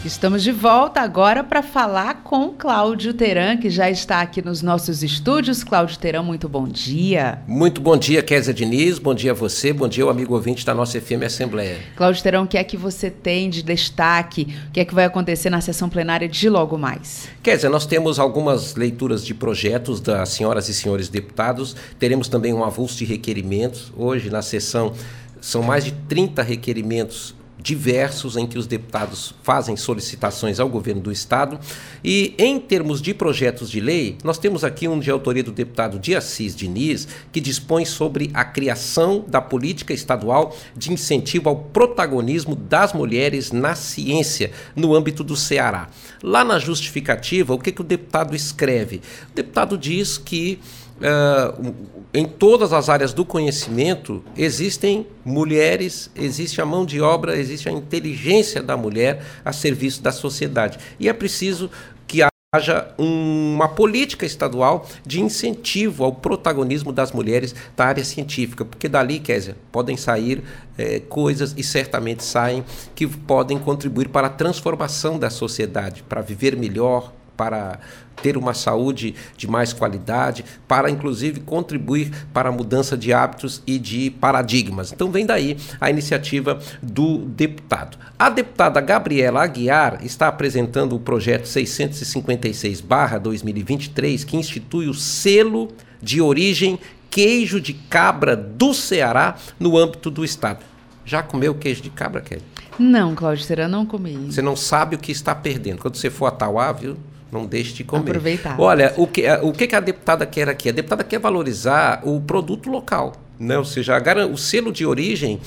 Estamos 0.06 0.44
de 0.44 0.52
volta 0.52 1.00
agora 1.00 1.42
para 1.42 1.64
falar 1.64 2.22
com 2.22 2.50
Cláudio 2.50 3.12
Teran, 3.12 3.56
que 3.56 3.68
já 3.68 3.90
está 3.90 4.20
aqui 4.20 4.40
nos 4.40 4.62
nossos 4.62 5.02
estúdios. 5.02 5.64
Cláudio 5.64 5.98
Teran, 5.98 6.22
muito 6.22 6.48
bom 6.48 6.68
dia. 6.68 7.42
Muito 7.44 7.80
bom 7.80 7.96
dia, 7.96 8.22
Kézia 8.22 8.54
Diniz. 8.54 9.00
Bom 9.00 9.12
dia 9.12 9.32
a 9.32 9.34
você, 9.34 9.72
bom 9.72 9.88
dia 9.88 10.04
ao 10.04 10.10
amigo 10.10 10.32
ouvinte 10.32 10.64
da 10.64 10.72
nossa 10.72 11.00
FM 11.00 11.24
Assembleia. 11.26 11.78
Cláudio 11.96 12.22
Teran, 12.22 12.42
o 12.42 12.46
que 12.46 12.56
é 12.56 12.62
que 12.62 12.76
você 12.76 13.10
tem 13.10 13.50
de 13.50 13.64
destaque? 13.64 14.54
O 14.68 14.70
que 14.70 14.78
é 14.78 14.84
que 14.84 14.94
vai 14.94 15.06
acontecer 15.06 15.50
na 15.50 15.60
sessão 15.60 15.88
plenária 15.88 16.28
de 16.28 16.48
logo 16.48 16.78
mais? 16.78 17.28
Kézia, 17.42 17.68
nós 17.68 17.84
temos 17.84 18.20
algumas 18.20 18.76
leituras 18.76 19.26
de 19.26 19.34
projetos 19.34 20.00
das 20.00 20.28
senhoras 20.28 20.68
e 20.68 20.74
senhores 20.74 21.08
deputados. 21.08 21.74
Teremos 21.98 22.28
também 22.28 22.54
um 22.54 22.62
avulso 22.62 22.96
de 22.96 23.04
requerimentos. 23.04 23.92
Hoje, 23.96 24.30
na 24.30 24.40
sessão, 24.40 24.92
são 25.40 25.64
mais 25.64 25.84
de 25.84 25.90
30 25.90 26.44
requerimentos 26.44 27.34
diversos 27.58 28.36
em 28.36 28.46
que 28.46 28.58
os 28.58 28.66
deputados 28.66 29.34
fazem 29.42 29.76
solicitações 29.76 30.60
ao 30.60 30.68
governo 30.68 31.00
do 31.00 31.12
estado. 31.12 31.58
E 32.04 32.34
em 32.38 32.58
termos 32.58 33.00
de 33.00 33.14
projetos 33.14 33.70
de 33.70 33.80
lei, 33.80 34.16
nós 34.22 34.38
temos 34.38 34.64
aqui 34.64 34.86
um 34.86 34.98
de 34.98 35.10
autoria 35.10 35.42
do 35.42 35.52
deputado 35.52 35.98
de 35.98 36.14
Assis 36.14 36.54
Diniz, 36.54 37.08
que 37.32 37.40
dispõe 37.40 37.84
sobre 37.84 38.30
a 38.34 38.44
criação 38.44 39.24
da 39.26 39.40
política 39.40 39.92
estadual 39.92 40.56
de 40.76 40.92
incentivo 40.92 41.48
ao 41.48 41.56
protagonismo 41.56 42.54
das 42.54 42.92
mulheres 42.92 43.50
na 43.52 43.74
ciência 43.74 44.50
no 44.74 44.94
âmbito 44.94 45.24
do 45.24 45.36
Ceará. 45.36 45.88
Lá 46.22 46.44
na 46.44 46.58
justificativa, 46.58 47.54
o 47.54 47.58
que, 47.58 47.72
que 47.72 47.80
o 47.80 47.84
deputado 47.84 48.34
escreve? 48.34 49.02
O 49.30 49.34
deputado 49.34 49.78
diz 49.78 50.18
que 50.18 50.58
Uh, 50.96 51.74
em 52.14 52.24
todas 52.24 52.72
as 52.72 52.88
áreas 52.88 53.12
do 53.12 53.22
conhecimento 53.22 54.24
existem 54.34 55.06
mulheres, 55.22 56.10
existe 56.16 56.60
a 56.60 56.64
mão 56.64 56.86
de 56.86 56.98
obra, 57.00 57.36
existe 57.36 57.68
a 57.68 57.72
inteligência 57.72 58.62
da 58.62 58.74
mulher 58.74 59.22
a 59.44 59.52
serviço 59.52 60.02
da 60.02 60.10
sociedade. 60.10 60.78
E 60.98 61.08
é 61.08 61.12
preciso 61.12 61.70
que 62.06 62.22
haja 62.54 62.88
uma 62.96 63.68
política 63.68 64.24
estadual 64.24 64.88
de 65.04 65.20
incentivo 65.20 66.04
ao 66.04 66.12
protagonismo 66.12 66.92
das 66.92 67.12
mulheres 67.12 67.54
da 67.76 67.84
área 67.84 68.04
científica, 68.04 68.64
porque 68.64 68.88
dali, 68.88 69.18
Késia, 69.18 69.56
podem 69.70 69.96
sair 69.96 70.42
é, 70.78 71.00
coisas 71.00 71.52
e 71.56 71.62
certamente 71.62 72.24
saem 72.24 72.64
que 72.94 73.06
podem 73.06 73.58
contribuir 73.58 74.08
para 74.08 74.28
a 74.28 74.30
transformação 74.30 75.18
da 75.18 75.28
sociedade, 75.28 76.02
para 76.02 76.22
viver 76.22 76.56
melhor, 76.56 77.12
para 77.36 77.78
ter 78.22 78.36
uma 78.36 78.54
saúde 78.54 79.14
de 79.36 79.46
mais 79.46 79.72
qualidade, 79.72 80.44
para 80.66 80.90
inclusive 80.90 81.38
contribuir 81.40 82.10
para 82.32 82.48
a 82.48 82.52
mudança 82.52 82.96
de 82.96 83.12
hábitos 83.12 83.62
e 83.66 83.78
de 83.78 84.10
paradigmas. 84.10 84.90
Então 84.92 85.10
vem 85.10 85.26
daí 85.26 85.56
a 85.80 85.90
iniciativa 85.90 86.58
do 86.82 87.18
deputado. 87.18 87.98
A 88.18 88.30
deputada 88.30 88.80
Gabriela 88.80 89.42
Aguiar 89.42 89.98
está 90.02 90.28
apresentando 90.28 90.96
o 90.96 91.00
projeto 91.00 91.44
656/2023 91.44 94.24
que 94.24 94.36
institui 94.36 94.88
o 94.88 94.94
selo 94.94 95.68
de 96.02 96.20
origem 96.20 96.78
queijo 97.10 97.60
de 97.60 97.72
cabra 97.72 98.36
do 98.36 98.74
Ceará 98.74 99.36
no 99.58 99.78
âmbito 99.78 100.10
do 100.10 100.24
estado. 100.24 100.64
Já 101.04 101.22
comeu 101.22 101.54
queijo 101.54 101.82
de 101.82 101.90
cabra, 101.90 102.20
Kelly? 102.20 102.42
Não, 102.78 103.14
Cláudio 103.14 103.44
Será, 103.44 103.66
não 103.66 103.86
comi. 103.86 104.30
Você 104.30 104.42
não 104.42 104.54
sabe 104.54 104.96
o 104.96 104.98
que 104.98 105.12
está 105.12 105.34
perdendo. 105.34 105.78
Quando 105.78 105.96
você 105.96 106.10
for 106.10 106.26
a 106.26 106.30
Tauá, 106.30 106.70
viu? 106.72 106.98
Não 107.36 107.46
deixe 107.46 107.74
de 107.74 107.84
comer. 107.84 108.10
Aproveitar. 108.10 108.58
Olha, 108.58 108.94
o 108.96 109.06
que, 109.06 109.22
o 109.42 109.52
que 109.52 109.74
a 109.74 109.80
deputada 109.80 110.24
quer 110.24 110.48
aqui? 110.48 110.68
A 110.68 110.72
deputada 110.72 111.04
quer 111.04 111.18
valorizar 111.18 112.00
o 112.04 112.20
produto 112.20 112.70
local. 112.70 113.12
Né? 113.38 113.58
Ou 113.58 113.64
seja, 113.64 114.02
o 114.32 114.36
selo 114.38 114.72
de 114.72 114.86
origem 114.86 115.40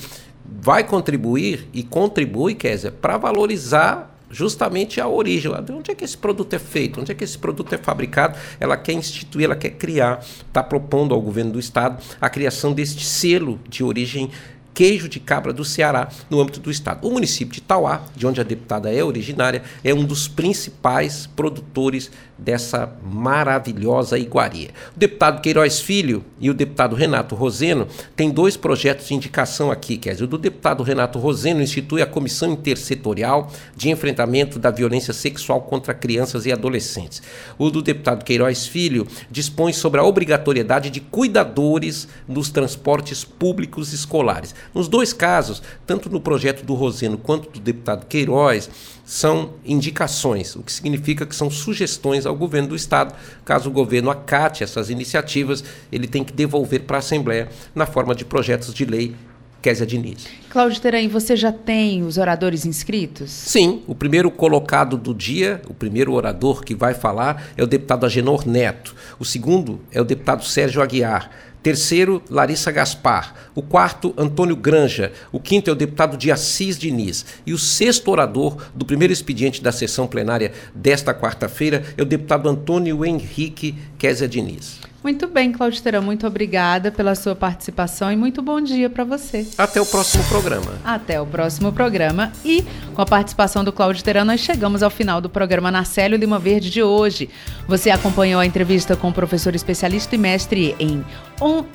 vai 0.44 0.84
contribuir 0.84 1.68
e 1.72 1.82
contribui, 1.82 2.54
Kézia, 2.54 2.92
para 2.92 3.18
valorizar 3.18 4.10
justamente 4.30 5.00
a 5.00 5.08
origem. 5.08 5.52
De 5.64 5.72
onde 5.72 5.90
é 5.90 5.94
que 5.94 6.04
esse 6.04 6.16
produto 6.16 6.54
é 6.54 6.58
feito? 6.58 7.00
Onde 7.00 7.10
é 7.10 7.14
que 7.14 7.24
esse 7.24 7.36
produto 7.36 7.74
é 7.74 7.78
fabricado? 7.78 8.38
Ela 8.60 8.76
quer 8.76 8.92
instituir, 8.92 9.44
ela 9.44 9.56
quer 9.56 9.70
criar, 9.70 10.20
está 10.20 10.62
propondo 10.62 11.12
ao 11.12 11.20
governo 11.20 11.52
do 11.52 11.58
estado 11.58 12.00
a 12.20 12.30
criação 12.30 12.72
deste 12.72 13.04
selo 13.04 13.58
de 13.68 13.82
origem 13.82 14.30
queijo 14.74 15.08
de 15.08 15.20
cabra 15.20 15.52
do 15.52 15.64
Ceará, 15.64 16.08
no 16.28 16.40
âmbito 16.40 16.60
do 16.60 16.70
estado. 16.70 17.06
O 17.06 17.10
município 17.10 17.54
de 17.54 17.60
Tauá, 17.60 18.02
de 18.16 18.26
onde 18.26 18.40
a 18.40 18.44
deputada 18.44 18.92
é 18.92 19.02
originária, 19.02 19.62
é 19.84 19.92
um 19.92 20.04
dos 20.04 20.28
principais 20.28 21.26
produtores 21.26 22.10
dessa 22.40 22.92
maravilhosa 23.02 24.18
iguaria. 24.18 24.70
O 24.96 24.98
deputado 24.98 25.40
Queiroz 25.40 25.80
Filho 25.80 26.24
e 26.40 26.48
o 26.50 26.54
deputado 26.54 26.96
Renato 26.96 27.34
Roseno 27.34 27.86
têm 28.16 28.30
dois 28.30 28.56
projetos 28.56 29.08
de 29.08 29.14
indicação 29.14 29.70
aqui, 29.70 29.98
quer 29.98 30.12
dizer, 30.12 30.24
o 30.24 30.26
do 30.26 30.38
deputado 30.38 30.82
Renato 30.82 31.18
Roseno 31.18 31.62
institui 31.62 32.02
a 32.02 32.06
Comissão 32.06 32.52
Intersetorial 32.52 33.52
de 33.76 33.90
Enfrentamento 33.90 34.58
da 34.58 34.70
Violência 34.70 35.12
Sexual 35.12 35.62
contra 35.62 35.92
Crianças 35.92 36.46
e 36.46 36.52
Adolescentes. 36.52 37.22
O 37.58 37.70
do 37.70 37.82
deputado 37.82 38.24
Queiroz 38.24 38.66
Filho 38.66 39.06
dispõe 39.30 39.72
sobre 39.72 40.00
a 40.00 40.04
obrigatoriedade 40.04 40.90
de 40.90 41.00
cuidadores 41.00 42.08
nos 42.26 42.50
transportes 42.50 43.24
públicos 43.24 43.92
escolares. 43.92 44.54
Nos 44.74 44.88
dois 44.88 45.12
casos, 45.12 45.62
tanto 45.86 46.08
no 46.08 46.20
projeto 46.20 46.64
do 46.64 46.74
Roseno 46.74 47.18
quanto 47.18 47.50
do 47.50 47.60
deputado 47.60 48.06
Queiroz, 48.06 48.70
são 49.10 49.54
indicações, 49.64 50.54
o 50.54 50.62
que 50.62 50.72
significa 50.72 51.26
que 51.26 51.34
são 51.34 51.50
sugestões 51.50 52.26
ao 52.26 52.36
governo 52.36 52.68
do 52.68 52.76
Estado. 52.76 53.12
Caso 53.44 53.68
o 53.68 53.72
governo 53.72 54.08
acate 54.08 54.62
essas 54.62 54.88
iniciativas, 54.88 55.64
ele 55.90 56.06
tem 56.06 56.22
que 56.22 56.32
devolver 56.32 56.82
para 56.82 56.98
a 56.98 57.00
Assembleia 57.00 57.48
na 57.74 57.86
forma 57.86 58.14
de 58.14 58.24
projetos 58.24 58.72
de 58.72 58.84
lei 58.84 59.16
Késia 59.60 59.84
Diniz. 59.84 60.28
Cláudio 60.48 60.80
Teraim, 60.80 61.08
você 61.08 61.34
já 61.34 61.50
tem 61.50 62.04
os 62.04 62.18
oradores 62.18 62.64
inscritos? 62.64 63.32
Sim, 63.32 63.82
o 63.88 63.96
primeiro 63.96 64.30
colocado 64.30 64.96
do 64.96 65.12
dia, 65.12 65.60
o 65.68 65.74
primeiro 65.74 66.12
orador 66.12 66.62
que 66.62 66.74
vai 66.76 66.94
falar 66.94 67.50
é 67.56 67.64
o 67.64 67.66
deputado 67.66 68.06
Agenor 68.06 68.46
Neto. 68.46 68.94
O 69.18 69.24
segundo 69.24 69.80
é 69.90 70.00
o 70.00 70.04
deputado 70.04 70.44
Sérgio 70.44 70.80
Aguiar. 70.80 71.30
Terceiro, 71.62 72.22
Larissa 72.30 72.70
Gaspar. 72.70 73.34
O 73.54 73.62
quarto, 73.62 74.14
Antônio 74.16 74.56
Granja. 74.56 75.12
O 75.30 75.38
quinto 75.38 75.68
é 75.68 75.72
o 75.72 75.76
deputado 75.76 76.16
de 76.16 76.32
Assis 76.32 76.78
Diniz. 76.78 77.26
E 77.44 77.52
o 77.52 77.58
sexto 77.58 78.10
orador 78.10 78.56
do 78.74 78.84
primeiro 78.84 79.12
expediente 79.12 79.62
da 79.62 79.72
sessão 79.72 80.06
plenária 80.06 80.52
desta 80.74 81.12
quarta-feira 81.12 81.84
é 81.96 82.02
o 82.02 82.06
deputado 82.06 82.48
Antônio 82.48 83.04
Henrique 83.04 83.74
Kézia 83.98 84.28
Diniz. 84.28 84.80
Muito 85.02 85.26
bem, 85.26 85.50
Cláudio 85.50 85.82
Terão, 85.82 86.02
muito 86.02 86.26
obrigada 86.26 86.92
pela 86.92 87.14
sua 87.14 87.34
participação 87.34 88.12
e 88.12 88.16
muito 88.16 88.42
bom 88.42 88.60
dia 88.60 88.90
para 88.90 89.02
você. 89.02 89.46
Até 89.56 89.80
o 89.80 89.86
próximo 89.86 90.22
programa. 90.24 90.72
Até 90.84 91.18
o 91.18 91.24
próximo 91.24 91.72
programa. 91.72 92.30
E 92.44 92.62
com 92.94 93.00
a 93.00 93.06
participação 93.06 93.64
do 93.64 93.72
Cláudio 93.72 94.04
Terão, 94.04 94.26
nós 94.26 94.40
chegamos 94.40 94.82
ao 94.82 94.90
final 94.90 95.18
do 95.18 95.30
programa 95.30 95.70
Narcélio 95.70 96.18
Lima 96.18 96.38
Verde 96.38 96.68
de 96.68 96.82
hoje. 96.82 97.30
Você 97.66 97.88
acompanhou 97.88 98.42
a 98.42 98.46
entrevista 98.46 98.94
com 98.94 99.08
o 99.08 99.12
professor 99.12 99.54
especialista 99.54 100.14
e 100.14 100.18
mestre 100.18 100.76
em 100.78 101.02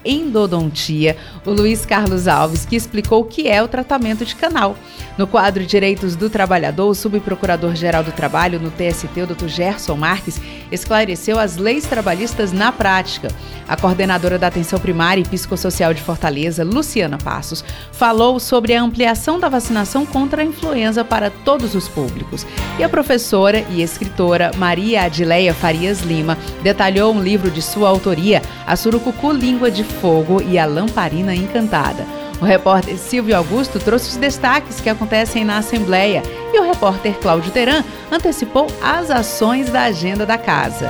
endodontia, 0.03 1.17
o 1.45 1.51
Luiz 1.51 1.85
Carlos 1.85 2.27
Alves, 2.27 2.65
que 2.65 2.75
explicou 2.75 3.21
o 3.21 3.25
que 3.25 3.47
é 3.47 3.61
o 3.61 3.67
tratamento 3.67 4.25
de 4.25 4.35
canal. 4.35 4.75
No 5.17 5.25
quadro 5.25 5.65
Direitos 5.65 6.15
do 6.15 6.29
Trabalhador, 6.29 6.89
o 6.89 6.95
subprocurador-geral 6.95 8.03
do 8.03 8.11
Trabalho 8.11 8.59
no 8.59 8.71
TST, 8.71 9.21
o 9.21 9.27
Dr. 9.27 9.47
Gerson 9.47 9.95
Marques, 9.95 10.41
esclareceu 10.71 11.39
as 11.39 11.57
leis 11.57 11.85
trabalhistas 11.85 12.51
na 12.51 12.71
prática 12.71 13.29
a 13.67 13.75
coordenadora 13.75 14.37
da 14.37 14.47
Atenção 14.47 14.79
Primária 14.79 15.21
e 15.21 15.27
Psicossocial 15.27 15.93
de 15.93 16.01
Fortaleza, 16.01 16.63
Luciana 16.63 17.17
Passos, 17.17 17.63
falou 17.91 18.39
sobre 18.39 18.75
a 18.75 18.81
ampliação 18.81 19.39
da 19.39 19.49
vacinação 19.49 20.05
contra 20.05 20.41
a 20.41 20.45
influenza 20.45 21.03
para 21.03 21.29
todos 21.29 21.73
os 21.73 21.87
públicos. 21.87 22.45
E 22.77 22.83
a 22.83 22.89
professora 22.89 23.65
e 23.71 23.81
escritora 23.81 24.51
Maria 24.57 25.03
Adileia 25.03 25.53
Farias 25.53 26.01
Lima 26.01 26.37
detalhou 26.61 27.13
um 27.13 27.21
livro 27.21 27.49
de 27.49 27.61
sua 27.61 27.89
autoria, 27.89 28.41
A 28.67 28.75
Surucucu 28.75 29.31
Língua 29.31 29.54
de 29.71 29.83
Fogo 29.83 30.41
e 30.41 30.59
a 30.59 30.65
Lamparina 30.65 31.33
Encantada. 31.33 32.05
O 32.41 32.45
repórter 32.45 32.97
Silvio 32.97 33.35
Augusto 33.35 33.79
trouxe 33.79 34.09
os 34.09 34.17
destaques 34.17 34.81
que 34.81 34.89
acontecem 34.89 35.45
na 35.45 35.57
Assembleia 35.57 36.21
e 36.53 36.59
o 36.59 36.63
repórter 36.63 37.17
Cláudio 37.19 37.51
Teran 37.51 37.83
antecipou 38.11 38.67
as 38.81 39.09
ações 39.09 39.69
da 39.69 39.83
agenda 39.83 40.25
da 40.25 40.37
casa. 40.37 40.89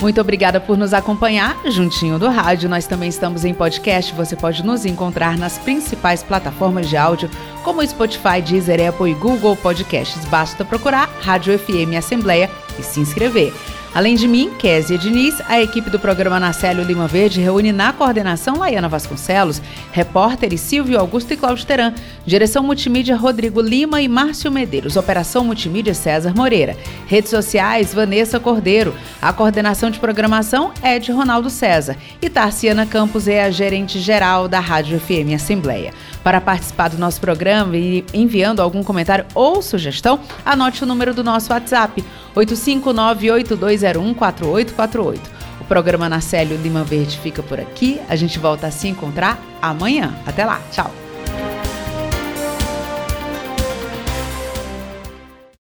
Muito 0.00 0.20
obrigada 0.20 0.60
por 0.60 0.78
nos 0.78 0.94
acompanhar 0.94 1.56
juntinho 1.66 2.20
do 2.20 2.28
rádio. 2.28 2.68
Nós 2.68 2.86
também 2.86 3.08
estamos 3.08 3.44
em 3.44 3.52
podcast. 3.52 4.14
Você 4.14 4.36
pode 4.36 4.64
nos 4.64 4.86
encontrar 4.86 5.36
nas 5.36 5.58
principais 5.58 6.22
plataformas 6.22 6.88
de 6.88 6.96
áudio, 6.96 7.28
como 7.64 7.84
Spotify, 7.84 8.40
Deezer, 8.40 8.88
Apple 8.88 9.10
e 9.10 9.14
Google 9.14 9.56
Podcasts. 9.56 10.24
Basta 10.26 10.64
procurar 10.64 11.10
Rádio 11.20 11.58
FM 11.58 11.96
Assembleia 11.98 12.48
e 12.78 12.82
se 12.82 13.00
inscrever. 13.00 13.52
Além 13.98 14.14
de 14.14 14.28
mim, 14.28 14.52
Késia 14.56 14.96
Diniz, 14.96 15.42
a 15.48 15.60
equipe 15.60 15.90
do 15.90 15.98
programa 15.98 16.38
Nacélio 16.38 16.84
Lima 16.84 17.08
Verde 17.08 17.40
reúne 17.40 17.72
na 17.72 17.92
coordenação 17.92 18.56
Laiana 18.58 18.88
Vasconcelos, 18.88 19.60
repórteres 19.90 20.60
Silvio 20.60 21.00
Augusto 21.00 21.34
e 21.34 21.36
Cláudio 21.36 21.66
Teran, 21.66 21.92
direção 22.24 22.62
multimídia 22.62 23.16
Rodrigo 23.16 23.60
Lima 23.60 24.00
e 24.00 24.06
Márcio 24.06 24.52
Medeiros, 24.52 24.96
operação 24.96 25.42
multimídia 25.42 25.94
César 25.94 26.32
Moreira, 26.32 26.76
redes 27.08 27.30
sociais 27.30 27.92
Vanessa 27.92 28.38
Cordeiro, 28.38 28.94
a 29.20 29.32
coordenação 29.32 29.90
de 29.90 29.98
programação 29.98 30.70
é 30.80 31.00
de 31.00 31.10
Ronaldo 31.10 31.50
César 31.50 31.96
e 32.22 32.30
Tarciana 32.30 32.86
Campos 32.86 33.26
é 33.26 33.42
a 33.42 33.50
gerente 33.50 33.98
geral 33.98 34.46
da 34.46 34.60
Rádio 34.60 35.00
FM 35.00 35.34
Assembleia. 35.34 35.92
Para 36.28 36.42
participar 36.42 36.88
do 36.88 36.98
nosso 36.98 37.22
programa 37.22 37.74
e 37.74 38.04
enviando 38.12 38.60
algum 38.60 38.84
comentário 38.84 39.24
ou 39.34 39.62
sugestão, 39.62 40.20
anote 40.44 40.84
o 40.84 40.86
número 40.86 41.14
do 41.14 41.24
nosso 41.24 41.50
WhatsApp 41.50 42.04
85982014848. 42.36 45.20
O 45.58 45.64
programa 45.64 46.06
Nacélio 46.06 46.58
Lima 46.58 46.84
Verde 46.84 47.18
fica 47.18 47.42
por 47.42 47.58
aqui. 47.58 47.98
A 48.10 48.14
gente 48.14 48.38
volta 48.38 48.66
a 48.66 48.70
se 48.70 48.88
encontrar 48.88 49.42
amanhã. 49.62 50.14
Até 50.26 50.44
lá. 50.44 50.60
Tchau. 50.70 51.07